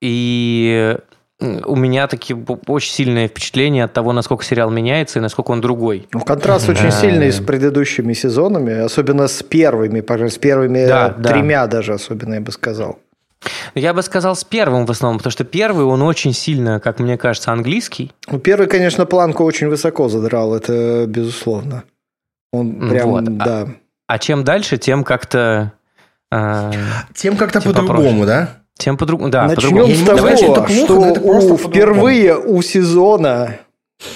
И 0.00 0.96
м, 1.40 1.62
у 1.66 1.76
меня 1.76 2.06
такие 2.08 2.36
очень 2.66 2.92
сильные 2.92 3.28
впечатления 3.28 3.84
от 3.84 3.92
того, 3.92 4.12
насколько 4.12 4.44
сериал 4.44 4.70
меняется 4.70 5.18
и 5.18 5.22
насколько 5.22 5.50
он 5.52 5.60
другой. 5.60 6.08
Ну, 6.12 6.20
контраст 6.20 6.68
очень 6.68 6.90
сильный 6.90 7.30
с 7.32 7.40
предыдущими 7.40 8.12
сезонами, 8.12 8.74
особенно 8.78 9.28
с 9.28 9.42
первыми, 9.42 10.00
с 10.28 10.38
первыми 10.38 10.86
Да, 10.86 11.08
э, 11.16 11.20
да. 11.20 11.30
тремя 11.30 11.66
даже, 11.66 11.94
особенно 11.94 12.34
я 12.34 12.40
бы 12.40 12.52
сказал. 12.52 12.98
Я 13.74 13.92
бы 13.92 14.02
сказал 14.02 14.36
с 14.36 14.44
первым 14.44 14.86
в 14.86 14.90
основном, 14.90 15.18
потому 15.18 15.32
что 15.32 15.42
первый, 15.44 15.84
он 15.84 16.02
очень 16.02 16.32
сильно, 16.32 16.78
как 16.78 17.00
мне 17.00 17.18
кажется, 17.18 17.50
английский. 17.52 18.12
Ну, 18.28 18.38
первый, 18.38 18.68
конечно, 18.68 19.04
планку 19.04 19.42
очень 19.44 19.66
высоко 19.68 20.08
задрал, 20.08 20.54
это 20.54 21.06
безусловно. 21.08 21.82
Он 22.52 22.78
Ну 22.78 22.90
прям, 22.90 23.10
вот, 23.10 23.22
а- 23.26 23.30
да. 23.30 23.68
А 24.06 24.18
чем 24.18 24.44
дальше, 24.44 24.76
тем 24.78 25.02
как-то... 25.04 25.72
э, 26.32 26.70
Тем 27.14 27.36
как-то 27.36 27.60
по-другому, 27.60 28.26
да? 28.26 28.48
Тем 28.78 28.96
по-другому, 28.96 29.30
да, 29.30 29.46
Начнем. 29.46 29.84
Я 29.84 29.94
с 29.94 30.00
того, 30.00 30.18
говорю, 30.18 30.36
что 30.36 30.46
плохо, 30.54 30.72
что 30.72 31.54
у- 31.54 31.56
впервые 31.56 32.36
у 32.38 32.62
сезона, 32.62 33.56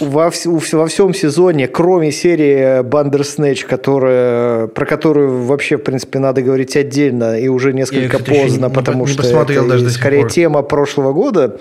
во, 0.00 0.32
во 0.72 0.86
всем 0.88 1.14
сезоне, 1.14 1.68
кроме 1.68 2.10
серии 2.10 2.82
Бандерснэч, 2.82 3.64
которая, 3.66 4.66
про 4.66 4.84
которую 4.86 5.44
вообще, 5.44 5.76
в 5.76 5.82
принципе, 5.84 6.18
надо 6.18 6.42
говорить 6.42 6.76
отдельно 6.76 7.38
и 7.38 7.46
уже 7.46 7.72
несколько 7.72 8.18
кстати, 8.18 8.30
еще 8.34 8.42
поздно, 8.42 8.66
не- 8.66 8.72
потому 8.74 9.06
не 9.06 9.12
что 9.12 9.22
посмотрел 9.22 9.62
это 9.62 9.70
даже 9.72 9.82
и 9.82 9.84
до 9.84 9.90
сих 9.92 10.00
скорее 10.00 10.22
пор. 10.22 10.30
тема 10.32 10.62
прошлого 10.62 11.12
года. 11.12 11.60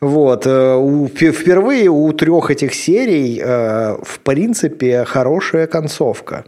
Вот. 0.00 0.46
э, 0.46 0.74
у- 0.76 1.06
впе- 1.06 1.32
впервые 1.32 1.88
у 1.88 2.12
трех 2.12 2.50
этих 2.50 2.74
серий, 2.74 3.40
э, 3.44 3.96
в 4.02 4.20
принципе, 4.20 5.04
хорошая 5.04 5.66
концовка. 5.66 6.44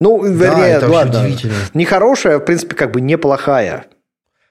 Ну, 0.00 0.22
вернее, 0.24 0.66
это 0.76 0.86
вообще 0.86 0.96
ладно, 0.96 1.20
удивительно. 1.24 1.54
не 1.74 1.84
хорошая, 1.84 2.36
а, 2.36 2.38
в 2.38 2.44
принципе, 2.44 2.76
как 2.76 2.92
бы 2.92 3.00
неплохая. 3.00 3.86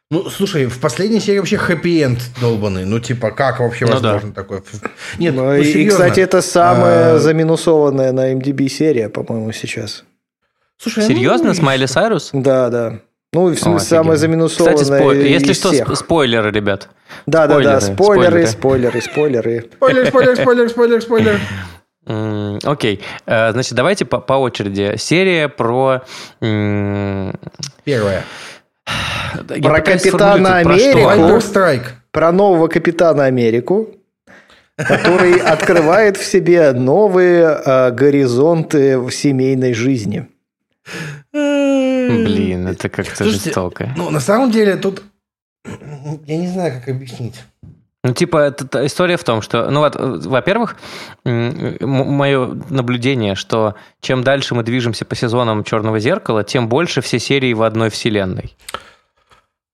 Ну, 0.09 0.29
слушай, 0.29 0.65
в 0.67 0.79
последней 0.79 1.19
серии 1.19 1.39
вообще 1.39 1.57
хэппи-энд 1.57 2.19
долбанный. 2.39 2.85
Ну, 2.85 2.99
типа, 2.99 3.31
как 3.31 3.59
вообще 3.59 3.85
Ну 3.85 3.91
возможно 3.93 4.31
такое? 4.33 4.63
Нет, 5.19 5.33
Ну, 5.35 5.43
ну, 5.43 5.55
и, 5.55 5.63
серьезно. 5.65 6.05
кстати, 6.05 6.19
это 6.21 6.41
самая 6.41 7.15
А, 7.15 7.19
заминусованная 7.19 8.13
на 8.13 8.31
MDB 8.33 8.69
серия, 8.69 9.09
по-моему, 9.09 9.51
сейчас. 9.51 10.03
Слушай, 10.77 11.03
ну, 11.03 11.09
Серьезно, 11.09 11.53
с 11.53 11.61
Майли 11.61 11.87
Сайрус? 11.87 12.29
Да, 12.33 12.69
да. 12.69 12.99
Ну, 13.33 13.47
в 13.47 13.59
смысле, 13.59 13.75
О, 13.75 13.79
самая 13.79 14.01
офигенно. 14.13 14.17
заминусованная 14.17 14.77
Кстати, 14.77 14.99
спой- 15.01 15.17
из 15.27 15.41
если 15.41 15.53
что, 15.53 15.71
всех. 15.73 15.89
сп- 15.89 15.95
спойлеры, 15.95 16.51
ребят. 16.51 16.87
Да, 17.25 17.47
да, 17.47 17.59
да, 17.59 17.81
спойлеры, 17.81 18.47
спойлеры, 18.47 19.01
спойлеры, 19.01 19.01
спойлеры. 19.01 19.65
Спойлер, 19.75 20.07
спойлер, 20.07 20.35
спойлер, 20.37 20.69
спойлер, 20.69 21.01
спойлер. 21.01 21.39
Окей, 22.07 23.01
Э, 23.25 23.51
значит, 23.51 23.73
давайте 23.73 24.05
по, 24.05 24.19
по 24.19 24.33
очереди. 24.33 24.95
Серия 24.97 25.49
про... 25.49 26.03
м, 26.41 27.33
Первое. 27.83 28.23
я 29.49 29.69
Про 29.69 29.81
Капитана 29.81 30.49
про 30.63 30.73
Америку. 30.73 30.99
Counter-Strike. 30.99 31.83
Про 32.11 32.31
нового 32.31 32.67
капитана 32.67 33.25
Америку, 33.25 33.89
который 34.77 35.33
открывает 35.53 36.17
в 36.17 36.23
себе 36.25 36.71
новые 36.71 37.43
э, 37.65 37.91
горизонты 37.91 38.97
в 38.97 39.11
семейной 39.11 39.73
жизни. 39.73 40.27
Блин, 41.33 42.67
это 42.67 42.87
как-то 42.89 43.25
жестоко. 43.25 43.93
Ну, 43.97 44.09
на 44.09 44.19
самом 44.21 44.51
деле, 44.51 44.77
тут... 44.77 45.03
Я 46.25 46.37
не 46.37 46.47
знаю, 46.47 46.79
как 46.79 46.87
объяснить. 46.95 47.35
Ну, 48.03 48.13
типа, 48.13 48.37
это, 48.37 48.85
история 48.85 49.17
в 49.17 49.23
том, 49.23 49.41
что, 49.41 49.69
ну, 49.69 49.79
вот, 49.79 49.95
э, 49.95 49.99
во-первых, 49.99 50.77
мое 51.25 52.57
наблюдение, 52.69 53.35
что 53.35 53.75
чем 54.01 54.23
дальше 54.23 54.55
мы 54.55 54.63
движемся 54.63 55.03
по 55.03 55.15
сезонам 55.15 55.63
Черного 55.63 55.99
зеркала, 55.99 56.43
тем 56.43 56.69
больше 56.69 57.01
все 57.01 57.19
серии 57.19 57.53
в 57.53 57.63
одной 57.63 57.89
вселенной. 57.89 58.55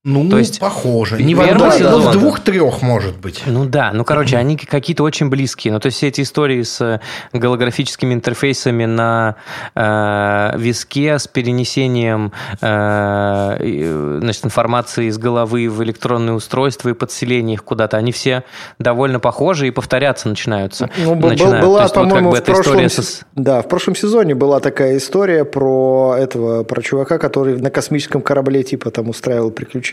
Ну, 0.06 0.30
То 0.30 0.38
есть, 0.38 0.60
похоже. 0.60 1.24
Не 1.24 1.34
в 1.34 1.38
первый 1.38 1.54
одной, 1.54 1.70
но 1.70 1.78
сезон, 1.78 2.02
в 2.02 2.06
да. 2.08 2.12
двух-трех, 2.12 2.82
может 2.82 3.18
быть. 3.20 3.44
Ну 3.46 3.64
да, 3.64 3.92
ну 3.94 4.04
короче, 4.04 4.36
они 4.36 4.58
какие-то 4.58 5.02
очень 5.02 5.30
близкие. 5.30 5.72
Ну 5.72 5.80
то 5.80 5.86
есть 5.86 5.98
все 5.98 6.10
эти 6.10 6.20
истории 6.20 6.62
с 6.62 6.82
э, 6.82 7.00
голографическими 7.32 8.14
интерфейсами 8.14 8.84
на 8.84 9.38
э, 9.76 10.58
виске, 10.58 11.18
с 11.18 11.28
перенесением 11.30 12.34
э, 12.60 14.18
значит, 14.20 14.44
информации 14.44 15.06
из 15.06 15.18
головы 15.18 15.70
в 15.70 15.82
электронные 15.84 16.34
устройства 16.34 16.90
и 16.90 16.94
подселение 16.94 17.54
их 17.54 17.64
куда-то, 17.64 17.96
они 17.96 18.12
все 18.12 18.44
довольно 18.80 19.22
похожи 19.22 19.70
и 19.70 19.72
повторяться 19.72 20.28
начинаются. 20.28 20.90
Ну, 20.98 21.16
Начинают. 21.16 21.64
была, 21.64 21.84
есть, 21.84 21.96
вот 21.96 22.04
как 22.04 22.10
по-моему, 22.10 22.32
бы 22.32 22.38
в 22.40 22.44
прошлом, 22.44 22.90
со- 22.90 23.26
да, 23.36 23.62
в 23.62 23.70
прошлом 23.70 23.96
сезоне 23.96 24.36
была 24.36 24.60
такая 24.60 24.98
история 24.98 25.46
про 25.46 26.18
этого, 26.20 26.66
про 26.66 26.82
чувака, 26.82 27.20
который 27.20 27.58
на 27.58 27.70
космическом 27.70 28.22
корабле 28.22 28.64
типа 28.64 28.92
там 28.92 29.08
устраивал 29.08 29.52
приключения. 29.52 29.93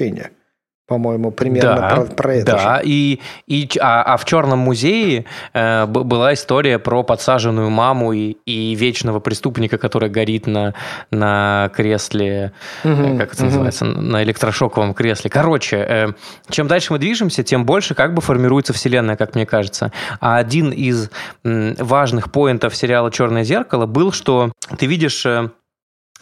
По-моему, 0.90 1.30
примерно 1.30 1.76
да, 1.76 1.88
про, 1.88 2.02
про 2.02 2.34
это 2.34 2.52
да. 2.52 2.58
же. 2.58 2.82
И, 2.84 3.20
и, 3.46 3.68
а, 3.80 4.02
а 4.02 4.16
в 4.16 4.24
Черном 4.24 4.58
музее 4.58 5.24
э, 5.52 5.86
была 5.86 6.34
история 6.34 6.80
про 6.80 7.04
подсаженную 7.04 7.70
маму 7.70 8.12
и, 8.12 8.38
и 8.44 8.74
вечного 8.74 9.20
преступника, 9.20 9.78
который 9.78 10.10
горит 10.10 10.48
на, 10.48 10.74
на 11.12 11.70
кресле, 11.76 12.52
угу, 12.82 13.18
как 13.18 13.34
это 13.34 13.36
угу. 13.36 13.44
называется, 13.44 13.84
на 13.84 14.24
электрошоковом 14.24 14.92
кресле. 14.92 15.30
Короче, 15.30 15.76
э, 15.76 16.08
чем 16.48 16.66
дальше 16.66 16.92
мы 16.92 16.98
движемся, 16.98 17.44
тем 17.44 17.64
больше 17.64 17.94
как 17.94 18.12
бы 18.12 18.20
формируется 18.20 18.72
вселенная, 18.72 19.14
как 19.14 19.36
мне 19.36 19.46
кажется. 19.46 19.92
А 20.18 20.38
один 20.38 20.72
из 20.72 21.08
м, 21.44 21.76
важных 21.78 22.32
поинтов 22.32 22.74
сериала 22.74 23.12
«Черное 23.12 23.44
зеркало» 23.44 23.86
был, 23.86 24.10
что 24.10 24.50
ты 24.76 24.86
видишь... 24.86 25.24
Э, 25.24 25.50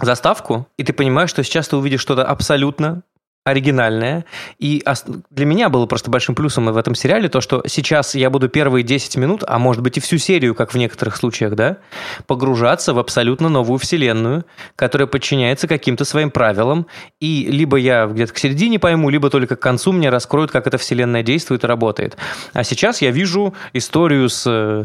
заставку, 0.01 0.69
и 0.77 0.85
ты 0.85 0.93
понимаешь, 0.93 1.31
что 1.31 1.43
сейчас 1.43 1.69
ты 1.69 1.77
увидишь 1.77 2.01
что-то 2.01 2.25
абсолютно 2.25 3.03
оригинальная. 3.51 4.25
И 4.59 4.85
для 5.31 5.47
меня 5.47 5.69
было 5.69 5.87
просто 5.87 6.11
большим 6.11 6.35
плюсом 6.35 6.67
в 6.67 6.77
этом 6.77 6.95
сериале 6.95 7.29
то, 7.29 7.41
что 7.41 7.63
сейчас 7.67 8.15
я 8.15 8.31
буду 8.31 8.49
первые 8.49 8.83
10 8.83 9.17
минут, 9.17 9.45
а 9.47 9.59
может 9.59 9.83
быть 9.83 9.97
и 9.97 10.01
всю 10.01 10.19
серию, 10.19 10.55
как 10.55 10.73
в 10.73 10.79
некоторых 10.79 11.17
случаях, 11.17 11.55
да, 11.55 11.79
погружаться 12.27 12.95
в 12.95 12.99
абсолютно 12.99 13.49
новую 13.49 13.79
вселенную, 13.79 14.45
которая 14.77 15.07
подчиняется 15.07 15.69
каким-то 15.69 16.05
своим 16.05 16.31
правилам. 16.31 16.87
И 17.21 17.49
либо 17.51 17.77
я 17.77 18.07
где-то 18.07 18.33
к 18.33 18.39
середине 18.39 18.79
пойму, 18.79 19.11
либо 19.11 19.31
только 19.31 19.57
к 19.57 19.61
концу 19.61 19.93
мне 19.93 20.11
раскроют, 20.11 20.51
как 20.51 20.67
эта 20.67 20.79
вселенная 20.79 21.23
действует 21.23 21.65
и 21.65 21.67
работает. 21.67 22.17
А 22.53 22.65
сейчас 22.65 23.03
я 23.03 23.11
вижу 23.11 23.55
историю 23.73 24.29
с, 24.29 24.47
э, 24.47 24.85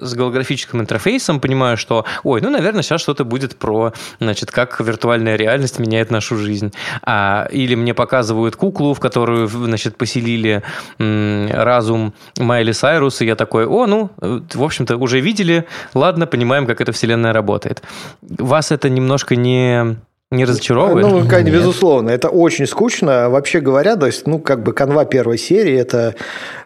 с 0.00 0.14
голографическим 0.14 0.80
интерфейсом, 0.80 1.40
понимаю, 1.40 1.76
что, 1.76 2.04
ой, 2.22 2.40
ну, 2.40 2.50
наверное, 2.50 2.82
сейчас 2.82 3.00
что-то 3.00 3.24
будет 3.24 3.56
про, 3.56 3.92
значит, 4.20 4.50
как 4.50 4.80
виртуальная 4.80 5.36
реальность 5.36 5.78
меняет 5.78 6.10
нашу 6.10 6.36
жизнь. 6.36 6.72
А 7.02 7.33
или 7.42 7.74
мне 7.74 7.94
показывают 7.94 8.56
куклу, 8.56 8.94
в 8.94 9.00
которую, 9.00 9.48
значит, 9.48 9.96
поселили 9.96 10.62
разум 10.98 12.14
Майли 12.38 12.72
Сайрус, 12.72 13.20
и 13.20 13.26
я 13.26 13.36
такой, 13.36 13.66
о, 13.66 13.86
ну, 13.86 14.10
в 14.20 14.62
общем-то, 14.62 14.96
уже 14.96 15.20
видели, 15.20 15.64
ладно, 15.94 16.26
понимаем, 16.26 16.66
как 16.66 16.80
эта 16.80 16.92
вселенная 16.92 17.32
работает. 17.32 17.82
Вас 18.22 18.72
это 18.72 18.88
немножко 18.88 19.36
не 19.36 19.96
не 20.30 20.44
разочаровывает? 20.44 21.06
Ну, 21.06 21.28
конечно, 21.28 21.58
безусловно. 21.58 22.10
Это 22.10 22.28
очень 22.28 22.66
скучно. 22.66 23.30
Вообще 23.30 23.60
говоря, 23.60 23.96
то 23.96 24.06
есть, 24.06 24.26
ну, 24.26 24.38
как 24.38 24.62
бы 24.62 24.72
канва 24.72 25.04
первой 25.04 25.38
серии– 25.38 25.74
это 25.78 26.14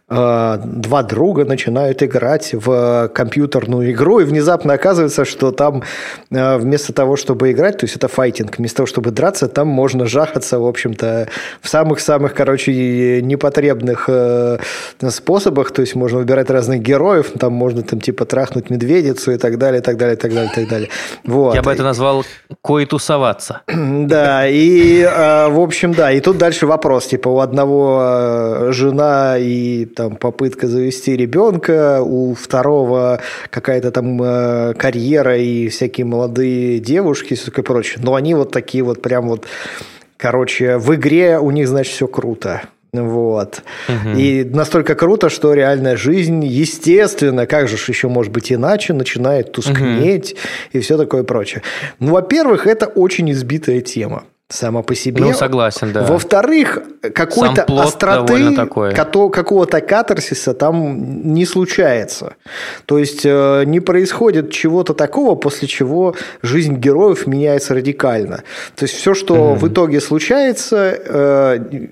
два 0.08 1.02
друга 1.02 1.44
начинают 1.44 2.02
играть 2.02 2.54
в 2.54 3.10
компьютерную 3.14 3.92
игру, 3.92 4.20
и 4.20 4.24
внезапно 4.24 4.72
оказывается, 4.72 5.26
что 5.26 5.50
там 5.52 5.82
э, 6.30 6.56
вместо 6.56 6.94
того, 6.94 7.16
чтобы 7.16 7.52
играть, 7.52 7.76
то 7.78 7.84
есть 7.84 7.96
это 7.96 8.08
файтинг, 8.08 8.56
вместо 8.56 8.78
того, 8.78 8.86
чтобы 8.86 9.10
драться, 9.10 9.48
там 9.48 9.68
можно 9.68 10.06
жахаться, 10.06 10.58
в 10.58 10.66
общем-то, 10.66 11.28
в 11.60 11.68
самых-самых, 11.68 12.32
короче, 12.32 13.20
непотребных 13.20 14.06
э, 14.08 14.58
способах, 15.10 15.72
то 15.72 15.82
есть 15.82 15.94
можно 15.94 16.18
выбирать 16.18 16.48
разных 16.48 16.80
героев, 16.80 17.32
там 17.38 17.52
можно 17.52 17.82
там 17.82 18.00
типа 18.00 18.24
трахнуть 18.24 18.70
медведицу 18.70 19.32
и 19.32 19.36
так 19.36 19.58
далее, 19.58 19.80
и 19.80 19.84
так 19.84 19.98
далее, 19.98 20.16
и 20.16 20.18
так 20.18 20.32
далее, 20.32 20.50
и 20.50 20.54
так 20.54 20.68
далее. 20.68 20.88
Вот. 21.24 21.54
Я 21.54 21.60
бы 21.60 21.70
это 21.70 21.82
назвал 21.82 22.24
кое-тусоваться. 22.62 23.62
Да, 24.08 24.46
и, 24.46 25.02
в 25.04 25.60
общем, 25.60 25.92
да, 25.92 26.12
и 26.12 26.20
тут 26.20 26.38
дальше 26.38 26.66
вопрос, 26.66 27.06
типа, 27.06 27.28
у 27.28 27.40
одного 27.40 28.68
жена 28.70 29.36
и 29.38 29.86
там 29.98 30.14
попытка 30.14 30.68
завести 30.68 31.16
ребенка, 31.16 32.02
у 32.02 32.32
второго 32.32 33.20
какая-то 33.50 33.90
там 33.90 34.22
э, 34.22 34.74
карьера 34.74 35.36
и 35.36 35.68
всякие 35.68 36.06
молодые 36.06 36.78
девушки 36.78 37.32
и 37.32 37.36
все 37.36 37.46
такое 37.46 37.64
прочее. 37.64 37.98
Но 38.00 38.14
они 38.14 38.34
вот 38.34 38.52
такие 38.52 38.84
вот 38.84 39.02
прям 39.02 39.26
вот, 39.26 39.46
короче, 40.16 40.78
в 40.78 40.94
игре 40.94 41.40
у 41.40 41.50
них, 41.50 41.66
значит, 41.66 41.94
все 41.94 42.06
круто. 42.06 42.62
Вот. 42.92 43.62
Угу. 43.88 44.16
И 44.16 44.44
настолько 44.44 44.94
круто, 44.94 45.30
что 45.30 45.52
реальная 45.52 45.96
жизнь, 45.96 46.44
естественно, 46.44 47.46
как 47.46 47.66
же 47.66 47.74
еще 47.74 48.06
может 48.06 48.32
быть 48.32 48.52
иначе, 48.52 48.92
начинает 48.92 49.50
тускнеть 49.50 50.34
угу. 50.34 50.78
и 50.78 50.80
все 50.80 50.96
такое 50.96 51.24
прочее. 51.24 51.62
Ну, 51.98 52.12
во-первых, 52.12 52.68
это 52.68 52.86
очень 52.86 53.32
избитая 53.32 53.80
тема 53.80 54.22
сама 54.48 54.82
по 54.82 54.94
себе. 54.94 55.22
Ну, 55.24 55.34
согласен, 55.34 55.92
да. 55.92 56.02
Во-вторых, 56.04 56.82
какой-то 57.14 57.64
остроты, 57.82 58.56
какого-то 58.94 59.80
катарсиса 59.80 60.54
там 60.54 61.32
не 61.34 61.44
случается. 61.44 62.34
То 62.86 62.98
есть 62.98 63.22
э, 63.24 63.64
не 63.66 63.80
происходит 63.80 64.50
чего-то 64.50 64.94
такого, 64.94 65.34
после 65.34 65.68
чего 65.68 66.14
жизнь 66.42 66.76
героев 66.76 67.26
меняется 67.26 67.74
радикально. 67.74 68.42
То 68.74 68.84
есть 68.84 68.94
все, 68.94 69.14
что 69.14 69.34
mm-hmm. 69.34 69.56
в 69.56 69.68
итоге 69.68 70.00
случается, 70.00 70.98
э, 71.04 71.88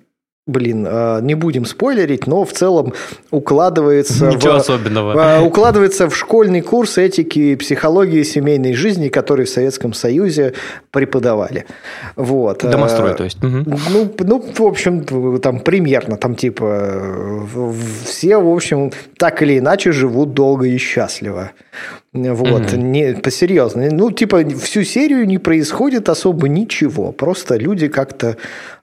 блин, 0.47 0.86
а, 0.88 1.20
не 1.20 1.34
будем 1.34 1.64
спойлерить, 1.64 2.26
но 2.26 2.44
в 2.44 2.53
целом 2.53 2.94
укладывается, 3.30 4.28
Ничего 4.28 4.55
в, 4.55 4.57
особенного. 4.57 5.40
укладывается 5.42 6.09
в 6.09 6.16
школьный 6.16 6.61
курс 6.61 6.99
этики 6.99 7.57
психологии 7.57 8.22
семейной 8.22 8.74
жизни, 8.74 9.09
который 9.09 9.47
в 9.47 9.51
Советском 9.51 9.92
Союзе 9.92 10.55
преподавали. 10.92 11.66
Вот. 12.14 12.62
Домострой, 12.62 13.14
то 13.14 13.24
есть. 13.24 13.38
Ну, 13.42 14.14
ну, 14.18 14.44
в 14.57 14.62
общем, 14.62 15.38
там 15.40 15.61
примерно, 15.61 16.16
там 16.16 16.36
типа 16.36 17.47
все, 18.05 18.38
в 18.38 18.49
общем, 18.49 18.92
так 19.18 19.42
или 19.42 19.59
иначе 19.59 19.92
живут 19.92 20.32
долго 20.32 20.66
и 20.66 20.76
счастливо. 20.78 21.51
Вот, 22.16 22.62
mm-hmm. 22.62 22.76
не, 22.76 23.14
посерьезно. 23.14 23.88
Ну, 23.90 24.10
типа, 24.10 24.42
всю 24.58 24.84
серию 24.84 25.26
не 25.26 25.38
происходит 25.38 26.08
особо 26.08 26.48
ничего. 26.48 27.12
Просто 27.12 27.56
люди 27.56 27.88
как-то 27.88 28.36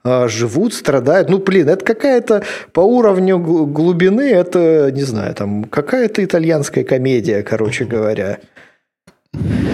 э, 0.03 0.27
живут, 0.27 0.73
страдают. 0.73 1.29
Ну, 1.29 1.39
блин, 1.39 1.69
это 1.69 1.83
какая-то 1.83 2.43
по 2.71 2.81
уровню 2.81 3.39
глубины, 3.39 4.29
это, 4.29 4.91
не 4.91 5.03
знаю, 5.03 5.33
там, 5.35 5.63
какая-то 5.65 6.23
итальянская 6.23 6.83
комедия, 6.83 7.43
короче 7.43 7.85
говоря. 7.85 8.39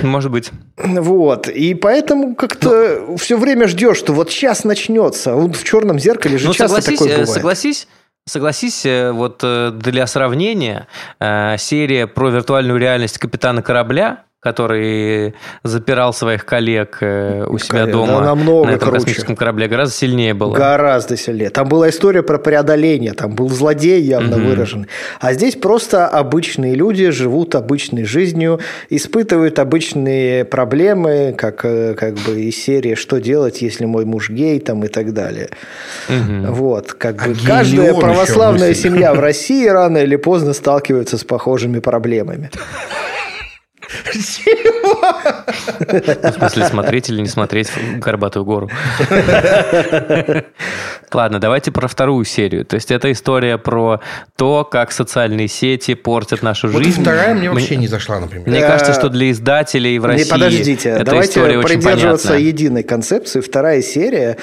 Может 0.03 0.32
быть. 0.32 0.51
Вот. 0.78 1.49
И 1.49 1.74
поэтому 1.74 2.36
как-то 2.36 3.05
Но... 3.07 3.18
все 3.18 3.38
время 3.38 3.68
ждешь, 3.68 3.97
что 3.97 4.14
вот 4.14 4.32
сейчас 4.32 4.64
начнется. 4.64 5.34
Вот 5.34 5.55
в 5.55 5.64
черном 5.64 5.99
зеркале 5.99 6.38
же 6.38 6.47
ну, 6.47 6.53
часто 6.53 6.82
такое 6.82 7.10
бывает. 7.10 7.30
Согласись, 7.30 7.88
Согласись, 8.30 8.86
э, 8.86 9.12
вот 9.12 9.42
э, 9.44 9.72
для 9.74 10.06
сравнения, 10.06 10.88
э, 11.20 11.58
серия 11.58 12.06
про 12.06 12.30
виртуальную 12.30 12.80
реальность 12.80 13.18
капитана 13.18 13.64
корабля 13.64 14.24
который 14.42 15.34
запирал 15.64 16.14
своих 16.14 16.46
коллег 16.46 17.00
э, 17.02 17.46
у 17.46 17.58
себя 17.58 17.86
да, 17.86 17.92
дома 17.92 18.22
намного 18.22 18.68
на 18.68 18.72
этом 18.72 18.90
круче. 18.90 19.04
космическом 19.04 19.36
корабле, 19.36 19.68
гораздо 19.68 19.94
сильнее 19.94 20.34
было. 20.34 20.54
Гораздо 20.54 21.18
сильнее. 21.18 21.50
Там 21.50 21.68
была 21.68 21.90
история 21.90 22.24
про 22.24 22.38
преодоление, 22.38 23.12
там 23.12 23.36
был 23.36 23.50
злодей 23.50 24.02
явно 24.02 24.38
угу. 24.38 24.46
выражен. 24.46 24.88
А 25.20 25.34
здесь 25.34 25.58
просто 25.58 26.08
обычные 26.08 26.76
люди 26.76 27.10
живут 27.10 27.54
обычной 27.56 28.06
жизнью, 28.06 28.62
испытывают 28.90 29.60
обычные 29.60 30.46
проблемы, 30.46 31.36
как, 31.38 31.66
э, 31.66 31.94
как 31.96 32.14
бы 32.20 32.40
из 32.40 32.56
серии 32.56 32.96
«Что 32.96 33.20
делать, 33.20 33.62
если 33.62 33.84
мой 33.84 34.06
муж 34.06 34.30
гей?» 34.30 34.62
там 34.62 34.86
и 34.86 34.88
так 34.88 35.12
далее. 35.12 35.50
Угу. 36.08 36.54
Вот, 36.54 36.94
как 36.94 37.22
а 37.26 37.28
бы 37.28 37.36
каждая 37.46 37.94
православная 37.94 38.74
семья 38.74 39.14
в 39.14 39.20
России 39.20 39.68
рано 39.68 39.98
или 39.98 40.16
поздно 40.16 40.54
сталкивается 40.54 41.18
с 41.18 41.26
похожими 41.26 41.80
проблемами. 41.80 42.52
В 43.90 44.14
смысле, 46.34 46.66
смотреть 46.66 47.10
или 47.10 47.22
не 47.22 47.28
смотреть 47.28 47.72
Горбатую 47.98 48.46
гору? 48.46 48.70
Ладно, 51.12 51.40
давайте 51.40 51.72
про 51.72 51.88
вторую 51.88 52.24
серию. 52.26 52.66
То 52.66 52.76
есть, 52.76 52.92
это 52.92 53.12
история 53.12 53.58
про 53.58 54.02
то, 54.36 54.64
как 54.64 54.92
социальные 54.92 55.48
сети 55.48 55.96
портят 55.96 56.44
нашу 56.44 56.68
вот 56.68 56.84
жизнь. 56.84 57.02
вторая 57.02 57.34
мне 57.34 57.50
вообще 57.50 57.78
не 57.78 57.88
зашла, 57.88 58.20
например. 58.20 58.48
Мне 58.48 58.62
кажется, 58.62 58.94
что 58.94 59.10
для 59.10 59.32
издателей 59.32 59.98
в 59.98 60.06
России 60.06 60.30
Подождите, 60.30 60.90
эта 60.90 61.06
давайте 61.06 61.42
придерживаться 61.62 62.34
единой 62.36 62.84
концепции. 62.84 63.42
Вторая 63.42 63.82
серия, 63.82 64.38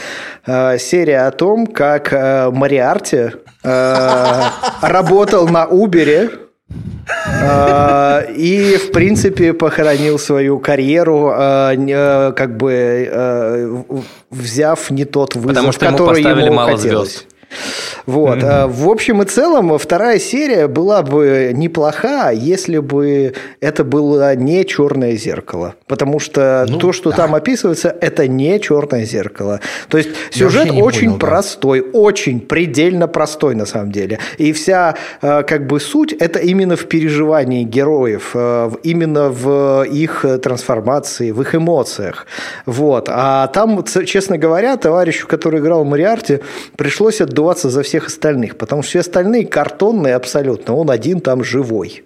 э, 0.47 0.78
серия 0.78 1.26
о 1.26 1.30
том, 1.30 1.66
как 1.66 2.12
э, 2.12 2.51
Мариарти 2.51 3.30
э, 3.62 4.42
работал 4.82 5.49
на 5.49 5.66
Убере, 5.66 6.30
и, 8.36 8.76
в 8.78 8.92
принципе, 8.92 9.52
похоронил 9.52 10.18
свою 10.18 10.58
карьеру, 10.58 11.30
а, 11.34 12.32
как 12.36 12.56
бы 12.56 13.84
взяв 14.30 14.90
не 14.90 15.04
тот 15.04 15.34
вызов, 15.34 15.48
Потому 15.48 15.72
что 15.72 15.86
который 15.86 16.20
ему 16.20 16.30
поставили 16.30 16.46
ему 16.46 16.54
мало 16.56 16.76
хотелось. 16.76 17.10
звезд. 17.10 17.26
Вот. 18.07 18.38
А, 18.42 18.68
В 18.68 18.88
общем 18.88 19.22
и 19.22 19.26
целом, 19.26 19.76
вторая 19.78 20.18
серия 20.18 20.68
была 20.68 21.03
бы 21.03 21.53
неплоха, 21.55 22.30
если 22.30 22.78
бы 22.78 23.34
это 23.61 23.84
было 23.84 24.34
не 24.36 24.64
черное 24.64 25.16
зеркало. 25.16 25.74
Потому 25.86 26.20
что 26.20 26.66
Ну, 26.68 26.78
то, 26.78 26.92
что 26.92 27.11
да. 27.11 27.16
там 27.16 27.34
описывается, 27.34 27.94
это 28.01 28.28
не 28.28 28.61
черное 28.61 29.05
зеркало. 29.05 29.61
То 29.88 29.99
есть 29.99 30.11
сюжет 30.30 30.70
очень 30.70 31.09
понял, 31.09 31.18
да. 31.18 31.26
простой, 31.26 31.84
очень 31.92 32.40
предельно 32.40 33.09
простой 33.09 33.55
на 33.55 33.66
самом 33.66 33.92
деле. 33.92 34.18
И 34.38 34.53
вся 34.53 34.94
э, 35.22 35.42
как 35.42 35.66
бы 35.66 35.80
суть 35.80 36.12
это 36.12 36.38
именно 36.38 36.76
в 36.76 36.86
переживании 36.86 37.64
героев, 37.64 38.30
э, 38.34 38.70
именно 38.82 39.30
в 39.30 39.84
их 39.84 40.24
трансформации, 40.42 41.32
в 41.32 41.42
их 41.42 41.55
эмоциях. 41.55 42.26
Вот. 42.66 43.09
А 43.11 43.49
там, 43.49 43.84
честно 43.84 44.38
говоря, 44.38 44.76
товарищу, 44.76 45.26
который 45.26 45.61
играл 45.61 45.84
Мариарти, 45.84 46.40
пришлось 46.76 47.20
отдуваться 47.37 47.68
за 47.68 47.82
всех 47.82 48.07
остальных, 48.07 48.57
потому 48.57 48.82
что 48.82 48.91
все 48.91 49.01
остальные 49.01 49.47
картонные 49.47 50.14
абсолютно, 50.14 50.74
он 50.74 50.91
один 50.91 51.20
там 51.20 51.45
живой. 51.45 52.05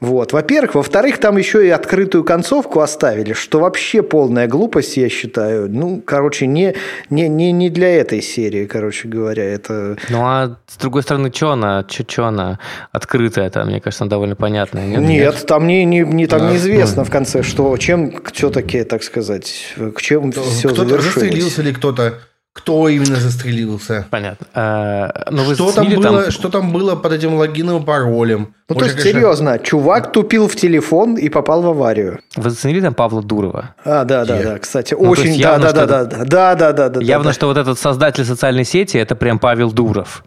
Вот. 0.00 0.32
Во-первых. 0.32 0.74
Во-вторых, 0.74 1.18
там 1.18 1.38
еще 1.38 1.66
и 1.66 1.70
открытую 1.70 2.22
концовку 2.22 2.80
оставили, 2.80 3.32
что 3.32 3.60
вообще 3.60 4.02
полная 4.02 4.46
глупость, 4.46 4.98
я 4.98 5.08
считаю. 5.08 5.70
Ну, 5.70 6.02
короче, 6.04 6.46
не, 6.46 6.74
не, 7.08 7.28
не, 7.28 7.52
не 7.52 7.70
для 7.70 7.88
этой 7.96 8.20
серии, 8.20 8.66
короче 8.66 9.08
говоря. 9.08 9.44
Это... 9.44 9.96
Ну 10.10 10.18
а 10.22 10.58
с 10.66 10.76
другой 10.76 11.02
стороны, 11.02 11.32
что 11.32 11.52
она, 11.52 11.86
что 11.88 12.26
она 12.26 12.58
открытая 12.92 13.48
там, 13.48 13.68
мне 13.68 13.80
кажется, 13.80 14.04
она 14.04 14.10
довольно 14.10 14.36
понятная. 14.36 14.86
Нет, 14.86 15.00
Нет, 15.00 15.46
там, 15.46 15.66
не, 15.66 15.84
не, 15.86 16.00
не, 16.00 16.26
там 16.26 16.40
Да. 16.40 16.50
неизвестно 16.50 17.04
в 17.04 17.10
конце, 17.10 17.42
что, 17.42 17.74
чем 17.78 18.20
все-таки, 18.34 18.84
так 18.84 19.02
сказать, 19.02 19.74
к 19.94 20.00
чем 20.02 20.32
все 20.32 20.68
кто-то 20.68 20.84
завершилось. 20.84 21.14
застрелился 21.14 21.62
или 21.62 21.72
кто-то... 21.72 22.14
Кто 22.58 22.88
именно 22.88 23.16
застрелился? 23.16 24.06
Понятно. 24.10 24.46
А, 24.52 25.28
ну, 25.30 25.44
вы 25.44 25.54
Что 25.54 25.70
там, 25.72 25.88
было, 25.88 26.30
что 26.30 26.48
там 26.48 26.72
было 26.72 26.96
под 26.96 27.12
этим 27.12 27.34
логином 27.34 27.82
и 27.82 27.86
паролем? 27.86 28.54
Ну, 28.68 28.74
то 28.74 28.80
Может, 28.80 28.96
есть, 28.96 29.02
конечно, 29.02 29.20
серьезно, 29.20 29.58
чувак 29.60 30.12
тупил 30.12 30.48
в 30.48 30.56
телефон 30.56 31.14
и 31.14 31.28
попал 31.28 31.62
в 31.62 31.68
аварию. 31.68 32.18
Вы 32.36 32.50
заценили 32.50 32.80
там 32.80 32.94
Павла 32.94 33.22
Дурова? 33.22 33.74
А, 33.84 34.04
да, 34.04 34.24
да, 34.24 34.42
да, 34.42 34.58
кстати, 34.58 34.92
Ну, 34.94 35.04
то 35.04 35.10
очень, 35.10 35.40
да, 35.40 35.52
явно, 35.52 35.64
да, 35.64 35.68
что 35.70 35.86
да, 35.86 36.04
да, 36.04 36.24
да, 36.24 36.54
да, 36.54 36.72
да, 36.72 36.88
да, 36.88 37.00
Явно, 37.00 37.30
да. 37.30 37.32
что 37.32 37.46
вот 37.46 37.56
этот 37.56 37.78
создатель 37.78 38.24
социальной 38.24 38.64
сети 38.64 38.98
это 38.98 39.14
прям 39.14 39.38
Павел 39.38 39.70
Дуров. 39.72 40.24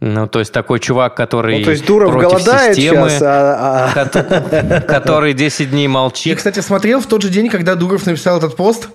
Ну, 0.00 0.28
то 0.28 0.38
есть 0.38 0.52
такой 0.52 0.78
чувак, 0.80 1.16
который 1.16 1.58
Ну, 1.58 1.64
то 1.64 1.70
есть 1.72 1.86
Дуров 1.86 2.12
против 2.12 2.30
голодает 2.30 2.76
системы, 2.76 3.08
сейчас, 3.08 3.22
а, 3.22 3.90
а- 3.94 4.04
кото- 4.04 4.84
который 4.86 5.32
10 5.32 5.70
дней 5.70 5.84
Я, 5.84 5.88
молчит. 5.88 6.36
кстати, 6.36 6.60
смотрел 6.60 7.00
в 7.00 7.06
тот 7.06 7.22
же 7.22 7.30
день, 7.30 7.48
когда 7.48 7.74
Дуров 7.74 8.06
написал 8.06 8.38
этот 8.38 8.54
пост. 8.54 8.88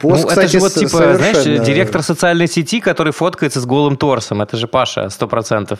Пост, 0.00 0.22
ну, 0.22 0.28
кстати, 0.28 0.46
это 0.46 0.52
же 0.52 0.58
вот, 0.60 0.74
типа, 0.74 1.14
знаешь, 1.16 1.36
совершенно- 1.36 1.64
директор 1.64 2.02
социальной 2.02 2.46
сети, 2.48 2.80
который 2.80 3.12
фоткается 3.12 3.60
с 3.60 3.66
голым 3.66 3.96
торсом. 3.96 4.40
Это 4.42 4.56
же 4.56 4.66
Паша, 4.68 5.10
сто 5.10 5.26
процентов. 5.26 5.78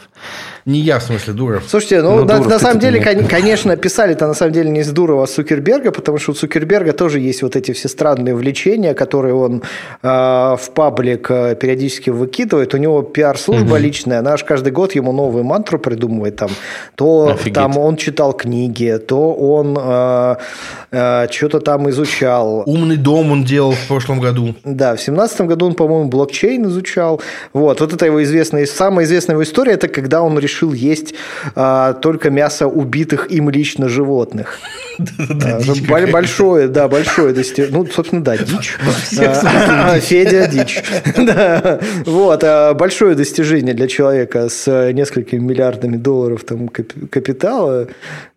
Не 0.65 0.81
я, 0.81 0.99
в 0.99 1.03
смысле, 1.03 1.33
Дуров. 1.33 1.63
Слушайте, 1.69 2.03
ну, 2.03 2.17
Ну, 2.17 2.25
на, 2.25 2.35
Дуров 2.37 2.47
на 2.49 2.59
самом 2.59 2.81
деле, 2.81 3.01
кон- 3.01 3.27
конечно, 3.27 3.77
писали-то 3.77 4.27
на 4.27 4.35
самом 4.35 4.53
деле 4.53 4.71
не 4.71 4.83
с 4.83 4.91
Дурова, 4.91 5.23
а 5.23 5.27
с 5.27 5.31
Цукерберга, 5.35 5.93
потому 5.93 6.19
что 6.19 6.33
у 6.33 6.35
Цукерберга 6.35 6.93
тоже 6.93 7.21
есть 7.21 7.43
вот 7.43 7.55
эти 7.57 7.73
все 7.73 7.89
странные 7.89 8.35
влечения, 8.35 8.95
которые 8.95 9.35
он 9.35 9.63
э, 10.03 10.09
в 10.09 10.71
паблик 10.75 11.31
э, 11.31 11.55
периодически 11.55 12.11
выкидывает. 12.11 12.75
У 12.75 12.79
него 12.79 13.03
пиар-служба 13.03 13.77
личная, 13.79 14.19
она 14.19 14.33
аж 14.33 14.45
каждый 14.45 14.73
год 14.73 14.95
ему 14.97 15.13
новую 15.13 15.45
мантру 15.45 15.79
придумывает. 15.79 16.37
Там, 16.37 16.51
то 16.97 17.29
Офигеть. 17.35 17.55
там 17.55 17.79
он 17.79 17.97
читал 17.97 18.33
книги, 18.33 18.99
то 19.07 19.33
он 19.33 19.77
э, 19.81 21.27
что-то 21.31 21.61
там 21.61 21.89
изучал. 21.91 22.63
Умный 22.67 22.97
дом 22.97 23.31
он 23.33 23.45
делал 23.45 23.75
в 23.87 23.89
прошлом 23.89 24.21
году. 24.21 24.55
Да, 24.65 24.97
в 24.97 25.01
семнадцатом 25.01 25.47
году 25.47 25.67
он, 25.67 25.75
по-моему, 25.75 26.09
блокчейн 26.09 26.67
изучал. 26.67 27.21
Вот, 27.53 27.81
вот 27.81 27.93
это 27.93 28.07
его 28.07 28.23
известная, 28.23 28.67
самая 28.67 29.07
известная 29.07 29.35
его 29.35 29.45
история, 29.45 29.73
это 29.73 29.89
когда 29.89 30.23
он 30.23 30.39
решил 30.39 30.73
есть 30.73 31.15
а, 31.55 31.95
только 31.95 32.31
мясо 32.31 32.67
убитых 32.67 33.31
им 33.31 33.49
лично 33.51 33.89
животных. 33.89 34.59
А. 35.29 36.07
Большое, 36.11 36.69
да, 36.69 36.89
большое 36.89 37.35
достижение. 37.35 37.79
Ну, 37.79 37.87
собственно, 37.87 38.25
да, 38.25 38.37
дичь. 38.37 38.77
А, 39.19 39.99
Федя 40.01 40.47
дичь. 40.47 40.83
Вот, 42.07 42.43
а, 42.43 42.75
большое 42.75 43.15
достижение 43.15 43.75
для 43.75 43.89
человека 43.89 44.49
с 44.49 44.93
несколькими 44.93 45.41
миллиардами 45.41 45.97
долларов 45.97 46.45
там 46.45 46.69
кап- 46.69 47.11
капитала. 47.11 47.89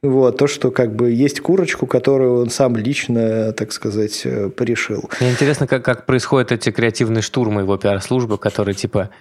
Вот, 0.01 0.37
то, 0.37 0.47
что 0.47 0.71
как 0.71 0.95
бы 0.95 1.11
есть 1.11 1.39
курочку, 1.39 1.85
которую 1.85 2.41
он 2.41 2.49
сам 2.49 2.75
лично, 2.75 3.53
так 3.53 3.71
сказать, 3.71 4.21
э, 4.25 4.49
порешил. 4.49 5.09
Мне 5.29 5.35
интересно, 5.35 5.67
как, 5.67 5.85
как 5.85 6.07
происходят 6.07 6.51
эти 6.51 6.71
креативные 6.71 7.21
штурмы 7.21 7.61
его 7.61 7.77
пиар-службы, 7.77 8.39
которые 8.39 8.73
типа 8.73 9.11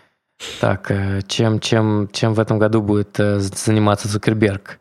так, 0.59 0.91
э, 0.91 1.21
чем, 1.29 1.61
чем, 1.61 2.09
чем 2.11 2.33
в 2.33 2.41
этом 2.41 2.59
году 2.59 2.81
будет 2.81 3.21
э, 3.21 3.41
заниматься 3.41 4.09
Цукерберг? 4.11 4.79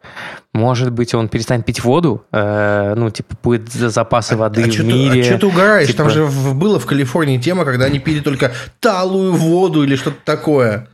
Может 0.54 0.94
быть, 0.94 1.14
он 1.14 1.28
перестанет 1.28 1.66
пить 1.66 1.84
воду? 1.84 2.24
Э, 2.32 2.94
ну, 2.96 3.10
типа, 3.10 3.36
будет 3.44 3.70
за- 3.70 3.90
запасы 3.90 4.38
воды 4.38 4.64
а 4.64 4.68
в 4.68 4.72
что 4.72 4.84
мире. 4.84 5.38
ты, 5.38 5.46
угораешь? 5.46 5.88
Там 5.96 6.08
Типа- 6.08 6.10
же 6.12 6.24
в- 6.24 6.56
было 6.56 6.80
в 6.80 6.86
Калифорнии 6.86 7.40
тема, 7.40 7.66
когда 7.66 7.88
они 7.88 8.00
пили 8.00 8.22
только 8.22 8.54
талую 8.80 9.34
воду 9.34 9.84
или 9.84 9.98
что-то 9.98 10.20
такое. 10.24 10.88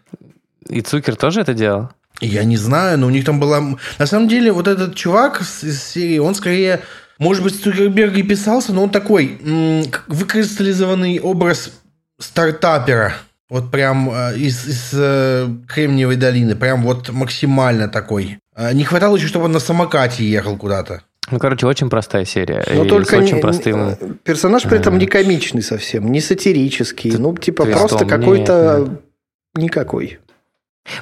И 0.68 0.82
Цукер 0.82 1.16
тоже 1.16 1.42
это 1.42 1.54
делал? 1.54 1.90
Я 2.22 2.44
не 2.44 2.58
знаю, 2.58 2.98
но 2.98 3.06
у 3.06 3.12
них 3.12 3.24
там 3.24 3.40
была... 3.40 3.62
На 4.00 4.08
самом 4.08 4.28
деле, 4.28 4.52
вот 4.52 4.68
этот 4.68 4.96
чувак 4.96 5.42
из 5.42 5.84
серии, 5.84 6.18
он 6.18 6.34
скорее... 6.34 6.82
Может 7.20 7.44
быть, 7.44 7.62
Цукерберг 7.62 8.16
и 8.16 8.24
писался, 8.24 8.74
но 8.74 8.84
он 8.84 8.90
такой 8.90 9.38
м, 9.44 9.84
выкристаллизованный 10.08 11.20
образ 11.20 11.72
стартапера. 12.20 13.14
Вот 13.50 13.70
прям 13.70 14.10
э, 14.12 14.36
из, 14.38 14.66
из 14.68 14.90
э, 14.94 15.48
Кремниевой 15.68 16.16
долины. 16.16 16.56
Прям 16.56 16.82
вот 16.84 17.10
максимально 17.10 17.88
такой. 17.88 18.40
Э, 18.56 18.74
Не 18.74 18.84
хватало 18.84 19.16
еще, 19.18 19.28
чтобы 19.28 19.46
он 19.46 19.52
на 19.52 19.60
самокате 19.60 20.24
ехал 20.28 20.58
куда-то. 20.58 21.04
Ну, 21.30 21.40
короче, 21.40 21.68
очень 21.68 21.90
простая 21.90 22.26
серия. 22.26 22.66
Но 22.74 22.84
и 22.86 22.90
только 22.90 23.16
очень 23.16 23.36
не- 23.36 23.42
простым... 23.42 23.96
персонаж 24.24 24.64
при 24.64 24.78
этом 24.80 24.98
не 24.98 25.06
комичный 25.06 25.62
совсем, 25.62 26.12
не 26.12 26.20
сатирический, 26.20 27.12
ну 27.18 27.36
типа 27.38 27.64
твистом, 27.64 27.88
просто 27.88 28.06
нет, 28.06 28.10
какой-то 28.10 29.00
никакой. 29.56 30.20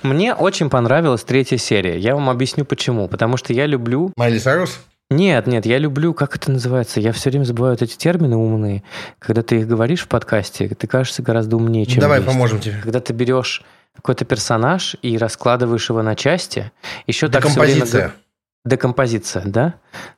Мне 0.03 0.35
очень 0.35 0.69
понравилась 0.69 1.23
третья 1.23 1.57
серия. 1.57 1.97
Я 1.97 2.13
вам 2.15 2.29
объясню 2.29 2.65
почему. 2.65 3.07
Потому 3.07 3.37
что 3.37 3.51
я 3.53 3.65
люблю... 3.65 4.13
Майли 4.15 4.37
Сайрус? 4.37 4.79
Нет, 5.11 5.45
нет, 5.45 5.65
я 5.65 5.77
люблю, 5.77 6.13
как 6.13 6.37
это 6.37 6.49
называется? 6.51 7.01
Я 7.01 7.11
все 7.11 7.29
время 7.29 7.43
забываю 7.43 7.73
вот 7.73 7.81
эти 7.81 7.97
термины 7.97 8.37
умные. 8.37 8.81
Когда 9.19 9.43
ты 9.43 9.57
их 9.59 9.67
говоришь 9.67 10.03
в 10.03 10.07
подкасте, 10.07 10.69
ты 10.69 10.87
кажешься 10.87 11.21
гораздо 11.21 11.57
умнее, 11.57 11.85
чем 11.85 11.99
Давай 11.99 12.19
есть. 12.19 12.31
поможем 12.31 12.59
тебе. 12.61 12.77
Когда 12.81 13.01
ты 13.01 13.11
берешь 13.11 13.61
какой-то 13.93 14.23
персонаж 14.23 14.95
и 15.01 15.17
раскладываешь 15.17 15.89
его 15.89 16.01
на 16.01 16.15
части, 16.15 16.71
еще 17.07 17.27
так 17.27 17.43
всё 17.45 17.59
время 17.59 17.73
Декомпозиция. 17.75 18.13
Декомпозиция, 18.63 19.43
да? 19.45 19.73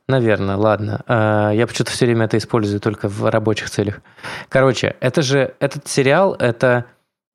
Наверное, 0.06 0.56
ладно. 0.56 1.02
А, 1.08 1.50
Я 1.50 1.66
почему-то 1.66 1.90
все 1.90 2.06
время 2.06 2.26
это 2.26 2.38
использую 2.38 2.78
только 2.78 3.08
в 3.08 3.28
рабочих 3.28 3.70
целях. 3.70 4.00
Короче, 4.48 4.94
это 5.00 5.22
же, 5.22 5.54
этот 5.58 5.88
сериал, 5.88 6.34
это... 6.34 6.84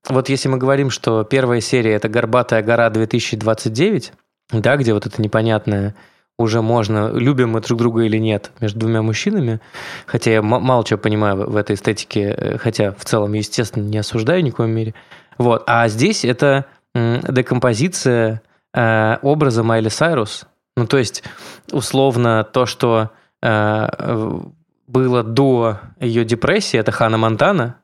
Вот 0.08 0.30
если 0.30 0.48
мы 0.48 0.58
говорим, 0.58 0.90
что 0.92 1.26
первая 1.26 1.60
серия– 1.60 1.92
это 1.96 2.08
«Горбатая 2.08 2.64
гора 2.64 2.88
2029», 2.90 4.14
да, 4.54 4.78
где 4.78 4.94
вот 4.94 5.06
это 5.06 5.22
непонятное 5.22 5.94
уже 6.40 6.62
можно, 6.62 7.12
любим 7.12 7.50
мы 7.52 7.62
друг 7.62 7.80
друга 7.80 8.04
или 8.04 8.18
нет, 8.18 8.52
между 8.62 8.80
двумя 8.80 9.02
мужчинами, 9.02 9.60
хотя 10.06 10.32
я 10.32 10.42
мало 10.42 10.86
чего 10.86 10.98
понимаю 10.98 11.50
в 11.50 11.56
этой 11.56 11.76
эстетике, 11.76 12.34
э, 12.36 12.58
хотя 12.58 12.94
в 12.94 13.04
целом, 13.04 13.34
естественно, 13.34 13.84
не 13.84 13.98
осуждаю 13.98 14.42
ни 14.42 14.50
в 14.50 14.56
коем 14.56 14.72
мере. 14.72 14.96
Вот. 15.38 15.64
А 15.68 15.88
здесь 15.90 16.24
это 16.24 16.66
декомпозиция 16.96 18.42
э, 18.74 19.18
образа 19.22 19.64
Майли 19.64 19.90
Сайрус. 19.90 20.46
Ну, 20.78 20.88
то 20.88 20.98
есть, 20.98 21.24
условно, 21.72 22.46
то, 22.46 22.66
что 22.66 23.12
э, 23.44 24.40
было 24.88 25.24
до 25.24 25.80
ее 26.00 26.24
депрессии, 26.24 26.80
это 26.80 26.92
Хана 26.92 27.18
Монтана. 27.18 27.76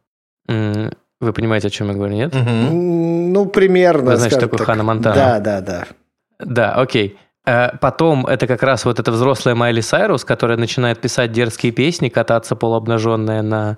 Вы 0.48 1.34
понимаете, 1.34 1.68
о 1.68 1.72
чем 1.72 1.88
я 1.88 1.94
говорю, 1.94 2.14
нет? 2.14 2.34
Мгм. 2.34 3.34
Ну, 3.34 3.46
примерно. 3.48 4.12
Вы 4.12 4.18
знаете, 4.18 4.40
такой 4.40 4.58
так. 4.60 4.68
Ханна 4.68 4.84
Монтана? 4.84 5.16
Да, 5.16 5.40
да, 5.40 5.62
да. 5.62 5.86
Да, 6.40 6.74
окей. 6.74 7.18
Э, 7.46 7.70
Потом 7.80 8.26
это 8.26 8.48
как 8.48 8.64
раз 8.64 8.86
вот 8.86 9.00
эта 9.00 9.12
взрослая 9.12 9.56
Майли 9.56 9.82
Сайрус, 9.82 10.26
которая 10.26 10.58
начинает 10.58 11.00
писать 11.00 11.32
дерзкие 11.32 11.72
песни, 11.72 12.10
кататься 12.10 12.56
полуобнаженная 12.56 13.42
на 13.42 13.78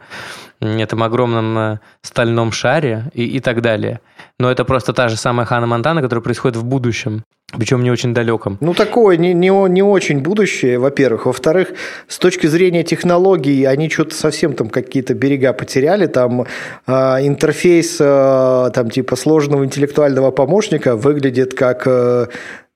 этом 0.60 1.04
огромном 1.04 1.58
э, 1.58 1.80
стальном 2.02 2.52
шаре 2.52 3.12
и, 3.14 3.26
и 3.26 3.40
так 3.40 3.62
далее. 3.62 4.00
Но 4.40 4.50
это 4.50 4.66
просто 4.66 4.94
та 4.94 5.08
же 5.08 5.18
самая 5.18 5.46
Ханна 5.46 5.68
Монтана, 5.68 6.02
которая 6.02 6.24
происходит 6.24 6.58
в 6.58 6.64
будущем, 6.64 7.24
причем 7.58 7.84
не 7.84 7.92
очень 7.92 8.14
далеком. 8.14 8.58
Ну, 8.60 8.74
такое 8.74 9.18
не, 9.18 9.34
не, 9.34 9.50
не 9.70 9.84
очень 9.84 10.20
будущее, 10.20 10.80
во-первых. 10.80 11.26
Во-вторых, 11.26 11.70
с 12.08 12.18
точки 12.18 12.48
зрения 12.48 12.84
технологий, 12.84 13.66
они 13.66 13.90
что-то 13.90 14.16
совсем 14.16 14.54
там 14.54 14.70
какие-то 14.70 15.14
берега 15.14 15.54
потеряли. 15.54 16.08
Там 16.08 16.46
э, 16.88 16.92
интерфейс 17.28 17.98
э, 18.00 18.72
там 18.74 18.90
типа 18.90 19.16
сложного 19.16 19.64
интеллектуального 19.64 20.32
помощника 20.32 20.96
выглядит 20.96 21.54
как 21.54 21.84
э, 21.86 22.28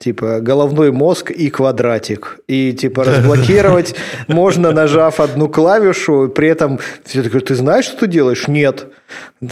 типа 0.01 0.39
головной 0.41 0.91
мозг 0.91 1.31
и 1.31 1.49
квадратик. 1.49 2.39
И 2.47 2.73
типа 2.73 3.03
разблокировать 3.03 3.95
можно, 4.27 4.71
нажав 4.71 5.19
одну 5.19 5.47
клавишу, 5.47 6.29
при 6.29 6.49
этом 6.49 6.79
все 7.05 7.23
таки 7.23 7.39
ты 7.39 7.55
знаешь, 7.55 7.85
что 7.85 8.01
ты 8.01 8.07
делаешь? 8.07 8.47
Нет. 8.47 8.87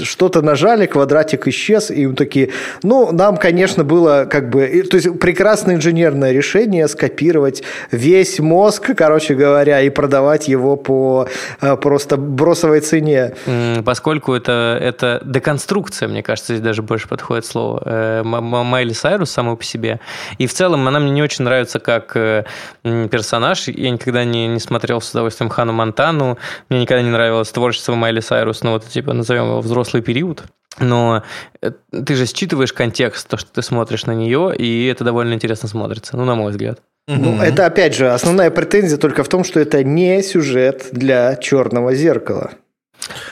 Что-то 0.04 0.42
нажали, 0.42 0.86
квадратик 0.86 1.48
исчез, 1.48 1.92
и 1.92 2.08
мы 2.08 2.16
такие, 2.16 2.50
ну, 2.84 3.12
нам, 3.12 3.38
конечно, 3.38 3.84
было 3.84 4.28
как 4.30 4.50
бы, 4.50 4.68
то 4.90 4.98
есть 4.98 5.20
прекрасное 5.20 5.76
инженерное 5.76 6.32
решение 6.32 6.88
скопировать 6.88 7.64
весь 7.92 8.40
мозг, 8.40 8.92
короче 8.96 9.36
говоря, 9.36 9.82
и 9.82 9.90
продавать 9.90 10.48
его 10.48 10.76
по 10.76 11.28
э, 11.62 11.76
просто 11.78 12.18
бросовой 12.18 12.82
цене. 12.82 13.34
Поскольку 13.86 14.34
это, 14.34 14.78
это 14.80 15.22
деконструкция, 15.26 16.08
мне 16.08 16.24
кажется, 16.24 16.54
здесь 16.54 16.64
даже 16.64 16.82
больше 16.82 17.08
подходит 17.08 17.46
слово, 17.46 17.82
э, 17.86 18.24
Майли 18.24 18.94
Сайрус 18.94 19.32
самой 19.32 19.58
по 19.58 19.64
себе. 19.64 20.00
И 20.38 20.48
в 20.48 20.54
целом 20.54 20.88
она 20.88 21.00
мне 21.00 21.12
не 21.12 21.22
очень 21.22 21.46
нравится 21.46 21.80
как 21.80 22.16
э, 22.16 22.44
персонаж. 22.84 23.68
Я 23.68 23.90
никогда 23.90 24.24
не, 24.24 24.48
не 24.48 24.60
смотрел 24.60 25.02
с 25.02 25.12
удовольствием 25.12 25.50
Хану 25.50 25.74
Монтану. 25.74 26.38
Мне 26.70 26.82
никогда 26.82 27.02
не 27.02 27.10
нравилось 27.10 27.50
творчество 27.50 27.96
Майли 27.96 28.20
Сайрус, 28.20 28.64
ну 28.64 28.72
вот 28.72 28.86
типа 28.86 29.14
назовем 29.14 29.49
взрослый 29.62 30.02
период. 30.02 30.44
Но 30.80 31.24
э, 31.62 31.72
ты 32.06 32.16
же 32.16 32.26
считываешь 32.26 32.72
контекст, 32.72 33.28
то, 33.28 33.38
что 33.38 33.52
ты 33.52 33.62
смотришь 33.62 34.06
на 34.06 34.14
нее, 34.14 34.56
и 34.56 34.88
это 34.88 35.04
довольно 35.04 35.34
интересно 35.34 35.68
смотрится, 35.68 36.16
ну, 36.16 36.26
на 36.26 36.36
мой 36.36 36.52
взгляд. 36.52 36.80
Ну, 37.08 37.42
это 37.42 37.66
опять 37.66 37.96
же 37.96 38.10
основная 38.12 38.52
претензия 38.52 38.98
только 38.98 39.24
в 39.24 39.28
том, 39.30 39.44
что 39.44 39.60
это 39.60 39.84
не 39.84 40.22
сюжет 40.22 40.90
для 40.92 41.36
черного 41.38 41.96
зеркала. 41.96 42.52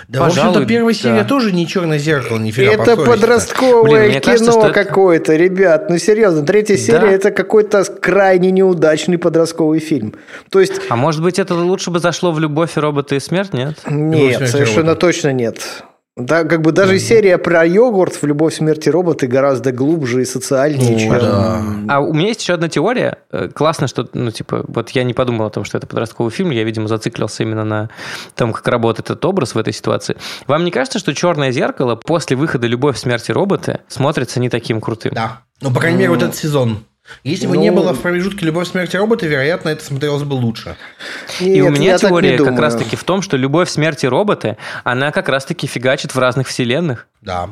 Да, 0.07 0.21
в 0.21 0.23
общем-то, 0.27 0.47
Пожалуй, 0.47 0.65
первая 0.65 0.93
серия 0.93 1.21
да. 1.21 1.27
тоже 1.27 1.51
не 1.51 1.67
черное 1.67 1.99
зеркало, 1.99 2.39
нифига. 2.39 2.71
это 2.71 2.77
по 2.77 2.85
совести-то. 2.95 3.11
подростковое 3.11 4.07
Блин, 4.09 4.21
кино 4.21 4.31
кажется, 4.33 4.59
это- 4.59 4.71
какое-то, 4.71 5.35
ребят. 5.35 5.89
Ну 5.89 5.97
серьезно, 5.97 6.43
третья 6.45 6.77
серия 6.77 7.11
это 7.11 7.31
какой-то 7.31 7.83
крайне 7.83 8.49
неудачный 8.49 9.17
подростковый 9.17 9.79
фильм. 9.79 10.15
То 10.49 10.59
есть 10.61 10.81
А 10.89 10.95
может 10.95 11.21
быть, 11.21 11.37
это 11.37 11.53
лучше 11.53 11.91
бы 11.91 11.99
зашло 11.99 12.31
в 12.31 12.39
«Любовь 12.39 12.77
и 12.77 12.79
роботы 12.79 13.17
и 13.17 13.19
смерть», 13.19 13.53
нет? 13.53 13.77
нет, 13.89 14.49
совершенно 14.49 14.87
робота». 14.87 15.01
точно 15.01 15.33
нет. 15.33 15.83
Да, 16.17 16.45
как 16.45 16.61
бы 16.61 16.71
даже 16.71 16.97
серия 16.97 17.37
про 17.37 17.63
йогурт 17.63 18.15
в 18.15 18.23
«Любовь, 18.25 18.55
смерти 18.55 18.89
роботы» 18.89 19.27
гораздо 19.27 19.71
глубже 19.71 20.23
и 20.23 20.25
социальнее, 20.25 20.93
Ну, 20.93 20.99
чем... 20.99 21.09
да. 21.19 21.61
А 21.89 21.99
у 22.01 22.11
меня 22.11 22.29
есть 22.29 22.41
еще 22.41 22.53
одна 22.53 22.69
теория. 22.69 23.19
Э, 23.31 23.49
Классно, 23.53 23.87
что, 23.87 24.07
ну, 24.13 24.31
типа, 24.31 24.65
вот 24.67 24.89
я 24.89 25.03
не 25.03 25.13
подумал 25.13 25.45
о 25.45 25.49
том, 25.51 25.63
что 25.63 25.77
это 25.77 25.85
подростковый 25.85 26.31
фильм. 26.31 26.49
Я, 26.49 26.63
видимо, 26.63 26.87
зациклился 26.87 27.43
именно 27.43 27.63
на 27.63 27.89
том, 28.35 28.51
как 28.51 28.67
работает 28.67 29.11
этот 29.11 29.23
образ 29.25 29.53
в 29.53 29.59
этой 29.59 29.73
ситуации. 29.73 30.17
Вам 30.47 30.65
не 30.65 30.71
кажется, 30.71 30.97
что 30.97 31.13
«Черное 31.13 31.51
зеркало» 31.51 31.95
после 31.95 32.35
выхода 32.35 32.65
«Любовь, 32.65 32.97
смерть 32.97 33.29
и 33.29 33.33
роботы» 33.33 33.81
смотрится 33.87 34.39
не 34.39 34.49
таким 34.49 34.81
крутым? 34.81 35.13
Да. 35.13 35.41
Ну, 35.61 35.71
по 35.71 35.79
крайней 35.79 35.99
мере, 35.99 36.09
вот 36.09 36.23
этот 36.23 36.35
сезон. 36.35 36.79
Если 37.23 37.47
бы 37.47 37.55
Ну- 37.55 37.61
не 37.61 37.71
было 37.71 37.93
в 37.93 38.01
промежутке 38.01 38.45
«Любовь, 38.45 38.67
смерть 38.67 38.93
и 38.93 38.97
роботы», 38.97 39.27
вероятно, 39.27 39.69
это 39.69 39.83
смотрелось 39.83 40.23
бы 40.23 40.33
лучше. 40.33 40.75
И 41.39 41.61
у 41.61 41.69
Нет, 41.69 41.79
меня 41.79 41.97
теория 41.97 42.37
как 42.37 42.47
думаю. 42.47 42.61
раз-таки 42.61 42.95
в 42.95 43.03
том, 43.03 43.21
что 43.21 43.37
«Любовь, 43.37 43.69
смерть 43.69 44.03
и 44.03 44.07
роботы», 44.07 44.57
она 44.83 45.11
как 45.11 45.29
раз-таки 45.29 45.67
фигачит 45.67 46.13
в 46.15 46.19
разных 46.19 46.47
вселенных. 46.47 47.07
Да. 47.21 47.49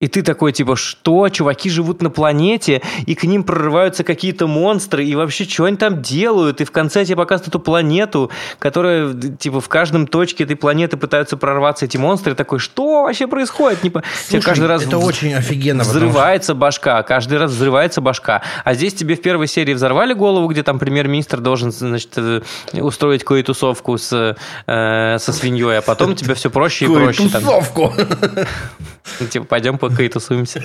И 0.00 0.06
ты 0.06 0.22
такой, 0.22 0.52
типа, 0.52 0.76
что? 0.76 1.28
Чуваки 1.28 1.68
живут 1.68 2.02
на 2.02 2.10
планете, 2.10 2.82
и 3.06 3.16
к 3.16 3.24
ним 3.24 3.42
прорываются 3.42 4.04
какие-то 4.04 4.46
монстры, 4.46 5.04
и 5.04 5.16
вообще, 5.16 5.42
что 5.42 5.64
они 5.64 5.76
там 5.76 6.02
делают? 6.02 6.60
И 6.60 6.64
в 6.64 6.70
конце 6.70 7.04
тебе 7.04 7.16
показывают 7.16 7.48
эту 7.48 7.58
планету, 7.58 8.30
которая, 8.60 9.12
типа, 9.12 9.60
в 9.60 9.68
каждом 9.68 10.06
точке 10.06 10.44
этой 10.44 10.54
планеты 10.54 10.96
пытаются 10.98 11.36
прорваться 11.36 11.84
эти 11.86 11.96
монстры. 11.96 12.34
И 12.34 12.36
такой, 12.36 12.60
что 12.60 13.02
вообще 13.02 13.26
происходит? 13.26 13.82
Не 13.82 13.90
тебе 13.90 14.02
Слушай, 14.28 14.44
каждый 14.44 14.68
раз 14.68 14.82
это 14.86 14.98
вз- 14.98 15.04
очень 15.04 15.34
офигенно. 15.34 15.82
потому 15.82 16.06
Взрывается 16.06 16.54
башка, 16.54 17.02
каждый 17.02 17.38
раз 17.38 17.50
взрывается 17.50 18.00
башка. 18.00 18.42
А 18.64 18.74
здесь 18.74 18.94
тебе 18.94 19.16
в 19.16 19.20
первой 19.20 19.48
серии 19.48 19.74
взорвали 19.74 20.12
голову, 20.14 20.46
где 20.46 20.62
там 20.62 20.78
премьер-министр 20.78 21.40
должен, 21.40 21.72
значит, 21.72 22.12
э, 22.16 22.42
устроить 22.74 23.24
кое-тусовку 23.24 23.98
с, 23.98 24.36
э, 24.68 25.16
со 25.18 25.32
свиньей, 25.32 25.78
а 25.78 25.82
потом 25.82 26.14
тебе 26.14 26.34
все 26.34 26.50
проще 26.50 26.84
и 26.84 26.88
проще. 26.94 27.28
там. 27.30 27.42
Тусовку. 27.42 27.92
Ну, 27.96 28.04
Типа, 29.30 29.44
пойдем 29.44 29.78
по 29.78 29.88
тусуемся. 29.90 30.62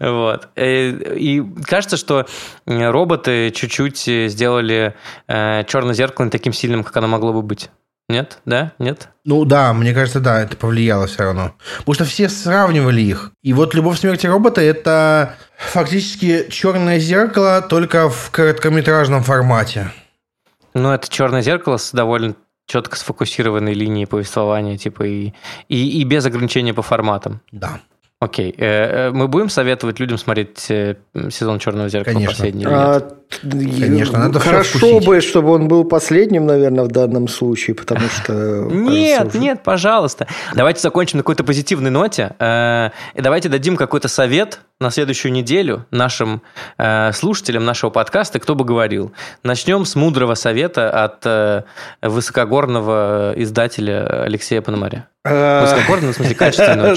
Вот. 0.00 0.48
Э, 0.56 1.14
И 1.16 1.42
кажется, 1.64 1.96
что 1.96 2.26
э, 2.66 2.90
роботы 2.90 3.52
чуть-чуть 3.54 4.08
э, 4.08 4.26
сделали 4.28 4.96
черное 5.28 5.94
зеркало 5.94 6.24
не 6.24 6.30
таким 6.30 6.52
сильным, 6.52 6.82
как 6.82 6.96
оно 6.96 7.06
могло 7.06 7.32
бы 7.32 7.42
быть. 7.42 7.70
Нет? 8.08 8.40
Да? 8.44 8.72
Нет? 8.78 9.08
Ну 9.24 9.44
да, 9.44 9.72
мне 9.72 9.94
кажется, 9.94 10.18
да, 10.20 10.42
это 10.42 10.56
повлияло 10.56 11.06
все 11.06 11.22
равно. 11.22 11.54
Потому 11.78 11.94
что 11.94 12.04
все 12.04 12.28
сравнивали 12.28 13.00
их. 13.00 13.30
И 13.42 13.52
вот 13.52 13.74
«Любовь, 13.74 13.98
смерти 13.98 14.26
робота»— 14.26 14.60
это 14.62 15.36
фактически 15.56 16.48
«Черное 16.50 16.98
зеркало», 16.98 17.62
только 17.62 18.10
в 18.10 18.30
короткометражном 18.30 19.22
формате. 19.22 19.92
Ну, 20.74 20.90
это 20.90 21.08
черное 21.08 21.42
зеркало 21.42 21.76
с 21.76 21.92
довольно 21.92 22.34
четко 22.66 22.96
сфокусированной 22.96 23.74
линией 23.74 24.06
повествования, 24.06 24.76
типа, 24.78 25.02
и, 25.04 25.32
и, 25.68 26.00
и 26.00 26.04
без 26.04 26.24
ограничения 26.26 26.74
по 26.74 26.82
форматам. 26.82 27.40
Да. 27.50 27.80
Окей. 28.22 28.54
Э, 28.56 29.08
э, 29.08 29.10
Мы 29.10 29.26
будем 29.26 29.48
советовать 29.48 29.98
людям 29.98 30.16
смотреть 30.16 30.70
э, 30.70 30.96
сезон 31.30 31.58
Черного 31.58 31.88
зеркала 31.88 32.14
Конечно. 32.14 32.32
последний 32.32 32.62
или 32.62 32.70
нет? 32.70 32.78
А, 32.78 33.16
Конечно, 33.40 34.18
надо 34.18 34.40
Хорошо 34.40 35.00
бы, 35.00 35.20
чтобы 35.20 35.50
он 35.52 35.68
был 35.68 35.84
последним, 35.84 36.46
наверное, 36.46 36.84
в 36.84 36.88
данном 36.88 37.28
случае, 37.28 37.74
потому 37.74 38.08
что... 38.08 38.32
Нет, 38.72 39.26
уже- 39.28 39.38
нет, 39.38 39.62
пожалуйста. 39.62 40.26
Давайте 40.54 40.80
закончим 40.80 41.18
на 41.18 41.22
какой-то 41.22 41.44
позитивной 41.44 41.90
ноте. 41.90 42.32
Э, 42.38 42.90
И 43.14 43.20
давайте 43.20 43.48
дадим 43.48 43.76
какой-то 43.76 44.08
совет 44.08 44.60
на 44.80 44.90
следующую 44.90 45.32
неделю 45.32 45.86
нашим 45.90 46.42
э, 46.78 47.12
слушателям 47.12 47.64
нашего 47.64 47.90
подкаста 47.90 48.38
«Кто 48.40 48.54
бы 48.54 48.64
говорил». 48.64 49.12
Начнем 49.44 49.84
с 49.84 49.94
мудрого 49.94 50.34
совета 50.34 50.90
от 51.04 51.24
э, 51.24 51.62
высокогорного 52.02 53.32
издателя 53.36 54.24
Алексея 54.24 54.60
Пономаря. 54.60 55.06
Высокогорный, 55.24 56.12
в 56.12 56.16
смысле, 56.16 56.34
качественный 56.34 56.90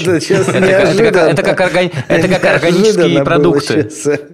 Это 2.08 2.28
как- 2.28 2.44
органические 2.44 3.22
продукты. 3.22 3.88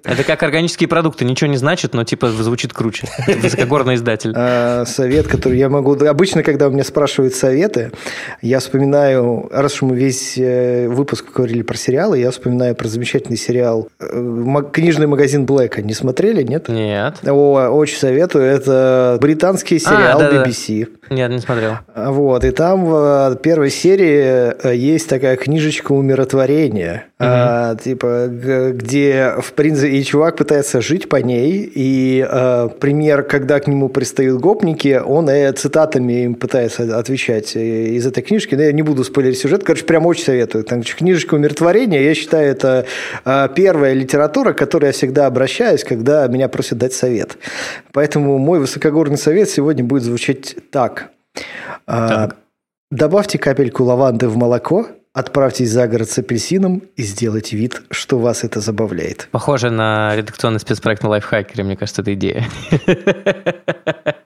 Это 0.04 0.24
как 0.24 0.42
органические 0.42 0.88
продукты. 0.88 1.26
Ничего 1.26 1.50
не 1.50 1.58
значит, 1.58 1.91
но 1.92 2.04
типа 2.04 2.28
звучит 2.30 2.72
круче. 2.72 3.06
Высокогорный 3.26 3.94
издатель. 3.94 4.32
А, 4.34 4.84
Совет, 4.86 5.26
который 5.26 5.58
я 5.58 5.68
могу... 5.68 5.92
Обычно, 5.92 6.42
когда 6.42 6.68
у 6.68 6.70
меня 6.70 6.84
спрашивают 6.84 7.34
советы, 7.34 7.92
я 8.40 8.58
вспоминаю, 8.60 9.48
раз 9.52 9.74
уж 9.74 9.82
мы 9.82 9.96
весь 9.96 10.36
э, 10.38 10.88
выпуск 10.88 11.26
говорили 11.34 11.62
про 11.62 11.76
сериалы, 11.76 12.18
я 12.18 12.30
вспоминаю 12.30 12.74
про 12.74 12.88
замечательный 12.88 13.36
сериал 13.36 13.88
э, 14.00 14.62
«Книжный 14.72 15.06
магазин 15.06 15.46
Блэка». 15.46 15.82
Не 15.82 15.94
смотрели, 15.94 16.42
нет? 16.42 16.68
Нет. 16.68 17.16
О, 17.26 17.68
очень 17.68 17.98
советую. 17.98 18.44
Это 18.44 19.18
британский 19.20 19.78
сериал 19.78 20.20
А, 20.20 20.22
да-да. 20.22 20.44
BBC. 20.44 20.88
Нет, 21.10 21.30
не 21.30 21.38
смотрел. 21.38 21.78
Вот, 21.94 22.44
и 22.44 22.50
там 22.50 22.84
в 22.86 23.32
э, 23.32 23.36
первой 23.42 23.70
серии 23.70 24.76
есть 24.76 25.08
такая 25.08 25.36
книжечка 25.36 25.92
умиротворения, 25.92 27.06
а, 27.24 27.76
типа, 27.76 28.28
где, 28.72 29.34
в 29.40 29.52
принципе, 29.52 29.88
и 29.92 30.04
чувак 30.04 30.36
пытается 30.36 30.80
жить 30.80 31.08
по 31.08 31.16
ней, 31.16 31.70
и 31.74 32.26
э, 32.28 32.68
пример, 32.80 33.22
когда 33.22 33.60
к 33.60 33.66
нему 33.66 33.88
пристают 33.88 34.40
гопники, 34.40 35.00
он 35.04 35.28
э, 35.28 35.52
цитатами 35.52 36.24
им 36.24 36.34
пытается 36.34 36.98
отвечать 36.98 37.54
э, 37.54 37.86
из 37.96 38.06
этой 38.06 38.22
книжки, 38.22 38.54
но 38.54 38.62
я 38.62 38.72
не 38.72 38.82
буду 38.82 39.04
спойлерить 39.04 39.38
сюжет, 39.38 39.64
короче, 39.64 39.84
прям 39.84 40.06
очень 40.06 40.24
советую. 40.24 40.64
Там 40.64 40.82
книжечка 40.82 41.34
умиротворения, 41.34 42.00
я 42.00 42.14
считаю, 42.14 42.50
это 42.50 42.86
э, 43.24 43.48
первая 43.54 43.92
литература, 43.92 44.52
к 44.52 44.58
которой 44.58 44.86
я 44.86 44.92
всегда 44.92 45.26
обращаюсь, 45.26 45.84
когда 45.84 46.26
меня 46.26 46.48
просят 46.48 46.78
дать 46.78 46.92
совет. 46.92 47.36
Поэтому 47.92 48.38
мой 48.38 48.58
высокогорный 48.58 49.18
совет 49.18 49.48
сегодня 49.48 49.84
будет 49.84 50.02
звучать 50.02 50.56
так. 50.70 51.10
А, 51.86 52.08
Так. 52.08 52.36
Добавьте 52.90 53.38
капельку 53.38 53.84
лаванды 53.84 54.28
в 54.28 54.36
молоко, 54.36 54.86
отправьтесь 55.12 55.70
за 55.70 55.86
город 55.88 56.10
с 56.10 56.18
апельсином 56.18 56.82
и 56.96 57.02
сделайте 57.02 57.56
вид, 57.56 57.82
что 57.90 58.18
вас 58.18 58.44
это 58.44 58.60
забавляет. 58.60 59.28
Похоже 59.30 59.70
на 59.70 60.14
редакционный 60.16 60.60
спецпроект 60.60 61.02
на 61.02 61.10
лайфхакере, 61.10 61.64
мне 61.64 61.76
кажется, 61.76 62.02
это 62.02 62.14
идея. 62.14 62.46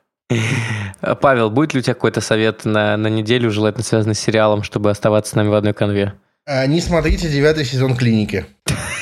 Павел, 1.20 1.50
будет 1.50 1.74
ли 1.74 1.80
у 1.80 1.82
тебя 1.82 1.94
какой-то 1.94 2.20
совет 2.20 2.64
на, 2.64 2.96
на 2.96 3.06
неделю, 3.08 3.50
желательно 3.50 3.84
связанный 3.84 4.14
с 4.14 4.20
сериалом, 4.20 4.62
чтобы 4.62 4.90
оставаться 4.90 5.32
с 5.32 5.34
нами 5.34 5.48
в 5.48 5.54
одной 5.54 5.72
конве? 5.72 6.14
А, 6.46 6.66
Не 6.66 6.80
смотрите 6.80 7.28
девятый 7.28 7.64
сезон 7.64 7.96
«Клиники». 7.96 8.46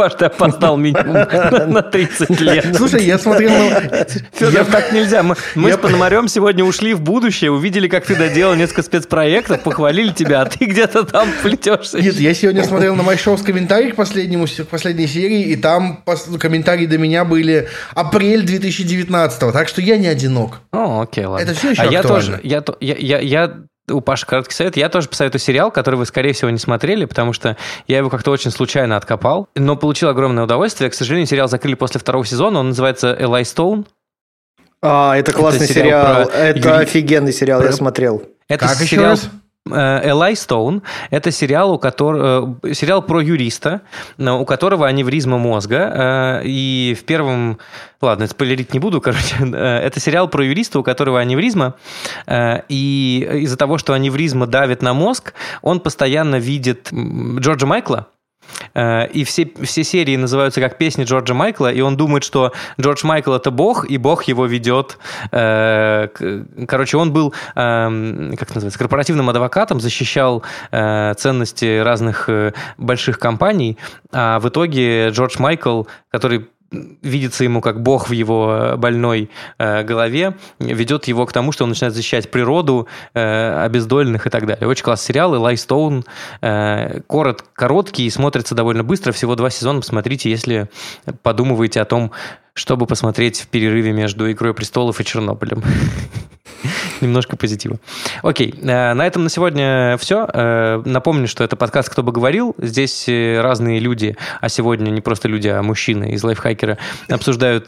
Паш, 0.00 0.14
ты 0.14 0.24
опоздал 0.24 0.78
минимум 0.78 1.12
на 1.12 1.66
на 1.66 1.82
30 1.82 2.40
лет. 2.40 2.74
Слушай, 2.74 3.04
я 3.04 3.18
смотрел... 3.18 3.50
на- 3.50 4.06
Федор, 4.32 4.64
так 4.64 4.92
нельзя. 4.92 5.22
Мы, 5.22 5.36
с 5.72 5.76
Пономарем 5.76 6.26
сегодня 6.26 6.64
ушли 6.64 6.94
в 6.94 7.02
будущее, 7.02 7.50
увидели, 7.50 7.86
как 7.86 8.06
ты 8.06 8.16
доделал 8.16 8.54
несколько 8.54 8.82
спецпроектов, 8.82 9.62
похвалили 9.62 10.12
тебя, 10.12 10.40
а 10.40 10.46
ты 10.46 10.64
где-то 10.64 11.04
там 11.04 11.28
плетешься. 11.42 12.00
Нет, 12.00 12.14
я 12.14 12.32
сегодня 12.32 12.64
смотрел 12.64 12.96
на 12.96 13.18
шоу 13.18 13.36
с 13.36 13.42
комментарием 13.42 13.92
к, 13.92 13.96
последнему, 13.96 14.46
к 14.46 14.68
последней 14.68 15.06
серии, 15.06 15.42
и 15.42 15.56
там 15.56 16.02
комментарии 16.38 16.86
до 16.86 16.96
меня 16.96 17.26
были 17.26 17.68
апрель 17.94 18.42
2019 18.42 19.52
так 19.52 19.68
что 19.68 19.82
я 19.82 19.98
не 19.98 20.06
одинок. 20.06 20.60
О, 20.72 21.02
окей, 21.02 21.26
ладно. 21.26 21.44
Это 21.44 21.52
всё 21.54 21.72
ещё 21.72 21.82
а 21.82 21.86
я 21.86 22.02
тоже, 22.02 22.40
я, 22.42 22.62
то- 22.62 22.78
я, 22.80 22.94
я, 22.96 23.18
я- 23.18 23.52
у 23.90 24.00
Паши 24.00 24.26
короткий 24.26 24.54
совет. 24.54 24.76
Я 24.76 24.88
тоже 24.88 25.08
посоветую 25.08 25.40
сериал, 25.40 25.70
который 25.70 25.96
вы, 25.96 26.06
скорее 26.06 26.32
всего, 26.32 26.50
не 26.50 26.58
смотрели, 26.58 27.04
потому 27.04 27.32
что 27.32 27.56
я 27.86 27.98
его 27.98 28.10
как-то 28.10 28.30
очень 28.30 28.50
случайно 28.50 28.96
откопал, 28.96 29.48
но 29.54 29.76
получил 29.76 30.08
огромное 30.08 30.44
удовольствие. 30.44 30.90
К 30.90 30.94
сожалению, 30.94 31.26
сериал 31.26 31.48
закрыли 31.48 31.74
после 31.74 32.00
второго 32.00 32.24
сезона. 32.24 32.60
Он 32.60 32.68
называется 32.68 33.16
«Элай 33.18 33.44
Стоун». 33.44 33.86
А, 34.82 35.14
это 35.16 35.32
классный 35.32 35.66
сериал 35.66 36.24
сериал. 36.24 36.26
про 36.30 36.36
Это 36.38 36.58
юри- 36.58 36.82
офигенный 36.84 37.32
сериал, 37.32 37.60
я 37.60 37.66
про- 37.66 37.76
смотрел. 37.76 38.22
Это 38.48 38.66
Как 38.66 38.76
еще 38.80 38.96
сериал 38.96 39.10
раз? 39.10 39.28
Элай 39.66 40.36
Стоун– 40.36 40.82
это 41.10 41.30
сериал, 41.30 41.72
у 41.72 41.78
которого, 41.78 42.58
сериал 42.72 43.02
про 43.02 43.20
юриста, 43.20 43.82
у 44.18 44.44
которого 44.44 44.86
аневризма 44.86 45.38
мозга. 45.38 46.40
И 46.44 46.96
в 46.98 47.04
первом... 47.04 47.58
Ладно, 48.00 48.26
спойлерить 48.26 48.72
не 48.72 48.80
буду, 48.80 49.00
короче. 49.02 49.36
Это 49.40 50.00
сериал 50.00 50.28
про 50.28 50.44
юриста, 50.44 50.78
у 50.80 50.82
которого 50.82 51.20
аневризма. 51.20 51.74
И 52.68 53.28
из-за 53.42 53.56
того, 53.56 53.78
что 53.78 53.92
аневризма 53.92 54.46
давит 54.46 54.82
на 54.82 54.94
мозг, 54.94 55.34
он 55.62 55.80
постоянно 55.80 56.36
видит 56.36 56.88
Джорджа 56.92 57.66
Майкла, 57.66 58.08
Э, 58.10 58.19
и 58.74 59.24
все, 59.24 59.50
все 59.62 59.84
серии 59.84 60.16
называются 60.16 60.60
как 60.60 60.78
песни 60.78 61.04
Джорджа 61.04 61.34
Майкла, 61.34 61.72
и 61.72 61.80
он 61.80 61.96
думает, 61.96 62.24
что 62.24 62.52
Джордж 62.80 63.04
Майкл 63.04 63.32
это 63.32 63.50
бог, 63.50 63.88
и 63.88 63.96
бог 63.96 64.24
его 64.24 64.46
ведет. 64.46 64.98
Э, 65.32 66.08
короче, 66.68 66.96
он 66.96 67.12
был, 67.12 67.34
эм, 67.54 68.34
как 68.38 68.54
называется, 68.54 68.78
корпоративным 68.78 69.28
адвокатом, 69.28 69.80
защищал 69.80 70.42
э, 70.70 71.14
ценности 71.14 71.80
разных 71.80 72.28
больших 72.78 73.18
компаний, 73.18 73.78
а 74.12 74.38
в 74.38 74.48
итоге 74.48 75.10
Джордж 75.10 75.36
Майкл, 75.38 75.84
который 76.10 76.48
видится 76.70 77.44
ему 77.44 77.60
как 77.60 77.82
бог 77.82 78.08
в 78.08 78.12
его 78.12 78.74
больной 78.76 79.30
э, 79.58 79.82
голове, 79.82 80.36
ведет 80.58 81.08
его 81.08 81.26
к 81.26 81.32
тому, 81.32 81.52
что 81.52 81.64
он 81.64 81.70
начинает 81.70 81.94
защищать 81.94 82.30
природу, 82.30 82.86
э, 83.14 83.64
обездоленных 83.64 84.26
и 84.26 84.30
так 84.30 84.46
далее. 84.46 84.68
Очень 84.68 84.84
классный 84.84 85.06
сериал, 85.06 85.34
Элай 85.34 85.56
Стоун, 85.56 86.04
э, 86.40 87.00
корот, 87.08 87.44
короткий 87.52 88.06
и 88.06 88.10
смотрится 88.10 88.54
довольно 88.54 88.84
быстро, 88.84 89.12
всего 89.12 89.34
два 89.34 89.50
сезона, 89.50 89.80
посмотрите, 89.80 90.30
если 90.30 90.68
подумываете 91.22 91.80
о 91.80 91.84
том, 91.84 92.12
чтобы 92.54 92.86
посмотреть 92.86 93.40
в 93.40 93.46
перерыве 93.48 93.92
между 93.92 94.30
«Игрой 94.30 94.54
престолов» 94.54 95.00
и 95.00 95.04
«Чернобылем». 95.04 95.62
Немножко 97.00 97.36
позитива. 97.36 97.78
Окей, 98.22 98.54
э, 98.60 98.94
на 98.94 99.06
этом 99.06 99.24
на 99.24 99.30
сегодня 99.30 99.96
все. 99.98 100.28
Э, 100.32 100.82
напомню, 100.84 101.28
что 101.28 101.44
это 101.44 101.56
подкаст 101.56 101.88
«Кто 101.88 102.02
бы 102.02 102.12
говорил». 102.12 102.54
Здесь 102.58 103.08
э, 103.08 103.40
разные 103.40 103.80
люди, 103.80 104.16
а 104.40 104.48
сегодня 104.48 104.90
не 104.90 105.00
просто 105.00 105.28
люди, 105.28 105.48
а 105.48 105.62
мужчины 105.62 106.12
из 106.12 106.22
лайфхакера, 106.22 106.78
обсуждают 107.08 107.66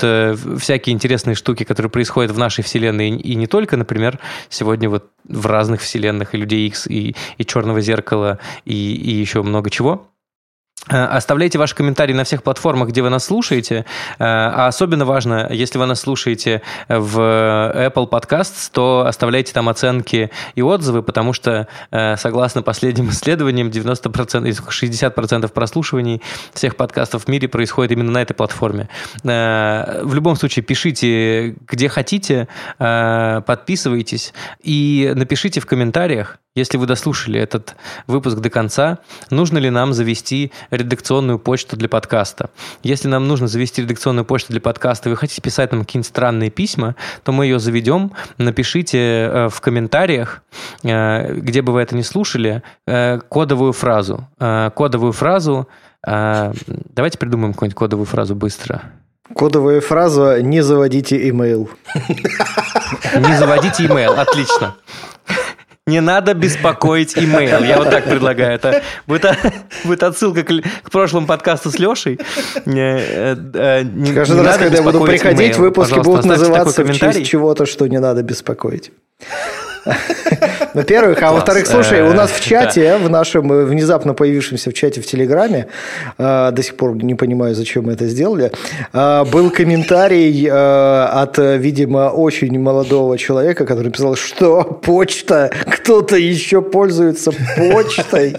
всякие 0.61 0.95
интересные 0.95 1.35
штуки, 1.35 1.65
которые 1.65 1.91
происходят 1.91 2.33
в 2.33 2.39
нашей 2.39 2.65
вселенной 2.65 3.11
и 3.11 3.35
не 3.35 3.47
только. 3.47 3.77
Например, 3.77 4.19
сегодня 4.49 4.89
вот 4.89 5.11
в 5.29 5.47
разных 5.47 5.81
вселенных 5.81 6.35
и 6.35 6.39
Людей 6.39 6.67
X, 6.67 6.87
и, 6.87 7.15
и 7.39 7.45
Черного 7.45 7.81
зеркала, 7.81 8.39
и, 8.65 8.95
и 8.95 9.11
еще 9.11 9.43
много 9.43 9.71
чего. 9.71 10.09
Э, 10.89 11.05
оставляйте 11.05 11.59
ваши 11.59 11.75
комментарии 11.75 12.13
на 12.13 12.25
всех 12.25 12.43
платформах, 12.43 12.89
где 12.89 13.03
вы 13.03 13.11
нас 13.11 13.25
слушаете. 13.25 13.85
Э, 14.19 14.25
а 14.25 14.67
особенно 14.67 15.05
важно, 15.05 15.49
если 15.51 15.79
вы 15.79 15.87
нас 15.87 16.01
слушаете 16.01 16.63
в 16.89 17.19
Apple 17.19 18.09
Podcasts, 18.11 18.69
то 18.73 19.05
оставляйте 19.07 19.53
там 19.53 19.69
оценки 19.69 20.31
и 20.57 20.63
отзывы, 20.63 21.03
потому 21.03 21.33
что, 21.33 21.69
э, 21.91 22.17
согласно 22.17 22.63
последним 22.63 23.11
исследованиям, 23.11 23.69
90%, 23.69 24.69
60% 24.69 25.53
прослушиваний 25.53 26.21
всех 26.53 26.75
подкастов 26.77 27.25
в 27.25 27.29
мире 27.29 27.49
происходит 27.49 27.93
именно 27.93 28.11
на 28.11 28.23
этой 28.23 28.35
платформе. 28.35 28.89
В 29.23 30.15
любом 30.15 30.37
случае, 30.37 30.65
пишите, 30.65 31.55
где 31.69 31.89
хотите, 31.89 32.49
подписывайтесь 32.79 34.33
и 34.63 35.13
напишите 35.15 35.61
в 35.61 35.67
комментариях, 35.67 36.39
если 36.55 36.77
вы 36.77 36.87
дослушали 36.87 37.41
этот 37.41 37.77
выпуск 38.07 38.37
до 38.37 38.51
конца, 38.51 38.99
нужно 39.31 39.57
ли 39.57 39.71
нам 39.71 39.95
завести 39.95 40.53
редакционную 40.71 41.39
почту 41.39 41.77
для 41.77 41.89
подкаста? 41.89 42.51
Если 42.83 43.09
нам 43.09 43.27
нужно 43.27 43.49
завести 43.49 43.81
редакционную 43.81 44.27
почту 44.27 44.53
для 44.53 44.61
подкаста, 44.61 45.09
вы 45.09 45.17
хотите 45.17 45.41
писать 45.41 45.73
нам 45.73 45.83
какие-нибудь 45.83 46.09
странные 46.09 46.51
письма, 46.51 46.95
то 47.25 47.33
мы 47.33 47.47
ее 47.47 47.59
заведем. 47.59 48.13
Напишите 48.37 48.99
э, 48.99 49.49
в 49.49 49.61
комментариях, 49.63 50.43
э, 50.83 51.33
где 51.37 51.63
бы 51.63 51.73
вы 51.73 51.81
это 51.81 51.97
не 51.97 52.03
слушали, 52.03 52.63
э, 52.87 53.19
кодовую 53.29 53.73
фразу. 53.73 54.29
Кодовую 54.39 55.13
фразу. 55.13 55.69
Давайте 56.05 57.19
придумаем 57.19 57.53
какую-нибудь 57.53 57.79
кодовую 57.79 58.07
фразу 58.07 58.35
быстро. 58.35 58.83
Кодовая 59.35 59.81
фраза 59.81 60.43
«Не 60.43 60.63
заводите 60.63 61.29
имейл». 61.29 61.71
Не 63.15 63.37
заводите 63.39 63.87
имейл, 63.87 64.13
отлично. 64.13 64.75
Не 65.89 66.01
надо 66.01 66.35
беспокоить 66.35 67.19
имейл. 67.19 67.65
Я 67.65 67.79
вот 67.79 67.91
так 67.91 68.05
предлагаю. 68.05 68.55
Это 68.55 68.83
будет, 69.09 69.27
будет 69.83 70.05
отсылка 70.05 70.45
к, 70.45 70.53
к 70.85 70.91
прошлому 70.93 71.27
подкасту 71.27 71.73
с 71.73 71.79
Лешей. 71.81 72.21
Э, 72.67 73.35
э, 73.35 73.83
не, 73.83 74.13
Каждый 74.13 74.37
не 74.37 74.47
раз, 74.47 74.59
когда 74.59 74.77
я 74.77 74.83
буду 74.85 75.01
приходить, 75.01 75.57
email. 75.57 75.61
выпуски 75.61 75.95
Пожалуйста, 75.95 76.11
будут 76.11 76.25
называться 76.25 76.85
в 76.85 76.93
честь 76.93 77.27
чего-то, 77.27 77.67
что 77.67 77.89
не 77.89 77.99
надо 77.99 78.23
беспокоить. 78.23 78.93
Во-первых, 80.75 81.23
а 81.23 81.33
во-вторых, 81.33 81.67
слушай, 81.67 82.03
у 82.03 82.13
нас 82.13 82.31
в 82.31 82.41
э, 82.41 82.43
чате, 82.43 82.97
в 82.97 83.11
нашем 83.11 83.53
э, 83.53 83.65
внезапно 83.65 84.15
появившемся 84.15 84.71
в 84.71 84.75
чате 84.75 85.01
в 85.01 85.07
Телеграме, 85.07 85.67
э, 86.19 86.51
до 86.53 86.63
сих 86.63 86.77
пор 86.77 86.97
не 86.97 87.15
понимаю, 87.15 87.55
зачем 87.55 87.85
мы 87.85 87.93
это 87.93 88.07
сделали, 88.07 88.53
был 88.93 89.51
комментарий 89.51 90.49
от, 90.51 91.39
видимо, 91.39 92.11
очень 92.11 92.59
молодого 92.59 93.19
человека, 93.19 93.67
который 93.67 93.87
написал, 93.87 94.17
что 94.17 94.63
почта, 94.65 95.51
кто-то 95.67 96.17
еще 96.17 96.63
пользуется 96.63 97.33
почтой. 97.57 98.37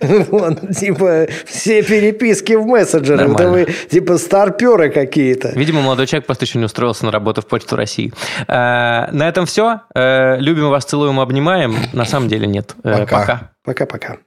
Типа 0.78 1.26
все 1.46 1.82
переписки 1.82 2.54
в 2.54 2.66
мессенджерах, 2.66 3.34
это 3.34 3.48
вы 3.48 3.66
типа 3.90 4.18
старперы 4.18 4.90
какие-то. 4.90 5.52
Видимо, 5.54 5.82
молодой 5.82 6.06
человек 6.06 6.26
просто 6.26 6.44
еще 6.44 6.58
не 6.58 6.64
устроился 6.64 7.04
на 7.04 7.12
работу 7.12 7.42
в 7.42 7.46
Почту 7.46 7.76
России. 7.76 8.12
На 8.48 9.28
этом 9.28 9.46
все. 9.46 9.80
Любим 9.94 10.70
вас 10.86 10.90
целуем, 10.90 11.20
обнимаем. 11.20 11.76
На 11.92 12.04
самом 12.04 12.28
деле 12.28 12.46
нет. 12.46 12.74
Э, 12.84 13.06
пока. 13.06 13.50
Пока-пока. 13.64 14.18